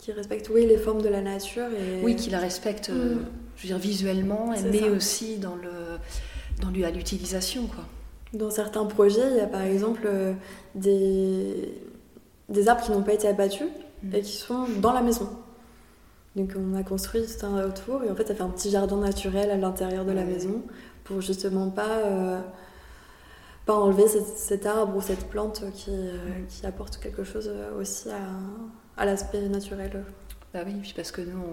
qui 0.08 0.14
respecte 0.14 0.50
oui 0.50 0.66
les 0.66 0.78
formes 0.78 1.02
de 1.02 1.10
la 1.10 1.22
nature 1.22 1.66
et 1.66 2.02
oui 2.02 2.16
qui 2.16 2.30
la 2.30 2.40
respecte 2.40 2.90
euh, 2.90 3.16
mm. 3.16 3.26
je 3.58 3.62
veux 3.64 3.68
dire 3.68 3.78
visuellement 3.78 4.54
mais 4.72 4.88
aussi 4.88 5.36
dans 5.38 5.56
le 5.56 5.98
dans 6.62 6.70
à 6.88 6.92
l'utilisation 6.92 7.68
quoi. 7.68 7.84
Dans 8.32 8.50
certains 8.50 8.86
projets 8.86 9.30
il 9.32 9.36
y 9.36 9.42
a 9.42 9.48
par 9.48 9.64
exemple 9.64 10.04
euh, 10.06 10.32
des 10.76 11.74
des 12.48 12.70
arbres 12.70 12.84
qui 12.84 12.92
n'ont 12.92 13.02
pas 13.02 13.16
été 13.16 13.28
abattus 13.28 13.68
mm. 14.04 14.16
et 14.16 14.22
qui 14.22 14.38
sont 14.38 14.64
dans 14.82 14.94
la 14.94 15.02
maison. 15.02 15.28
Donc 16.38 16.54
on 16.56 16.74
a 16.78 16.84
construit 16.84 17.24
tout 17.26 17.46
un 17.46 17.66
autour 17.66 18.06
et 18.06 18.10
en 18.10 18.16
fait 18.16 18.30
ça 18.30 18.34
fait 18.34 18.44
un 18.44 18.50
petit 18.50 18.70
jardin 18.70 19.02
naturel 19.02 19.52
à 19.52 19.58
l'intérieur 19.58 20.06
de 20.06 20.14
la 20.14 20.24
maison 20.24 20.64
pour 21.04 21.20
justement 21.20 21.70
pas 21.70 21.98
euh, 22.06 22.40
pas 23.66 23.76
enlever 23.76 24.08
cet, 24.08 24.66
arbre 24.66 24.96
ou 24.96 25.02
cette 25.02 25.28
plante 25.28 25.66
qui, 25.74 25.92
qui 26.48 26.66
apporte 26.66 26.96
quelque 26.96 27.26
chose 27.26 27.52
aussi 27.78 28.10
à, 28.10 28.22
à 28.98 29.06
l'aspect 29.06 29.42
naturel. 29.48 30.04
Bah 30.54 30.62
oui, 30.66 30.74
puis 30.82 30.94
parce 30.96 31.12
que 31.12 31.22
nous, 31.22 31.44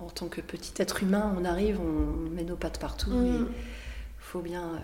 en 0.00 0.10
tant 0.10 0.28
que 0.28 0.40
petit 0.40 0.72
être 0.78 1.02
humain, 1.02 1.34
on 1.38 1.44
arrive, 1.44 1.80
on 1.80 2.30
met 2.30 2.44
nos 2.44 2.56
pattes 2.56 2.78
partout. 2.78 3.10
Mm. 3.10 3.48
il 3.48 4.24
faut 4.24 4.40
bien 4.40 4.62
euh, 4.62 4.78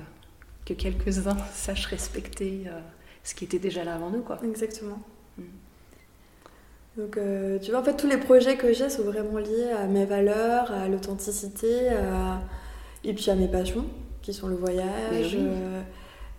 que 0.64 0.74
quelques-uns 0.74 1.36
sachent 1.52 1.86
respecter 1.86 2.64
euh, 2.66 2.80
ce 3.24 3.34
qui 3.34 3.44
était 3.44 3.58
déjà 3.58 3.84
là 3.84 3.94
avant 3.94 4.10
nous. 4.10 4.22
Quoi. 4.22 4.38
Exactement. 4.44 5.00
Mm. 5.36 5.42
Donc, 6.96 7.16
euh, 7.16 7.58
tu 7.58 7.70
vois, 7.70 7.80
en 7.80 7.84
fait, 7.84 7.96
tous 7.96 8.08
les 8.08 8.16
projets 8.16 8.56
que 8.56 8.72
j'ai 8.72 8.88
sont 8.88 9.04
vraiment 9.04 9.38
liés 9.38 9.70
à 9.70 9.86
mes 9.86 10.04
valeurs, 10.04 10.72
à 10.72 10.88
l'authenticité, 10.88 11.90
et 13.04 13.14
puis 13.14 13.30
à 13.30 13.36
mes 13.36 13.46
passions, 13.46 13.84
qui 14.20 14.34
sont 14.34 14.48
le 14.48 14.56
voyage, 14.56 15.36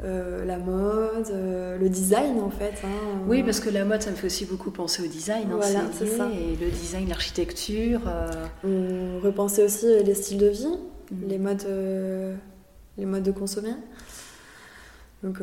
euh, 0.02 0.46
la 0.46 0.58
mode, 0.58 1.28
euh, 1.32 1.78
le 1.78 1.90
design 1.90 2.40
en 2.40 2.50
fait. 2.50 2.74
Hein. 2.86 3.20
Oui, 3.28 3.44
parce 3.44 3.60
que 3.60 3.70
la 3.70 3.84
mode, 3.84 4.02
ça 4.02 4.12
me 4.12 4.16
fait 4.16 4.28
aussi 4.28 4.46
beaucoup 4.46 4.72
penser 4.72 5.04
au 5.04 5.08
design. 5.08 5.50
Hein, 5.52 5.58
voilà, 5.58 5.82
c'est 5.92 6.08
ça. 6.08 6.30
Et 6.30 6.56
le 6.56 6.72
design, 6.72 7.10
l'architecture. 7.10 8.02
Euh... 8.08 8.46
On 8.64 9.20
repensait 9.20 9.66
aussi 9.66 9.88
les 10.04 10.14
styles 10.14 10.38
de 10.38 10.48
vie, 10.48 10.78
mm. 11.12 11.28
les, 11.28 11.38
modes, 11.38 11.68
les 12.98 13.06
modes 13.06 13.24
de 13.24 13.32
consommer. 13.32 13.74
Donc 15.22 15.40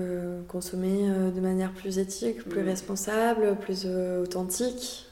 consommer 0.49 1.07
de 1.35 1.41
manière 1.43 1.73
plus 1.73 1.99
éthique, 1.99 2.43
plus 2.49 2.63
mm. 2.63 2.67
responsable, 2.67 3.57
plus 3.61 3.87
authentique. 3.87 5.07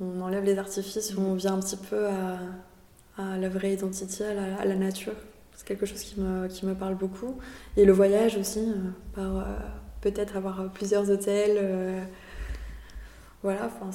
On 0.00 0.20
enlève 0.22 0.42
les 0.42 0.58
artifices, 0.58 1.14
mm. 1.14 1.24
on 1.24 1.34
vient 1.34 1.54
un 1.54 1.60
petit 1.60 1.76
peu 1.76 2.08
à, 2.08 2.38
à 3.16 3.38
la 3.38 3.48
vraie 3.48 3.74
identité, 3.74 4.24
à 4.24 4.64
la 4.64 4.74
nature 4.74 5.14
c'est 5.58 5.66
quelque 5.66 5.86
chose 5.86 6.00
qui 6.00 6.20
me, 6.20 6.46
qui 6.46 6.64
me 6.66 6.74
parle 6.74 6.94
beaucoup. 6.94 7.36
Et 7.76 7.84
le 7.84 7.92
voyage 7.92 8.36
aussi, 8.36 8.60
euh, 8.60 8.74
par 9.12 9.38
euh, 9.38 9.42
peut-être 10.00 10.36
avoir 10.36 10.70
plusieurs 10.72 11.10
hôtels. 11.10 11.56
Euh, 11.56 12.00
voilà, 13.42 13.66
enfin, 13.66 13.90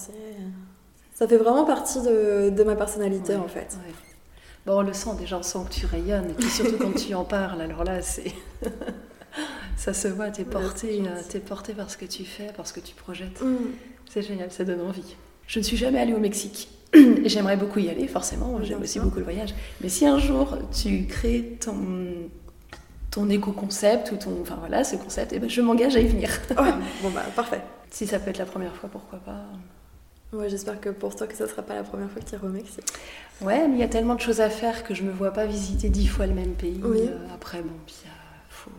ça 1.13 1.25
fait 1.25 1.37
vraiment 1.37 1.63
partie 1.63 2.01
de, 2.01 2.49
de 2.49 2.63
ma 2.63 2.75
personnalité 2.75 3.37
en 3.37 3.47
fait. 3.47 3.77
Bon, 4.65 4.79
on 4.79 4.81
le 4.81 4.91
sent 4.91 5.11
déjà, 5.17 5.37
on 5.37 5.43
sent 5.43 5.59
que 5.69 5.73
tu 5.73 5.85
rayonnes, 5.85 6.31
et 6.31 6.33
puis 6.33 6.49
surtout 6.49 6.77
quand 6.77 6.95
tu 6.95 7.13
en 7.13 7.23
parles, 7.23 7.61
alors 7.61 7.85
là, 7.85 8.01
c'est. 8.01 8.33
ça 9.77 9.93
se 9.93 10.09
voit, 10.09 10.31
t'es 10.31 10.43
porté, 10.43 11.01
es 11.33 11.39
porté 11.39 11.73
par 11.73 11.89
ce 11.89 11.97
que 11.97 12.05
tu 12.05 12.25
fais, 12.25 12.51
par 12.51 12.67
ce 12.67 12.73
que 12.73 12.81
tu 12.81 12.93
projettes. 12.93 13.41
Mm. 13.41 13.55
C'est 14.09 14.21
génial, 14.21 14.51
ça 14.51 14.65
donne 14.65 14.81
envie. 14.81 15.15
Je 15.47 15.59
ne 15.59 15.63
suis 15.63 15.77
jamais 15.77 15.99
allée 15.99 16.13
au 16.13 16.19
Mexique. 16.19 16.67
J'aimerais 17.25 17.57
beaucoup 17.57 17.79
y 17.79 17.89
aller, 17.89 18.07
forcément. 18.07 18.61
J'aime 18.63 18.81
aussi 18.81 18.99
beaucoup 18.99 19.17
le 19.17 19.23
voyage. 19.23 19.53
Mais 19.81 19.89
si 19.89 20.05
un 20.05 20.19
jour 20.19 20.57
tu 20.71 21.05
crées 21.07 21.57
ton, 21.59 21.77
ton 23.11 23.29
éco-concept 23.29 24.11
ou 24.11 24.17
ton. 24.17 24.37
Enfin 24.41 24.57
voilà, 24.59 24.83
ce 24.83 24.95
concept, 24.95 25.33
et 25.33 25.39
ben 25.39 25.49
je 25.49 25.61
m'engage 25.61 25.95
à 25.95 25.99
y 25.99 26.07
venir. 26.07 26.29
bon 27.01 27.09
bah 27.09 27.23
parfait. 27.35 27.61
Si 27.89 28.07
ça 28.07 28.19
peut 28.19 28.29
être 28.31 28.37
la 28.39 28.45
première 28.45 28.75
fois, 28.75 28.89
pourquoi 28.91 29.19
pas 29.19 29.41
Ouais, 30.31 30.49
j'espère 30.49 30.81
que 30.81 30.89
pour 30.89 31.15
toi 31.15 31.27
que 31.27 31.35
ça 31.35 31.47
sera 31.47 31.61
pas 31.61 31.75
la 31.75 31.83
première 31.83 32.09
fois 32.09 32.19
que 32.19 32.27
tu 32.27 32.33
iras 32.33 32.47
au 32.47 32.49
Mexique. 32.49 32.87
Ouais, 33.41 33.67
mais 33.67 33.75
il 33.75 33.79
y 33.79 33.83
a 33.83 33.87
tellement 33.87 34.15
de 34.15 34.19
choses 34.19 34.41
à 34.41 34.49
faire 34.49 34.83
que 34.83 34.95
je 34.95 35.03
me 35.03 35.11
vois 35.11 35.31
pas 35.31 35.45
visiter 35.45 35.89
dix 35.89 36.07
fois 36.07 36.25
le 36.25 36.33
même 36.33 36.53
pays. 36.53 36.79
Oui. 36.83 37.01
Euh, 37.03 37.17
après, 37.35 37.61
bon, 37.61 37.69
puis 37.85 37.95
euh, 38.05 38.09
faut. 38.49 38.71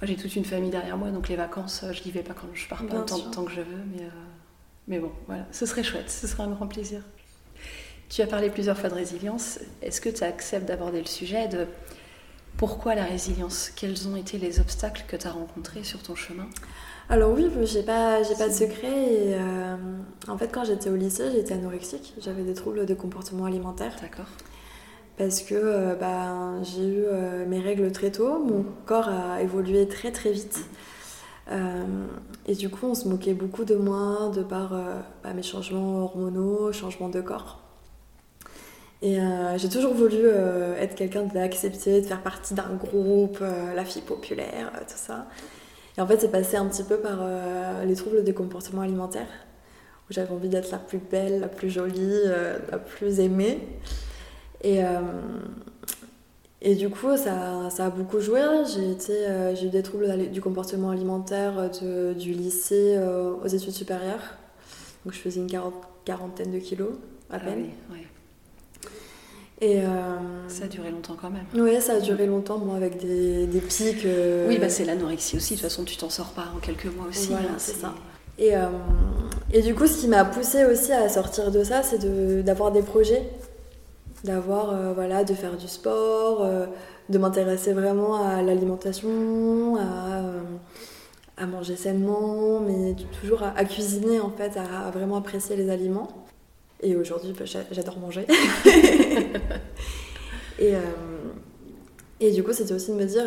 Moi, 0.00 0.06
j'ai 0.06 0.16
toute 0.16 0.36
une 0.36 0.44
famille 0.44 0.70
derrière 0.70 0.98
moi, 0.98 1.08
donc 1.10 1.30
les 1.30 1.36
vacances, 1.36 1.82
euh, 1.82 1.92
je 1.94 2.04
n'y 2.04 2.10
vais 2.10 2.22
pas 2.22 2.34
quand 2.34 2.46
je 2.52 2.68
pars 2.68 2.82
pas 2.84 2.92
Bien 2.96 3.02
tant, 3.04 3.16
sûr. 3.16 3.30
tant 3.30 3.44
que 3.44 3.52
je 3.52 3.62
veux, 3.62 3.82
mais, 3.96 4.02
euh, 4.02 4.08
mais 4.88 4.98
bon, 4.98 5.12
voilà, 5.26 5.46
ce 5.52 5.66
serait 5.66 5.84
chouette, 5.84 6.10
ce 6.10 6.26
serait 6.26 6.42
un 6.42 6.50
grand 6.50 6.66
plaisir. 6.66 7.02
Tu 8.08 8.22
as 8.22 8.26
parlé 8.26 8.48
plusieurs 8.48 8.78
fois 8.78 8.88
de 8.88 8.94
résilience. 8.94 9.60
Est-ce 9.82 10.00
que 10.00 10.08
tu 10.08 10.24
acceptes 10.24 10.66
d'aborder 10.66 10.98
le 11.00 11.06
sujet 11.06 11.46
de 11.46 11.66
pourquoi 12.56 12.94
la 12.94 13.04
résilience? 13.04 13.70
Quels 13.76 14.08
ont 14.08 14.16
été 14.16 14.38
les 14.38 14.60
obstacles 14.60 15.04
que 15.06 15.14
tu 15.14 15.26
as 15.26 15.30
rencontrés 15.30 15.84
sur 15.84 16.02
ton 16.02 16.14
chemin? 16.14 16.46
Alors 17.10 17.32
oui, 17.32 17.50
j'ai 17.64 17.82
pas, 17.82 18.22
j'ai 18.22 18.34
pas 18.34 18.48
de 18.48 18.52
secret. 18.52 18.88
Et, 18.88 19.34
euh, 19.34 19.76
en 20.26 20.38
fait, 20.38 20.48
quand 20.48 20.64
j'étais 20.64 20.90
au 20.90 20.96
lycée, 20.96 21.30
j'étais 21.32 21.54
anorexique. 21.54 22.14
J'avais 22.18 22.42
des 22.42 22.54
troubles 22.54 22.86
de 22.86 22.94
comportement 22.94 23.44
alimentaire 23.44 23.94
D'accord. 24.00 24.26
parce 25.18 25.42
que 25.42 25.54
euh, 25.54 25.94
bah, 25.94 26.62
j'ai 26.62 26.86
eu 26.86 27.04
euh, 27.04 27.46
mes 27.46 27.60
règles 27.60 27.92
très 27.92 28.10
tôt. 28.10 28.38
Mon 28.38 28.64
corps 28.86 29.08
a 29.08 29.42
évolué 29.42 29.86
très 29.86 30.12
très 30.12 30.32
vite. 30.32 30.64
Euh, 31.50 31.84
et 32.46 32.54
du 32.54 32.68
coup, 32.68 32.86
on 32.86 32.94
se 32.94 33.08
moquait 33.08 33.34
beaucoup 33.34 33.64
de 33.64 33.74
moi 33.74 34.30
de 34.34 34.42
par 34.42 34.74
euh, 34.74 35.00
bah, 35.22 35.32
mes 35.32 35.42
changements 35.42 36.04
hormonaux, 36.04 36.72
changements 36.72 37.08
de 37.08 37.20
corps. 37.20 37.60
Et 39.00 39.20
euh, 39.20 39.56
j'ai 39.58 39.68
toujours 39.68 39.94
voulu 39.94 40.26
être 40.80 40.96
quelqu'un 40.96 41.22
d'accepté, 41.22 42.00
de 42.00 42.06
faire 42.06 42.22
partie 42.22 42.54
d'un 42.54 42.74
groupe, 42.74 43.38
la 43.74 43.84
fille 43.84 44.02
populaire, 44.02 44.72
tout 44.80 44.96
ça. 44.96 45.28
Et 45.96 46.00
en 46.00 46.06
fait, 46.06 46.20
c'est 46.20 46.32
passé 46.32 46.56
un 46.56 46.66
petit 46.66 46.82
peu 46.82 46.96
par 46.96 47.20
les 47.84 47.94
troubles 47.94 48.24
des 48.24 48.34
comportements 48.34 48.82
alimentaires, 48.82 49.28
où 50.10 50.12
j'avais 50.12 50.32
envie 50.32 50.48
d'être 50.48 50.72
la 50.72 50.78
plus 50.78 50.98
belle, 50.98 51.38
la 51.38 51.46
plus 51.48 51.70
jolie, 51.70 52.24
la 52.72 52.78
plus 52.78 53.20
aimée. 53.20 53.60
Et 56.60 56.74
du 56.74 56.88
coup, 56.90 57.16
ça, 57.16 57.70
ça 57.70 57.86
a 57.86 57.90
beaucoup 57.90 58.20
joué. 58.20 58.40
J'ai 58.74 58.90
été, 58.90 59.12
euh, 59.12 59.54
j'ai 59.54 59.66
eu 59.66 59.70
des 59.70 59.82
troubles 59.82 60.30
du 60.30 60.40
comportement 60.40 60.90
alimentaire 60.90 61.54
euh, 61.58 62.12
de- 62.12 62.18
du 62.18 62.32
lycée 62.32 62.94
euh, 62.96 63.32
aux 63.44 63.46
études 63.48 63.72
supérieures. 63.72 64.22
Donc, 65.04 65.14
je 65.14 65.18
faisais 65.20 65.40
une 65.40 65.46
quaran- 65.46 65.72
quarantaine 66.04 66.50
de 66.50 66.58
kilos 66.58 66.90
à 67.30 67.36
Ah 67.36 67.38
peine. 67.40 67.58
oui, 67.90 67.96
ouais. 67.96 68.06
Et 69.60 69.80
euh, 69.80 69.88
Ça 70.48 70.64
a 70.64 70.68
duré 70.68 70.90
longtemps 70.90 71.16
quand 71.20 71.30
même. 71.30 71.64
ouais, 71.64 71.80
ça 71.80 71.94
a 71.94 72.00
duré 72.00 72.26
longtemps, 72.26 72.58
moi, 72.58 72.76
avec 72.76 72.98
des, 72.98 73.46
des 73.46 73.60
pics. 73.60 74.04
euh, 74.04 74.46
Oui, 74.48 74.58
bah 74.58 74.68
c'est 74.68 74.84
l'anorexie 74.84 75.36
aussi. 75.36 75.54
De 75.54 75.60
toute 75.60 75.68
façon, 75.68 75.84
tu 75.84 75.96
t'en 75.96 76.10
sors 76.10 76.30
pas 76.32 76.46
en 76.56 76.60
quelques 76.60 76.86
mois 76.86 77.06
aussi. 77.08 77.28
Voilà, 77.30 77.48
hein, 77.50 77.54
c'est 77.58 77.74
ça. 77.74 77.92
Et, 78.38 78.54
euh, 78.56 78.66
et 79.52 79.62
du 79.62 79.74
coup, 79.74 79.88
ce 79.88 80.00
qui 80.00 80.06
m'a 80.06 80.24
poussé 80.24 80.64
aussi 80.64 80.92
à 80.92 81.08
sortir 81.08 81.50
de 81.50 81.64
ça, 81.64 81.82
c'est 81.82 81.98
de- 81.98 82.40
d'avoir 82.42 82.70
des 82.70 82.82
projets, 82.82 83.28
d'avoir, 84.24 84.70
euh, 84.70 84.92
voilà, 84.94 85.24
de 85.24 85.34
faire 85.34 85.56
du 85.56 85.68
sport, 85.68 86.42
euh, 86.44 86.66
de 87.08 87.18
m'intéresser 87.18 87.72
vraiment 87.72 88.24
à 88.26 88.42
l'alimentation, 88.42 89.76
à, 89.76 90.18
euh, 90.18 90.40
à 91.36 91.46
manger 91.46 91.76
sainement, 91.76 92.60
mais 92.60 92.94
toujours 93.20 93.42
à, 93.42 93.64
cuisiner 93.64 94.20
en 94.20 94.30
fait, 94.30 94.56
à, 94.56 94.90
vraiment 94.90 95.16
apprécier 95.16 95.56
les 95.56 95.70
aliments. 95.70 96.08
Et 96.80 96.96
aujourd'hui, 96.96 97.32
bah, 97.38 97.44
j'a- 97.44 97.64
j'adore 97.70 97.98
manger. 97.98 98.26
et, 100.58 100.74
et 102.20 102.32
du 102.32 102.42
coup, 102.42 102.52
c'était 102.52 102.74
aussi 102.74 102.90
de 102.92 102.96
me 102.96 103.04
dire 103.04 103.24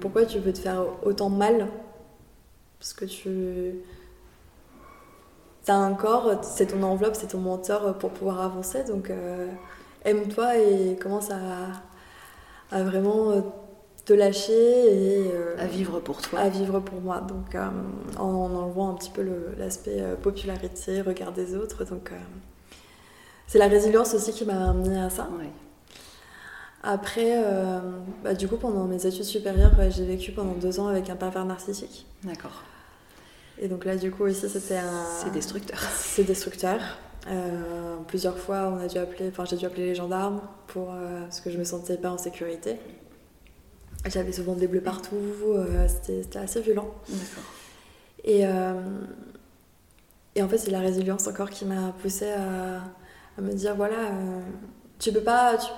pourquoi 0.00 0.24
tu 0.26 0.38
veux 0.38 0.52
te 0.52 0.58
faire 0.58 0.84
autant 1.04 1.30
mal? 1.30 1.66
Parce 2.78 2.92
que 2.94 3.04
tu 3.04 3.74
as 5.68 5.74
un 5.76 5.94
corps, 5.94 6.40
c'est 6.42 6.66
ton 6.66 6.82
enveloppe, 6.82 7.14
c'est 7.14 7.28
ton 7.28 7.38
mentor 7.38 7.94
pour 7.98 8.10
pouvoir 8.10 8.40
avancer. 8.40 8.82
Donc 8.84 9.10
aime-toi 10.04 10.56
et 10.58 10.96
commence 11.00 11.30
à, 11.30 11.36
à 12.76 12.82
vraiment 12.82 13.30
euh, 13.30 13.40
te 14.04 14.12
lâcher 14.12 14.52
et 14.52 15.30
euh, 15.32 15.56
À 15.58 15.66
vivre 15.66 16.00
pour 16.00 16.20
toi. 16.22 16.40
à 16.40 16.48
vivre 16.48 16.80
pour 16.80 17.00
moi. 17.00 17.20
Donc 17.20 17.54
euh, 17.54 17.68
en 18.18 18.24
enlevant 18.24 18.90
un 18.90 18.94
petit 18.94 19.10
peu 19.10 19.26
l'aspect 19.58 20.00
euh, 20.00 20.16
popularité, 20.16 21.00
regard 21.02 21.32
des 21.32 21.54
autres. 21.54 21.84
Donc 21.84 22.10
c'est 23.46 23.58
la 23.58 23.68
résilience 23.68 24.14
aussi 24.14 24.32
qui 24.32 24.44
m'a 24.44 24.70
amené 24.70 25.00
à 25.00 25.10
ça. 25.10 25.28
Après, 26.82 27.44
bah, 28.24 28.32
du 28.32 28.48
coup, 28.48 28.56
pendant 28.56 28.84
mes 28.84 29.04
études 29.04 29.24
supérieures, 29.24 29.72
j'ai 29.90 30.06
vécu 30.06 30.32
pendant 30.32 30.52
deux 30.54 30.80
ans 30.80 30.86
avec 30.86 31.10
un 31.10 31.16
pervers 31.16 31.44
narcissique. 31.44 32.06
D'accord. 32.24 32.62
Et 33.58 33.68
donc 33.68 33.84
là, 33.84 33.96
du 33.96 34.10
coup, 34.10 34.22
aussi, 34.24 34.48
c'était 34.48 34.78
un. 34.78 35.04
C'est 35.22 35.30
destructeur. 35.32 35.78
C'est 35.98 36.24
destructeur. 36.24 36.78
Euh, 37.28 37.96
plusieurs 38.06 38.38
fois, 38.38 38.72
on 38.74 38.78
a 38.82 38.86
dû 38.88 38.98
appeler, 38.98 39.28
enfin, 39.28 39.44
j'ai 39.44 39.56
dû 39.56 39.66
appeler 39.66 39.86
les 39.86 39.94
gendarmes 39.94 40.40
pour 40.68 40.92
euh, 40.92 41.22
parce 41.22 41.40
que 41.40 41.50
je 41.50 41.58
me 41.58 41.64
sentais 41.64 41.96
pas 41.98 42.10
en 42.10 42.18
sécurité. 42.18 42.76
J'avais 44.08 44.32
souvent 44.32 44.54
des 44.54 44.66
bleus 44.66 44.80
partout. 44.80 45.16
euh, 45.48 45.86
c'était, 45.86 46.38
assez 46.38 46.60
violent. 46.62 46.88
Et, 48.24 48.46
euh, 48.46 48.72
et 50.34 50.42
en 50.42 50.48
fait, 50.48 50.58
c'est 50.58 50.70
la 50.70 50.80
résilience 50.80 51.26
encore 51.26 51.50
qui 51.50 51.64
m'a 51.66 51.92
poussée 52.00 52.30
à, 52.32 52.76
à 53.36 53.40
me 53.42 53.52
dire 53.52 53.74
voilà, 53.76 53.96
tu 54.98 55.12
peux 55.12 55.20
pas. 55.22 55.56
tu- 55.58 55.70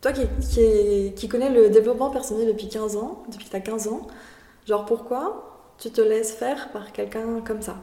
toi 0.00 0.12
qui, 0.12 0.26
qui, 0.50 1.12
qui 1.14 1.28
connais 1.28 1.48
le 1.48 1.70
développement 1.70 2.10
personnel 2.10 2.46
depuis 2.48 2.68
15 2.68 2.96
ans, 2.96 3.22
depuis 3.30 3.46
que 3.46 3.50
tu 3.50 3.56
as 3.56 3.60
15 3.60 3.88
ans, 3.88 4.06
genre 4.66 4.84
pourquoi 4.84 5.72
tu 5.78 5.90
te 5.90 6.00
laisses 6.02 6.32
faire 6.32 6.70
par 6.72 6.92
quelqu'un 6.92 7.40
comme 7.40 7.62
ça? 7.62 7.76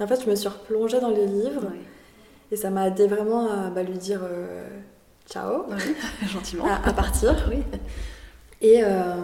En 0.00 0.06
fait, 0.06 0.22
je 0.24 0.30
me 0.30 0.34
suis 0.34 0.48
replongée 0.48 1.00
dans 1.00 1.10
les 1.10 1.26
livres 1.26 1.64
Ouais. 1.64 1.80
Et 2.50 2.56
ça 2.56 2.70
m'a 2.70 2.88
aidé 2.88 3.06
vraiment 3.06 3.50
à 3.50 3.70
bah, 3.70 3.82
lui 3.82 3.98
dire 3.98 4.20
euh, 4.22 4.68
ciao. 5.28 5.64
Gentiment. 6.26 6.66
à, 6.66 6.88
à 6.88 6.92
partir. 6.92 7.34
Oui. 7.50 7.62
Et, 8.60 8.82
euh, 8.82 9.14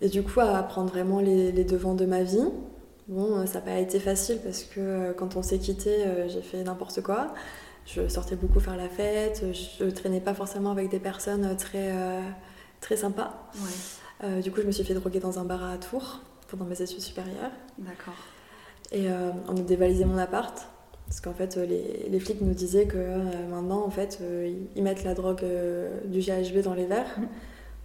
et 0.00 0.08
du 0.08 0.22
coup, 0.22 0.40
à 0.40 0.62
prendre 0.62 0.90
vraiment 0.90 1.20
les, 1.20 1.52
les 1.52 1.64
devants 1.64 1.94
de 1.94 2.06
ma 2.06 2.22
vie. 2.22 2.48
Bon, 3.08 3.36
euh, 3.36 3.46
ça 3.46 3.58
n'a 3.58 3.64
pas 3.66 3.78
été 3.78 4.00
facile 4.00 4.38
parce 4.42 4.62
que 4.62 5.12
quand 5.12 5.36
on 5.36 5.42
s'est 5.42 5.58
quitté, 5.58 6.04
j'ai 6.28 6.42
fait 6.42 6.62
n'importe 6.62 7.02
quoi. 7.02 7.34
Je 7.86 8.08
sortais 8.08 8.36
beaucoup 8.36 8.60
faire 8.60 8.76
la 8.76 8.88
fête, 8.88 9.44
je 9.52 9.84
traînais 9.90 10.20
pas 10.20 10.32
forcément 10.32 10.70
avec 10.70 10.88
des 10.88 11.00
personnes 11.00 11.54
très, 11.56 11.92
très 12.80 12.96
sympas. 12.96 13.50
Ouais. 13.56 13.70
Euh, 14.22 14.40
du 14.40 14.50
coup, 14.50 14.60
je 14.60 14.66
me 14.66 14.72
suis 14.72 14.84
fait 14.84 14.94
droguer 14.94 15.20
dans 15.20 15.38
un 15.38 15.44
bar 15.44 15.62
à 15.64 15.76
Tours 15.76 16.20
pendant 16.48 16.64
mes 16.64 16.80
études 16.80 17.00
supérieures. 17.00 17.50
D'accord. 17.78 18.14
Et 18.92 19.08
euh, 19.08 19.30
on 19.48 19.56
a 19.56 19.60
dévalisé 19.60 20.04
mon 20.04 20.18
appart. 20.18 20.68
Parce 21.06 21.20
qu'en 21.20 21.34
fait, 21.34 21.56
euh, 21.56 21.66
les, 21.66 22.06
les 22.10 22.20
flics 22.20 22.40
nous 22.40 22.54
disaient 22.54 22.86
que 22.86 22.96
euh, 22.96 23.18
maintenant, 23.50 23.84
en 23.84 23.90
fait, 23.90 24.18
euh, 24.22 24.50
ils- 24.74 24.82
mettent 24.82 25.04
la 25.04 25.14
drogue 25.14 25.40
euh, 25.42 25.88
du 26.06 26.20
GHB 26.20 26.62
dans 26.62 26.74
les 26.74 26.86
verres 26.86 27.14
Mhm. 27.18 27.26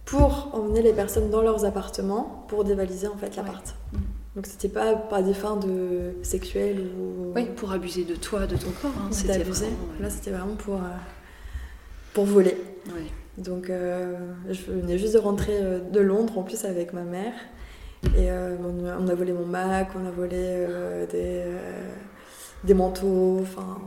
pour 0.04 0.50
emmener 0.52 0.82
les 0.82 0.92
personnes 0.92 1.30
dans 1.30 1.42
leurs 1.42 1.64
appartements 1.64 2.44
pour 2.48 2.64
dévaliser 2.64 3.06
en 3.08 3.16
fait 3.16 3.36
l'appart. 3.36 3.74
Mhm. 3.92 4.00
Donc 4.36 4.46
c'était 4.46 4.68
pas 4.68 4.94
par 4.94 5.22
des 5.22 5.34
fins 5.34 5.56
de 5.56 6.14
sexuelles 6.22 6.86
ou 6.98 7.32
Oui, 7.34 7.46
pour 7.56 7.72
abuser 7.72 8.04
de 8.04 8.14
toi, 8.14 8.46
de 8.46 8.56
ton 8.56 8.70
corps. 8.80 8.90
Hein. 8.98 9.08
C'était 9.10 9.38
ouais. 9.38 9.70
Là, 10.00 10.08
c'était 10.10 10.30
vraiment 10.30 10.54
pour 10.56 10.76
euh, 10.76 10.96
pour 12.14 12.24
voler. 12.24 12.56
Ouais. 12.86 13.06
Donc 13.38 13.70
euh, 13.70 14.14
je 14.48 14.62
venais 14.70 14.98
juste 14.98 15.14
de 15.14 15.18
rentrer 15.18 15.58
de 15.92 16.00
Londres 16.00 16.38
en 16.38 16.42
plus 16.42 16.64
avec 16.64 16.92
ma 16.92 17.02
mère. 17.02 17.32
Et 18.16 18.30
euh, 18.30 18.56
on, 18.64 18.86
a- 18.86 18.96
on 18.98 19.08
a 19.08 19.14
volé 19.14 19.32
mon 19.32 19.44
Mac, 19.46 19.88
on 20.00 20.06
a 20.06 20.10
volé 20.10 20.36
euh, 20.38 21.06
des, 21.06 21.42
euh, 21.44 21.58
des 22.64 22.74
manteaux, 22.74 23.38
enfin 23.42 23.78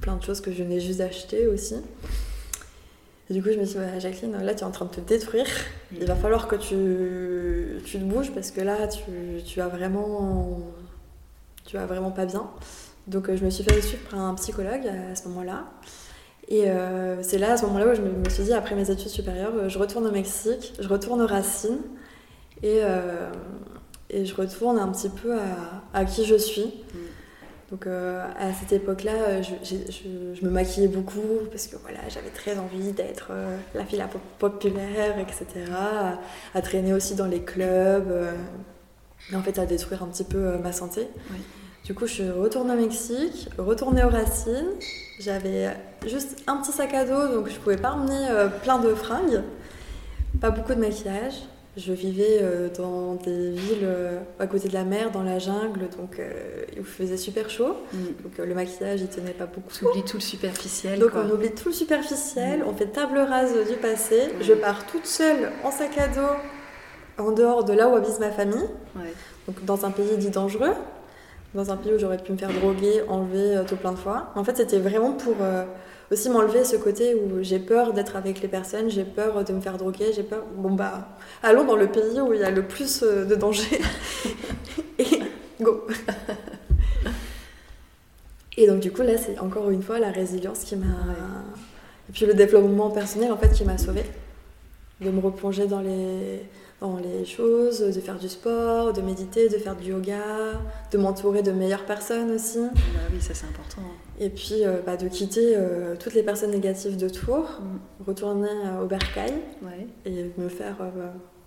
plein 0.00 0.16
de 0.16 0.22
choses 0.22 0.40
que 0.40 0.52
je 0.52 0.62
venais 0.62 0.80
juste 0.80 0.98
d'acheter 0.98 1.46
aussi. 1.46 1.76
Du 3.30 3.42
coup 3.42 3.48
je 3.52 3.58
me 3.58 3.64
suis 3.64 3.78
dit, 3.78 4.00
Jacqueline, 4.00 4.36
là 4.42 4.54
tu 4.54 4.60
es 4.60 4.64
en 4.64 4.70
train 4.70 4.84
de 4.84 4.90
te 4.90 5.00
détruire. 5.00 5.46
Il 5.92 6.06
va 6.06 6.14
falloir 6.14 6.48
que 6.48 6.56
tu, 6.56 7.82
tu 7.84 7.98
te 7.98 8.04
bouges 8.04 8.32
parce 8.32 8.50
que 8.50 8.60
là 8.60 8.86
tu, 8.88 9.02
tu 9.44 9.58
vas 9.58 9.68
vraiment 9.68 10.60
tu 11.66 11.76
vas 11.76 11.86
vraiment 11.86 12.10
pas 12.10 12.26
bien. 12.26 12.48
Donc 13.06 13.28
euh, 13.28 13.36
je 13.36 13.44
me 13.44 13.50
suis 13.50 13.64
fait 13.64 13.80
suivre 13.82 14.02
par 14.08 14.20
un 14.20 14.34
psychologue 14.34 14.86
à 14.86 15.14
ce 15.14 15.28
moment-là. 15.28 15.64
Et 16.48 16.70
euh, 16.70 17.22
c'est 17.22 17.38
là, 17.38 17.52
à 17.52 17.56
ce 17.56 17.66
moment-là, 17.66 17.92
où 17.92 17.94
je 17.94 18.02
me, 18.02 18.28
suis 18.30 18.44
dit, 18.44 18.52
après 18.52 18.76
mes 18.76 18.88
études 18.88 19.08
supérieures, 19.08 19.52
euh, 19.54 19.68
je 19.68 19.78
retourne 19.78 20.06
au 20.06 20.12
Mexique, 20.12 20.74
je 20.78 20.88
retourne 20.88 21.20
aux 21.20 21.26
racines, 21.26 21.80
et, 22.62 22.80
et 24.08 24.24
je 24.24 24.34
retourne 24.34 24.78
un 24.78 24.88
petit 24.88 25.10
peu 25.10 25.34
à, 25.34 25.82
à 25.92 26.04
qui 26.06 26.24
je 26.24 26.36
suis. 26.36 26.72
Donc 27.70 27.86
euh, 27.86 28.24
à 28.38 28.52
cette 28.52 28.72
époque-là, 28.72 29.12
euh, 29.12 29.42
je, 29.42 29.50
j'ai- 29.62 29.90
je- 29.90 30.34
je 30.38 30.44
me 30.44 30.50
maquillais 30.50 30.86
beaucoup, 30.88 31.20
parce 31.50 31.66
que 31.66 31.76
voilà, 31.82 31.98
j'avais 32.08 32.28
très 32.30 32.56
envie 32.58 32.92
d'être 32.92 33.28
euh, 33.32 33.56
la 33.74 33.84
fille 33.84 33.98
la 33.98 34.06
pop- 34.06 34.20
populaire, 34.38 35.18
etc. 35.18 35.46
À, 35.74 36.18
à 36.54 36.62
traîner 36.62 36.92
aussi 36.94 37.16
dans 37.16 37.26
les 37.26 37.40
clubs, 37.40 38.08
euh, 38.10 38.32
et 39.32 39.36
en 39.36 39.42
fait 39.42 39.58
à 39.58 39.66
détruire 39.66 40.04
un 40.04 40.06
petit 40.06 40.22
peu 40.22 40.58
ma 40.58 40.70
santé. 40.72 41.08
Oui. 41.32 41.38
Du 41.84 41.94
coup, 41.94 42.06
je 42.06 42.12
suis 42.14 42.30
retournée 42.30 42.74
au 42.74 42.76
Mexique, 42.76 43.48
retournée 43.58 44.04
aux 44.04 44.08
racines. 44.08 44.70
J'avais 45.20 45.68
juste 46.06 46.36
un 46.46 46.56
petit 46.58 46.72
sac 46.72 46.92
à 46.94 47.04
dos, 47.04 47.34
donc 47.34 47.48
je 47.48 47.56
pouvais 47.58 47.76
pas 47.76 47.92
emmener 47.92 48.28
plein 48.62 48.78
de 48.78 48.94
fringues. 48.94 49.42
pas 50.40 50.50
beaucoup 50.50 50.74
de 50.74 50.80
maquillage. 50.80 51.34
Je 51.76 51.92
vivais 51.92 52.38
euh, 52.40 52.68
dans 52.74 53.16
des 53.16 53.50
villes 53.50 53.80
euh, 53.84 54.18
à 54.38 54.46
côté 54.46 54.66
de 54.68 54.72
la 54.72 54.84
mer, 54.84 55.10
dans 55.10 55.22
la 55.22 55.38
jungle, 55.38 55.88
donc 55.98 56.18
euh, 56.18 56.32
il 56.74 56.82
faisait 56.84 57.18
super 57.18 57.50
chaud. 57.50 57.76
Mm. 57.92 57.96
Donc 58.22 58.38
le 58.38 58.54
maquillage, 58.54 59.02
il 59.02 59.08
tenait 59.08 59.32
pas 59.32 59.44
beaucoup. 59.44 59.70
Tu 59.72 59.84
oublies 59.84 60.02
tout 60.02 60.16
le 60.16 60.22
superficiel. 60.22 60.98
Donc 60.98 61.10
quoi. 61.10 61.24
on 61.26 61.30
oublie 61.30 61.50
tout 61.50 61.68
le 61.68 61.74
superficiel, 61.74 62.60
Mm. 62.60 62.68
on 62.68 62.72
fait 62.72 62.86
table 62.86 63.18
rase 63.18 63.52
du 63.68 63.76
passé. 63.76 64.28
Mm. 64.28 64.42
Je 64.42 64.52
pars 64.54 64.86
toute 64.86 65.04
seule 65.06 65.50
en 65.64 65.70
sac 65.70 65.98
à 65.98 66.08
dos 66.08 66.22
en 67.18 67.32
dehors 67.32 67.64
de 67.64 67.72
là 67.74 67.88
où 67.88 67.94
habite 67.94 68.20
ma 68.20 68.30
famille, 68.30 68.68
Ouais. 68.94 69.12
donc 69.46 69.62
dans 69.64 69.84
un 69.86 69.90
pays 69.90 70.16
dit 70.16 70.30
dangereux, 70.30 70.72
dans 71.56 71.70
un 71.70 71.76
pays 71.76 71.94
où 71.94 71.98
j'aurais 71.98 72.18
pu 72.18 72.32
me 72.32 72.36
faire 72.36 72.52
droguer, 72.52 73.02
enlever 73.08 73.56
euh, 73.56 73.64
tout 73.64 73.76
plein 73.76 73.92
de 73.92 73.96
fois. 73.96 74.30
En 74.36 74.44
fait, 74.44 74.56
c'était 74.56 74.78
vraiment 74.78 75.12
pour 75.12 75.34
euh, 75.40 75.64
aussi 76.12 76.28
m'enlever 76.28 76.64
ce 76.64 76.76
côté 76.76 77.14
où 77.14 77.42
j'ai 77.42 77.58
peur 77.58 77.92
d'être 77.92 78.14
avec 78.14 78.40
les 78.40 78.48
personnes, 78.48 78.90
j'ai 78.90 79.04
peur 79.04 79.42
de 79.42 79.52
me 79.52 79.60
faire 79.60 79.76
droguer, 79.76 80.12
j'ai 80.14 80.22
peur. 80.22 80.44
Bon 80.54 80.72
bah, 80.72 81.08
allons 81.42 81.64
dans 81.64 81.76
le 81.76 81.88
pays 81.88 82.20
où 82.20 82.32
il 82.32 82.40
y 82.40 82.44
a 82.44 82.50
le 82.50 82.62
plus 82.62 83.02
euh, 83.02 83.24
de 83.24 83.34
danger. 83.34 83.80
Et 84.98 85.20
go 85.60 85.86
Et 88.56 88.66
donc 88.66 88.80
du 88.80 88.92
coup 88.92 89.02
là 89.02 89.18
c'est 89.18 89.38
encore 89.38 89.70
une 89.70 89.82
fois 89.82 89.98
la 89.98 90.10
résilience 90.10 90.60
qui 90.60 90.76
m'a... 90.76 90.86
Et 92.08 92.12
puis 92.12 92.24
le 92.24 92.34
développement 92.34 92.90
personnel 92.90 93.32
en 93.32 93.36
fait 93.36 93.52
qui 93.52 93.64
m'a 93.64 93.78
sauvée. 93.78 94.04
De 95.00 95.10
me 95.10 95.20
replonger 95.20 95.66
dans 95.66 95.80
les, 95.80 96.40
dans 96.80 96.98
les 96.98 97.24
choses, 97.24 97.80
de 97.80 98.00
faire 98.00 98.18
du 98.18 98.28
sport, 98.28 98.92
de 98.92 99.00
méditer, 99.00 99.48
de 99.48 99.56
faire 99.56 99.74
du 99.76 99.90
yoga, 99.90 100.20
de 100.90 100.98
m'entourer 100.98 101.42
de 101.42 101.50
meilleures 101.52 101.86
personnes 101.86 102.30
aussi. 102.32 102.58
Bah 102.60 103.00
oui, 103.12 103.20
ça 103.20 103.32
c'est 103.34 103.46
important. 103.46 103.80
Et 104.20 104.28
puis 104.28 104.64
euh, 104.64 104.80
bah, 104.84 104.96
de 104.96 105.08
quitter 105.08 105.54
euh, 105.56 105.94
toutes 105.98 106.14
les 106.14 106.22
personnes 106.22 106.50
négatives 106.50 106.96
de 106.96 107.08
Tours, 107.08 107.48
Mm. 107.60 108.04
retourner 108.06 108.48
euh, 108.48 108.82
au 108.84 108.86
Bercail 108.86 109.32
Ouais. 109.62 109.86
et 110.04 110.30
me 110.36 110.48
faire 110.48 110.76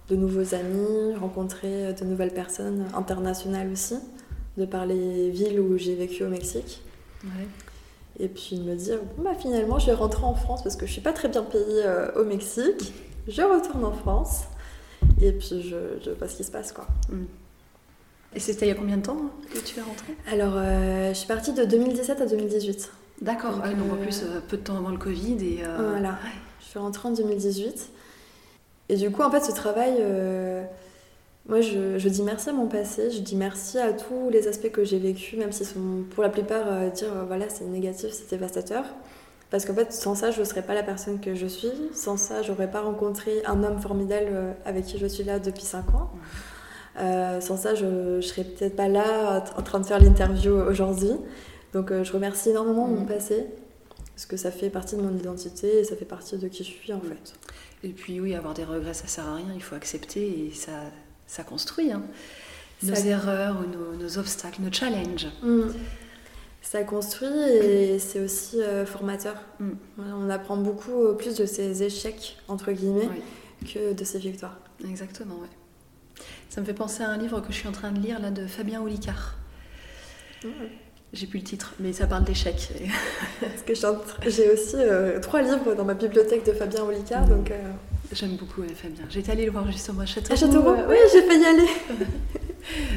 de 0.09 0.15
nouveaux 0.15 0.55
amis, 0.55 1.15
rencontrer 1.19 1.93
de 1.93 2.05
nouvelles 2.05 2.33
personnes 2.33 2.85
internationales 2.95 3.69
aussi, 3.71 3.95
de 4.57 4.65
par 4.65 4.87
les 4.87 5.29
villes 5.29 5.59
où 5.59 5.77
j'ai 5.77 5.93
vécu 5.93 6.23
au 6.23 6.29
Mexique. 6.29 6.81
Ouais. 7.23 7.47
Et 8.19 8.27
puis 8.27 8.59
me 8.59 8.75
dire, 8.75 8.97
bon, 9.15 9.23
bah, 9.23 9.35
finalement, 9.39 9.77
je 9.77 9.85
vais 9.85 9.93
rentrer 9.93 10.23
en 10.25 10.33
France 10.33 10.63
parce 10.63 10.75
que 10.75 10.87
je 10.87 10.91
suis 10.91 11.01
pas 11.01 11.13
très 11.13 11.27
bien 11.29 11.43
payée 11.43 11.83
au 12.15 12.23
Mexique. 12.25 12.93
Je 13.27 13.41
retourne 13.43 13.85
en 13.85 13.91
France. 13.93 14.41
Et 15.21 15.31
puis 15.33 15.61
je, 15.61 15.75
je 16.03 16.11
vois 16.11 16.27
ce 16.27 16.35
qui 16.35 16.43
se 16.43 16.51
passe, 16.51 16.71
quoi. 16.71 16.87
Et 18.35 18.39
c'était 18.39 18.65
il 18.67 18.69
y 18.69 18.71
a 18.71 18.75
combien 18.75 18.97
de 18.97 19.01
temps 19.01 19.17
hein, 19.19 19.31
que 19.53 19.59
tu 19.59 19.79
es 19.79 19.81
rentrée? 19.81 20.15
Alors, 20.31 20.53
euh, 20.55 21.09
je 21.09 21.17
suis 21.17 21.27
partie 21.27 21.51
de 21.53 21.65
2017 21.65 22.21
à 22.21 22.25
2018. 22.25 22.91
D'accord. 23.21 23.51
Donc, 23.55 23.61
Ah, 23.65 23.73
donc 23.73 23.91
en 23.91 23.95
euh, 23.95 24.01
plus, 24.03 24.21
euh, 24.23 24.39
peu 24.47 24.55
de 24.57 24.61
temps 24.61 24.77
avant 24.77 24.91
le 24.91 24.97
Covid 24.97 25.37
et. 25.43 25.59
euh, 25.65 25.89
Voilà. 25.91 26.09
ouais. 26.11 26.31
Je 26.61 26.65
suis 26.65 26.79
rentrée 26.79 27.07
en 27.07 27.11
2018. 27.11 27.89
Et 28.89 28.95
du 28.95 29.09
coup, 29.11 29.23
en 29.23 29.31
fait, 29.31 29.41
ce 29.43 29.51
travail, 29.51 29.95
moi, 31.47 31.61
je, 31.61 31.97
je 31.97 32.09
dis 32.09 32.21
merci 32.21 32.49
à 32.49 32.53
mon 32.53 32.67
passé, 32.67 33.09
je 33.11 33.19
dis 33.19 33.35
merci 33.35 33.77
à 33.79 33.91
tous 33.93 34.29
les 34.31 34.47
aspects 34.47 34.69
que 34.71 34.83
j'ai 34.83 34.99
vécus, 34.99 35.37
même 35.37 35.51
s'ils 35.51 35.65
sont 35.65 36.03
pour 36.11 36.21
la 36.23 36.29
plupart 36.29 36.91
dire 36.91 37.07
voilà, 37.27 37.49
c'est 37.49 37.65
négatif, 37.65 38.11
c'est 38.11 38.29
dévastateur. 38.29 38.85
Parce 39.49 39.65
qu'en 39.65 39.73
fait, 39.73 39.91
sans 39.91 40.13
ça, 40.15 40.29
je 40.31 40.39
ne 40.41 40.45
serais 40.45 40.61
pas 40.61 40.75
la 40.75 40.83
personne 40.83 41.19
que 41.19 41.33
je 41.33 41.47
suis. 41.47 41.71
Sans 41.93 42.17
ça, 42.17 42.41
j'aurais 42.43 42.69
pas 42.69 42.81
rencontré 42.81 43.43
un 43.45 43.63
homme 43.63 43.79
formidable 43.79 44.27
euh, 44.31 44.51
avec 44.65 44.85
qui 44.85 44.97
je 44.99 45.07
suis 45.07 45.23
là 45.23 45.39
depuis 45.39 45.63
5 45.63 45.89
ans. 45.95 46.11
Euh, 46.99 47.41
sans 47.41 47.57
ça, 47.57 47.73
je 47.75 47.85
ne 47.85 48.21
serais 48.21 48.43
peut-être 48.43 48.75
pas 48.75 48.87
là 48.87 49.43
en 49.57 49.61
train 49.63 49.79
de 49.79 49.85
faire 49.85 49.99
l'interview 49.99 50.53
aujourd'hui. 50.53 51.11
Donc, 51.73 51.91
euh, 51.91 52.03
je 52.03 52.13
remercie 52.13 52.49
énormément 52.49 52.87
mon 52.87 53.01
Mhm. 53.01 53.07
passé. 53.07 53.47
Parce 54.15 54.25
que 54.25 54.37
ça 54.37 54.51
fait 54.51 54.69
partie 54.69 54.95
de 54.97 55.01
mon 55.01 55.15
identité 55.17 55.79
et 55.79 55.83
ça 55.85 55.95
fait 55.95 56.03
partie 56.05 56.37
de 56.37 56.47
qui 56.49 56.63
je 56.63 56.69
suis 56.69 56.91
en 56.93 56.99
fait. 56.99 57.33
Et 57.83 57.89
puis 57.89 58.19
oui, 58.19 58.35
avoir 58.35 58.53
des 58.53 58.65
regrets, 58.65 58.93
ça 58.93 59.07
sert 59.07 59.25
à 59.27 59.35
rien. 59.35 59.47
Il 59.55 59.63
faut 59.63 59.75
accepter 59.75 60.47
et 60.47 60.51
ça, 60.53 60.71
ça 61.25 61.43
construit. 61.43 61.91
hein. 61.93 62.01
Nos 62.83 62.95
Ça- 62.95 63.05
erreurs 63.07 63.57
nos 63.99 64.17
obstacles, 64.17 64.61
nos 64.61 64.71
challenges. 64.71 65.27
Mm. 65.41 65.61
Ça 66.61 66.83
construit 66.83 67.27
et 67.29 67.99
c'est 67.99 68.19
aussi 68.19 68.61
euh, 68.61 68.85
formateur. 68.85 69.35
Mm. 69.59 69.69
On 69.97 70.29
apprend 70.29 70.57
beaucoup 70.57 71.03
euh, 71.03 71.13
plus 71.13 71.35
de 71.35 71.45
ses 71.45 71.83
échecs, 71.83 72.37
entre 72.47 72.71
guillemets, 72.71 73.09
Oui. 73.63 73.73
que 73.73 73.93
de 73.93 74.03
ses 74.03 74.19
victoires. 74.19 74.57
Exactement, 74.87 75.35
ouais. 75.35 75.47
Ça 76.49 76.61
me 76.61 76.65
fait 76.65 76.73
penser 76.73 77.01
à 77.03 77.09
un 77.09 77.17
livre 77.17 77.39
que 77.41 77.47
je 77.51 77.57
suis 77.57 77.67
en 77.67 77.71
train 77.71 77.91
de 77.91 77.99
lire 77.99 78.19
là 78.19 78.29
de 78.31 78.45
Fabien 78.45 78.81
Olicard. 78.81 79.35
J'ai 81.11 81.25
plus 81.27 81.39
le 81.39 81.45
titre, 81.45 81.73
mais 81.79 81.91
ça 81.93 82.05
parle 82.07 82.23
d'échecs. 82.23 82.69
Parce 83.41 83.61
que 83.63 83.73
j'ai 84.29 84.51
aussi 84.51 84.75
euh, 84.75 85.19
trois 85.19 85.41
livres 85.41 85.73
dans 85.75 85.85
ma 85.85 85.93
bibliothèque 85.95 86.45
de 86.45 86.51
Fabien 86.51 86.83
Olicard, 86.83 87.25
Mm. 87.25 87.29
donc... 87.29 87.51
euh, 87.51 87.55
J'aime 88.11 88.35
beaucoup 88.37 88.61
ouais, 88.61 88.67
Fabien. 88.75 89.03
J'étais 89.09 89.31
allée 89.31 89.45
le 89.45 89.51
voir 89.51 89.71
justement 89.71 90.01
à 90.01 90.05
Châteauroux. 90.05 90.33
À 90.33 90.35
Châteauroux? 90.35 90.75
Oui, 90.89 90.95
j'ai 91.13 91.21
failli 91.23 91.41
y 91.41 91.45
aller. 91.45 91.67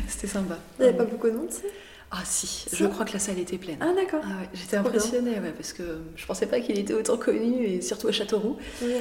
C'était 0.09 0.27
sympa. 0.27 0.57
Il 0.79 0.83
n'y 0.83 0.89
avait 0.89 0.97
pas 0.99 1.05
beaucoup 1.05 1.29
de 1.29 1.37
monde, 1.37 1.51
sais. 1.51 1.71
Ah 2.15 2.21
si, 2.27 2.67
je 2.75 2.85
crois 2.85 3.07
que 3.07 3.15
la 3.15 3.19
salle 3.19 3.39
était 3.39 3.57
pleine. 3.57 3.79
Ah, 3.81 3.95
d'accord. 3.95 4.21
Ah 4.23 4.43
ouais, 4.43 4.49
j'étais 4.53 4.77
impressionnée 4.77 5.41
ouais, 5.41 5.53
parce 5.57 5.73
que 5.73 5.83
je 6.15 6.27
pensais 6.27 6.45
pas 6.47 6.61
qu'il 6.61 6.79
était 6.79 6.93
autant 6.93 7.17
connu 7.17 7.65
et 7.65 7.81
surtout 7.81 8.09
à 8.09 8.13
Châteauroux. 8.13 8.59
Oui. 8.83 8.97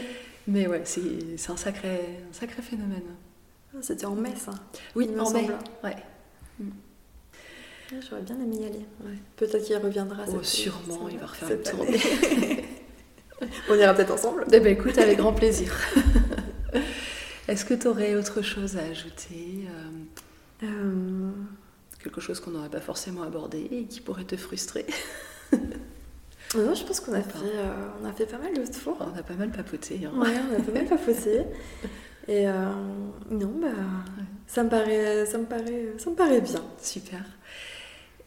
Mais 0.48 0.66
ouais, 0.68 0.82
c'est 0.86 1.52
un 1.52 1.58
sacré, 1.58 2.00
un 2.30 2.34
sacré 2.34 2.62
phénomène. 2.62 3.04
Ah, 3.76 3.80
C'était 3.82 4.06
en 4.06 4.16
mai, 4.16 4.32
ça. 4.38 4.52
Oui, 4.96 5.10
en 5.20 5.30
mai. 5.30 5.50
Ouais. 5.84 5.96
Ouais, 6.62 8.00
J'aurais 8.10 8.22
bien 8.22 8.36
aimé 8.36 8.56
y 8.62 8.66
aller. 8.66 8.86
Peut-être 9.36 9.66
qu'il 9.66 9.76
reviendra. 9.76 10.24
Oh, 10.30 10.42
sûrement, 10.42 11.10
il 11.10 11.18
va 11.18 11.26
refaire 11.26 11.62
tournée. 11.62 11.90
année. 11.90 12.66
On 13.70 13.76
ira 13.76 13.94
peut-être 13.94 14.14
ensemble. 14.14 14.46
Eh 14.54 14.60
ben 14.62 14.72
écoute, 14.72 14.98
avec 14.98 15.18
grand 15.18 15.34
plaisir. 15.34 15.76
Est-ce 17.50 17.66
que 17.66 17.74
tu 17.74 17.88
aurais 17.88 18.16
autre 18.16 18.42
chose 18.42 18.78
à 18.78 18.84
ajouter 18.84 19.66
euh, 19.68 20.66
Euh, 20.66 21.32
Quelque 22.04 22.22
chose 22.22 22.40
qu'on 22.40 22.52
n'aurait 22.52 22.70
pas 22.70 22.80
forcément 22.82 23.24
abordé 23.24 23.68
et 23.72 23.86
qui 23.86 24.02
pourrait 24.02 24.24
te 24.24 24.36
frustrer 24.36 24.86
Non, 26.56 26.74
je 26.76 26.84
pense 26.84 27.00
qu'on 27.00 27.14
a, 27.14 27.22
fait, 27.22 27.38
euh, 27.46 27.88
on 28.02 28.06
a 28.10 28.12
fait 28.12 28.26
pas 28.26 28.38
mal 28.38 28.54
de 28.54 28.66
tours. 28.66 28.98
On 29.00 29.18
a 29.18 29.24
pas 29.24 29.36
mal 29.36 29.52
papoté. 29.52 30.02
hein. 30.06 30.12
Ouais, 30.20 30.34
on 30.52 30.60
a 30.60 30.62
pas 30.62 30.72
mal 30.74 30.86
papoté. 30.86 31.44
Et 32.28 32.48
euh, 32.48 32.54
non, 33.30 33.54
bah, 33.62 33.68
ça 34.48 34.64
me 34.64 34.70
paraît, 34.70 35.26
ça 35.26 35.38
me 35.38 35.46
paraît, 35.46 35.94
ça 35.98 36.10
me 36.10 36.16
paraît 36.16 36.42
bien. 36.42 36.62
Super. 36.82 37.24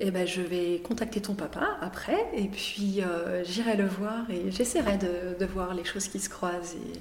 Eh 0.00 0.10
ben, 0.10 0.26
je 0.26 0.40
vais 0.42 0.80
contacter 0.80 1.20
ton 1.20 1.34
papa 1.34 1.78
après 1.80 2.26
et 2.34 2.48
puis 2.48 3.00
euh, 3.02 3.44
j'irai 3.44 3.76
le 3.76 3.86
voir 3.86 4.28
et 4.28 4.50
j'essaierai 4.50 4.98
de, 4.98 5.38
de 5.38 5.46
voir 5.46 5.72
les 5.74 5.84
choses 5.84 6.08
qui 6.08 6.18
se 6.18 6.28
croisent 6.28 6.74
et, 6.74 6.98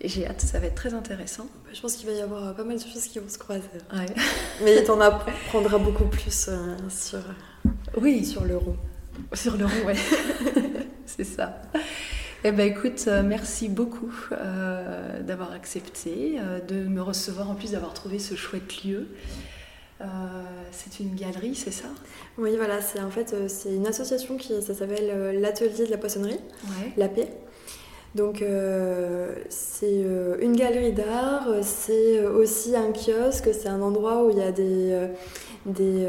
et 0.00 0.08
j'ai 0.08 0.26
hâte, 0.26 0.40
ça 0.40 0.58
va 0.58 0.66
être 0.66 0.74
très 0.74 0.92
intéressant. 0.94 1.46
Je 1.72 1.80
pense 1.80 1.94
qu'il 1.96 2.06
va 2.08 2.12
y 2.14 2.20
avoir 2.20 2.48
euh, 2.48 2.52
pas 2.52 2.64
mal 2.64 2.76
de 2.76 2.82
choses 2.82 3.04
qui 3.06 3.18
vont 3.18 3.28
se 3.28 3.38
croiser. 3.38 3.62
Ouais. 3.92 4.06
Mais 4.64 4.76
il 4.78 4.84
t'en 4.84 5.00
apprendra 5.00 5.78
beaucoup 5.78 6.04
plus 6.04 6.46
euh, 6.48 6.76
sur, 6.90 7.20
Oui, 7.96 8.24
sur 8.24 8.44
le 8.44 8.56
rond. 8.56 8.76
sur 9.32 9.56
le 9.56 9.64
rond, 9.66 9.86
ouais. 9.86 9.94
C'est 11.06 11.24
ça. 11.24 11.60
Eh 12.46 12.52
ben 12.52 12.66
écoute, 12.70 13.04
euh, 13.06 13.22
merci 13.22 13.68
beaucoup 13.70 14.12
euh, 14.32 15.22
d'avoir 15.22 15.52
accepté, 15.52 16.36
euh, 16.38 16.60
de 16.60 16.74
me 16.86 17.00
recevoir, 17.00 17.50
en 17.50 17.54
plus 17.54 17.70
d'avoir 17.70 17.94
trouvé 17.94 18.18
ce 18.18 18.34
chouette 18.34 18.84
lieu. 18.84 19.08
Euh, 20.02 20.04
c'est 20.72 21.00
une 21.00 21.14
galerie, 21.14 21.54
c'est 21.54 21.70
ça? 21.70 21.86
Oui, 22.36 22.56
voilà, 22.56 22.82
c'est 22.82 23.00
en 23.00 23.10
fait 23.10 23.32
euh, 23.32 23.46
c'est 23.48 23.72
une 23.74 23.86
association 23.86 24.36
qui 24.36 24.60
ça 24.60 24.74
s'appelle 24.74 25.08
euh, 25.08 25.32
l'atelier 25.40 25.86
de 25.86 25.90
la 25.90 25.96
poissonnerie, 25.96 26.40
Ouais. 26.64 26.92
la 26.98 27.08
paix. 27.08 27.28
Donc 28.14 28.42
euh, 28.42 29.34
c'est 29.48 29.86
euh, 29.90 30.36
une 30.40 30.54
galerie 30.54 30.92
d'art, 30.92 31.48
c'est 31.62 32.24
aussi 32.24 32.76
un 32.76 32.92
kiosque, 32.92 33.48
c'est 33.52 33.68
un 33.68 33.82
endroit 33.82 34.24
où 34.24 34.30
il 34.30 34.38
y 34.38 34.42
a 34.42 34.52
des, 34.52 34.92
euh, 34.92 35.06
des, 35.66 36.06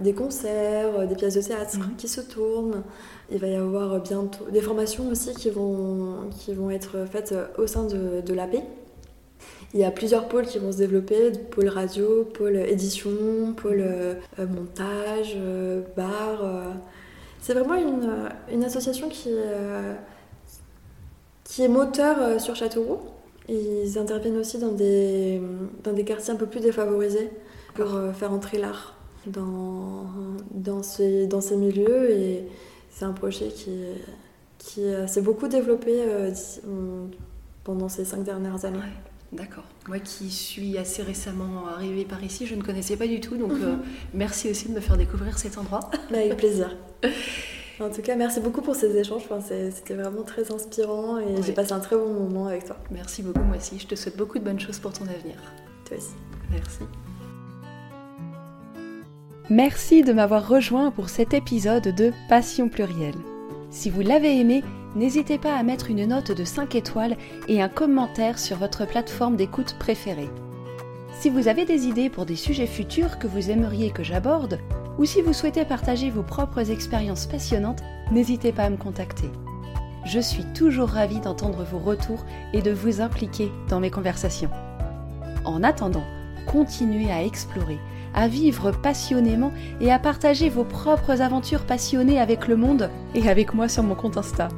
des 0.00 0.12
concerts, 0.12 1.08
des 1.08 1.16
pièces 1.16 1.34
de 1.34 1.42
théâtre 1.42 1.78
Mhm. 1.78 1.96
qui 1.96 2.06
se 2.06 2.20
tournent. 2.20 2.82
Il 3.32 3.38
va 3.38 3.48
y 3.48 3.56
avoir 3.56 4.00
bientôt 4.00 4.44
des 4.52 4.60
formations 4.60 5.08
aussi 5.08 5.34
qui 5.34 5.50
vont, 5.50 6.30
qui 6.30 6.54
vont 6.54 6.70
être 6.70 7.06
faites 7.10 7.34
au 7.58 7.66
sein 7.66 7.84
de, 7.84 8.20
de 8.20 8.34
la 8.34 8.46
paix. 8.46 8.62
Il 9.74 9.80
y 9.80 9.84
a 9.84 9.90
plusieurs 9.90 10.28
pôles 10.28 10.46
qui 10.46 10.58
vont 10.58 10.70
se 10.72 10.78
développer, 10.78 11.32
pôle 11.50 11.68
radio, 11.68 12.24
pôle 12.24 12.56
édition, 12.56 13.52
pôle 13.56 13.84
montage, 14.38 15.36
bar. 15.96 16.40
C'est 17.40 17.52
vraiment 17.52 17.74
une, 17.74 18.10
une 18.50 18.64
association 18.64 19.08
qui, 19.10 19.28
qui 21.48 21.62
est 21.62 21.68
moteur 21.68 22.16
euh, 22.20 22.38
sur 22.38 22.54
Châteauroux. 22.54 23.00
Ils 23.48 23.98
interviennent 23.98 24.36
aussi 24.36 24.58
dans 24.58 24.72
des, 24.72 25.40
dans 25.82 25.92
des 25.92 26.04
quartiers 26.04 26.34
un 26.34 26.36
peu 26.36 26.46
plus 26.46 26.60
défavorisés 26.60 27.30
pour 27.74 27.94
euh, 27.94 28.12
faire 28.12 28.32
entrer 28.32 28.58
l'art 28.58 28.94
dans, 29.26 30.04
dans, 30.52 30.82
ces, 30.82 31.26
dans 31.26 31.40
ces 31.40 31.56
milieux. 31.56 32.10
Et 32.10 32.46
c'est 32.90 33.06
un 33.06 33.12
projet 33.12 33.48
qui, 33.48 33.72
qui 34.58 34.84
euh, 34.84 35.06
s'est 35.06 35.22
beaucoup 35.22 35.48
développé 35.48 36.04
pendant 37.64 37.88
ces 37.88 38.04
cinq 38.04 38.22
dernières 38.22 38.64
années. 38.66 38.76
Ouais, 38.78 39.08
D'accord. 39.32 39.64
Moi 39.86 39.98
qui 39.98 40.30
suis 40.30 40.78
assez 40.78 41.02
récemment 41.02 41.68
arrivée 41.68 42.04
par 42.04 42.22
ici, 42.24 42.46
je 42.46 42.54
ne 42.54 42.62
connaissais 42.62 42.96
pas 42.96 43.06
du 43.06 43.20
tout, 43.20 43.36
donc 43.36 43.52
euh, 43.52 43.76
merci 44.14 44.50
aussi 44.50 44.68
de 44.68 44.74
me 44.74 44.80
faire 44.80 44.96
découvrir 44.96 45.38
cet 45.38 45.58
endroit. 45.58 45.90
Avec 46.10 46.36
plaisir. 46.36 46.76
En 47.80 47.90
tout 47.90 48.02
cas, 48.02 48.16
merci 48.16 48.40
beaucoup 48.40 48.60
pour 48.60 48.74
ces 48.74 48.96
échanges. 48.96 49.22
C'était 49.72 49.94
vraiment 49.94 50.22
très 50.22 50.52
inspirant 50.52 51.18
et 51.18 51.42
j'ai 51.44 51.52
passé 51.52 51.72
un 51.72 51.78
très 51.78 51.96
bon 51.96 52.12
moment 52.12 52.46
avec 52.46 52.64
toi. 52.64 52.76
Merci 52.90 53.22
beaucoup, 53.22 53.42
moi 53.42 53.56
aussi. 53.56 53.78
Je 53.78 53.86
te 53.86 53.94
souhaite 53.94 54.16
beaucoup 54.16 54.38
de 54.38 54.44
bonnes 54.44 54.58
choses 54.58 54.80
pour 54.80 54.92
ton 54.92 55.04
avenir. 55.04 55.36
Toi 55.84 55.96
aussi. 55.96 56.14
Merci. 56.50 56.80
Merci 59.48 60.02
de 60.02 60.12
m'avoir 60.12 60.48
rejoint 60.48 60.90
pour 60.90 61.08
cet 61.08 61.34
épisode 61.34 61.94
de 61.94 62.12
Passion 62.28 62.68
plurielle. 62.68 63.14
Si 63.70 63.90
vous 63.90 64.00
l'avez 64.00 64.40
aimé, 64.40 64.64
n'hésitez 64.96 65.38
pas 65.38 65.54
à 65.54 65.62
mettre 65.62 65.88
une 65.88 66.04
note 66.06 66.32
de 66.32 66.44
5 66.44 66.74
étoiles 66.74 67.16
et 67.46 67.62
un 67.62 67.68
commentaire 67.68 68.38
sur 68.38 68.56
votre 68.56 68.86
plateforme 68.86 69.36
d'écoute 69.36 69.76
préférée. 69.78 70.28
Si 71.20 71.30
vous 71.30 71.48
avez 71.48 71.64
des 71.64 71.88
idées 71.88 72.10
pour 72.10 72.26
des 72.26 72.36
sujets 72.36 72.68
futurs 72.68 73.18
que 73.18 73.26
vous 73.26 73.50
aimeriez 73.50 73.90
que 73.90 74.04
j'aborde, 74.04 74.60
ou 74.98 75.04
si 75.04 75.20
vous 75.20 75.32
souhaitez 75.32 75.64
partager 75.64 76.10
vos 76.10 76.22
propres 76.22 76.70
expériences 76.70 77.26
passionnantes, 77.26 77.82
n'hésitez 78.12 78.52
pas 78.52 78.62
à 78.62 78.70
me 78.70 78.76
contacter. 78.76 79.28
Je 80.04 80.20
suis 80.20 80.44
toujours 80.54 80.90
ravie 80.90 81.18
d'entendre 81.18 81.64
vos 81.64 81.80
retours 81.80 82.24
et 82.52 82.62
de 82.62 82.70
vous 82.70 83.00
impliquer 83.00 83.50
dans 83.68 83.80
mes 83.80 83.90
conversations. 83.90 84.50
En 85.44 85.64
attendant, 85.64 86.04
continuez 86.46 87.10
à 87.10 87.24
explorer, 87.24 87.80
à 88.14 88.28
vivre 88.28 88.70
passionnément 88.70 89.50
et 89.80 89.90
à 89.90 89.98
partager 89.98 90.48
vos 90.48 90.64
propres 90.64 91.20
aventures 91.20 91.66
passionnées 91.66 92.20
avec 92.20 92.46
le 92.46 92.54
monde 92.54 92.90
et 93.16 93.28
avec 93.28 93.54
moi 93.54 93.68
sur 93.68 93.82
mon 93.82 93.96
compte 93.96 94.18
Insta. 94.18 94.50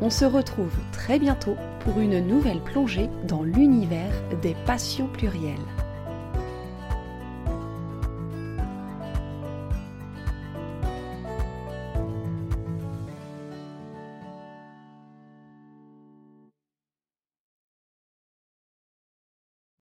On 0.00 0.08
se 0.08 0.24
retrouve 0.24 0.72
très 0.92 1.18
bientôt 1.18 1.56
pour 1.80 1.98
une 1.98 2.24
nouvelle 2.24 2.60
plongée 2.60 3.10
dans 3.26 3.42
l'univers 3.42 4.12
des 4.40 4.54
passions 4.66 5.08
plurielles. 5.08 5.58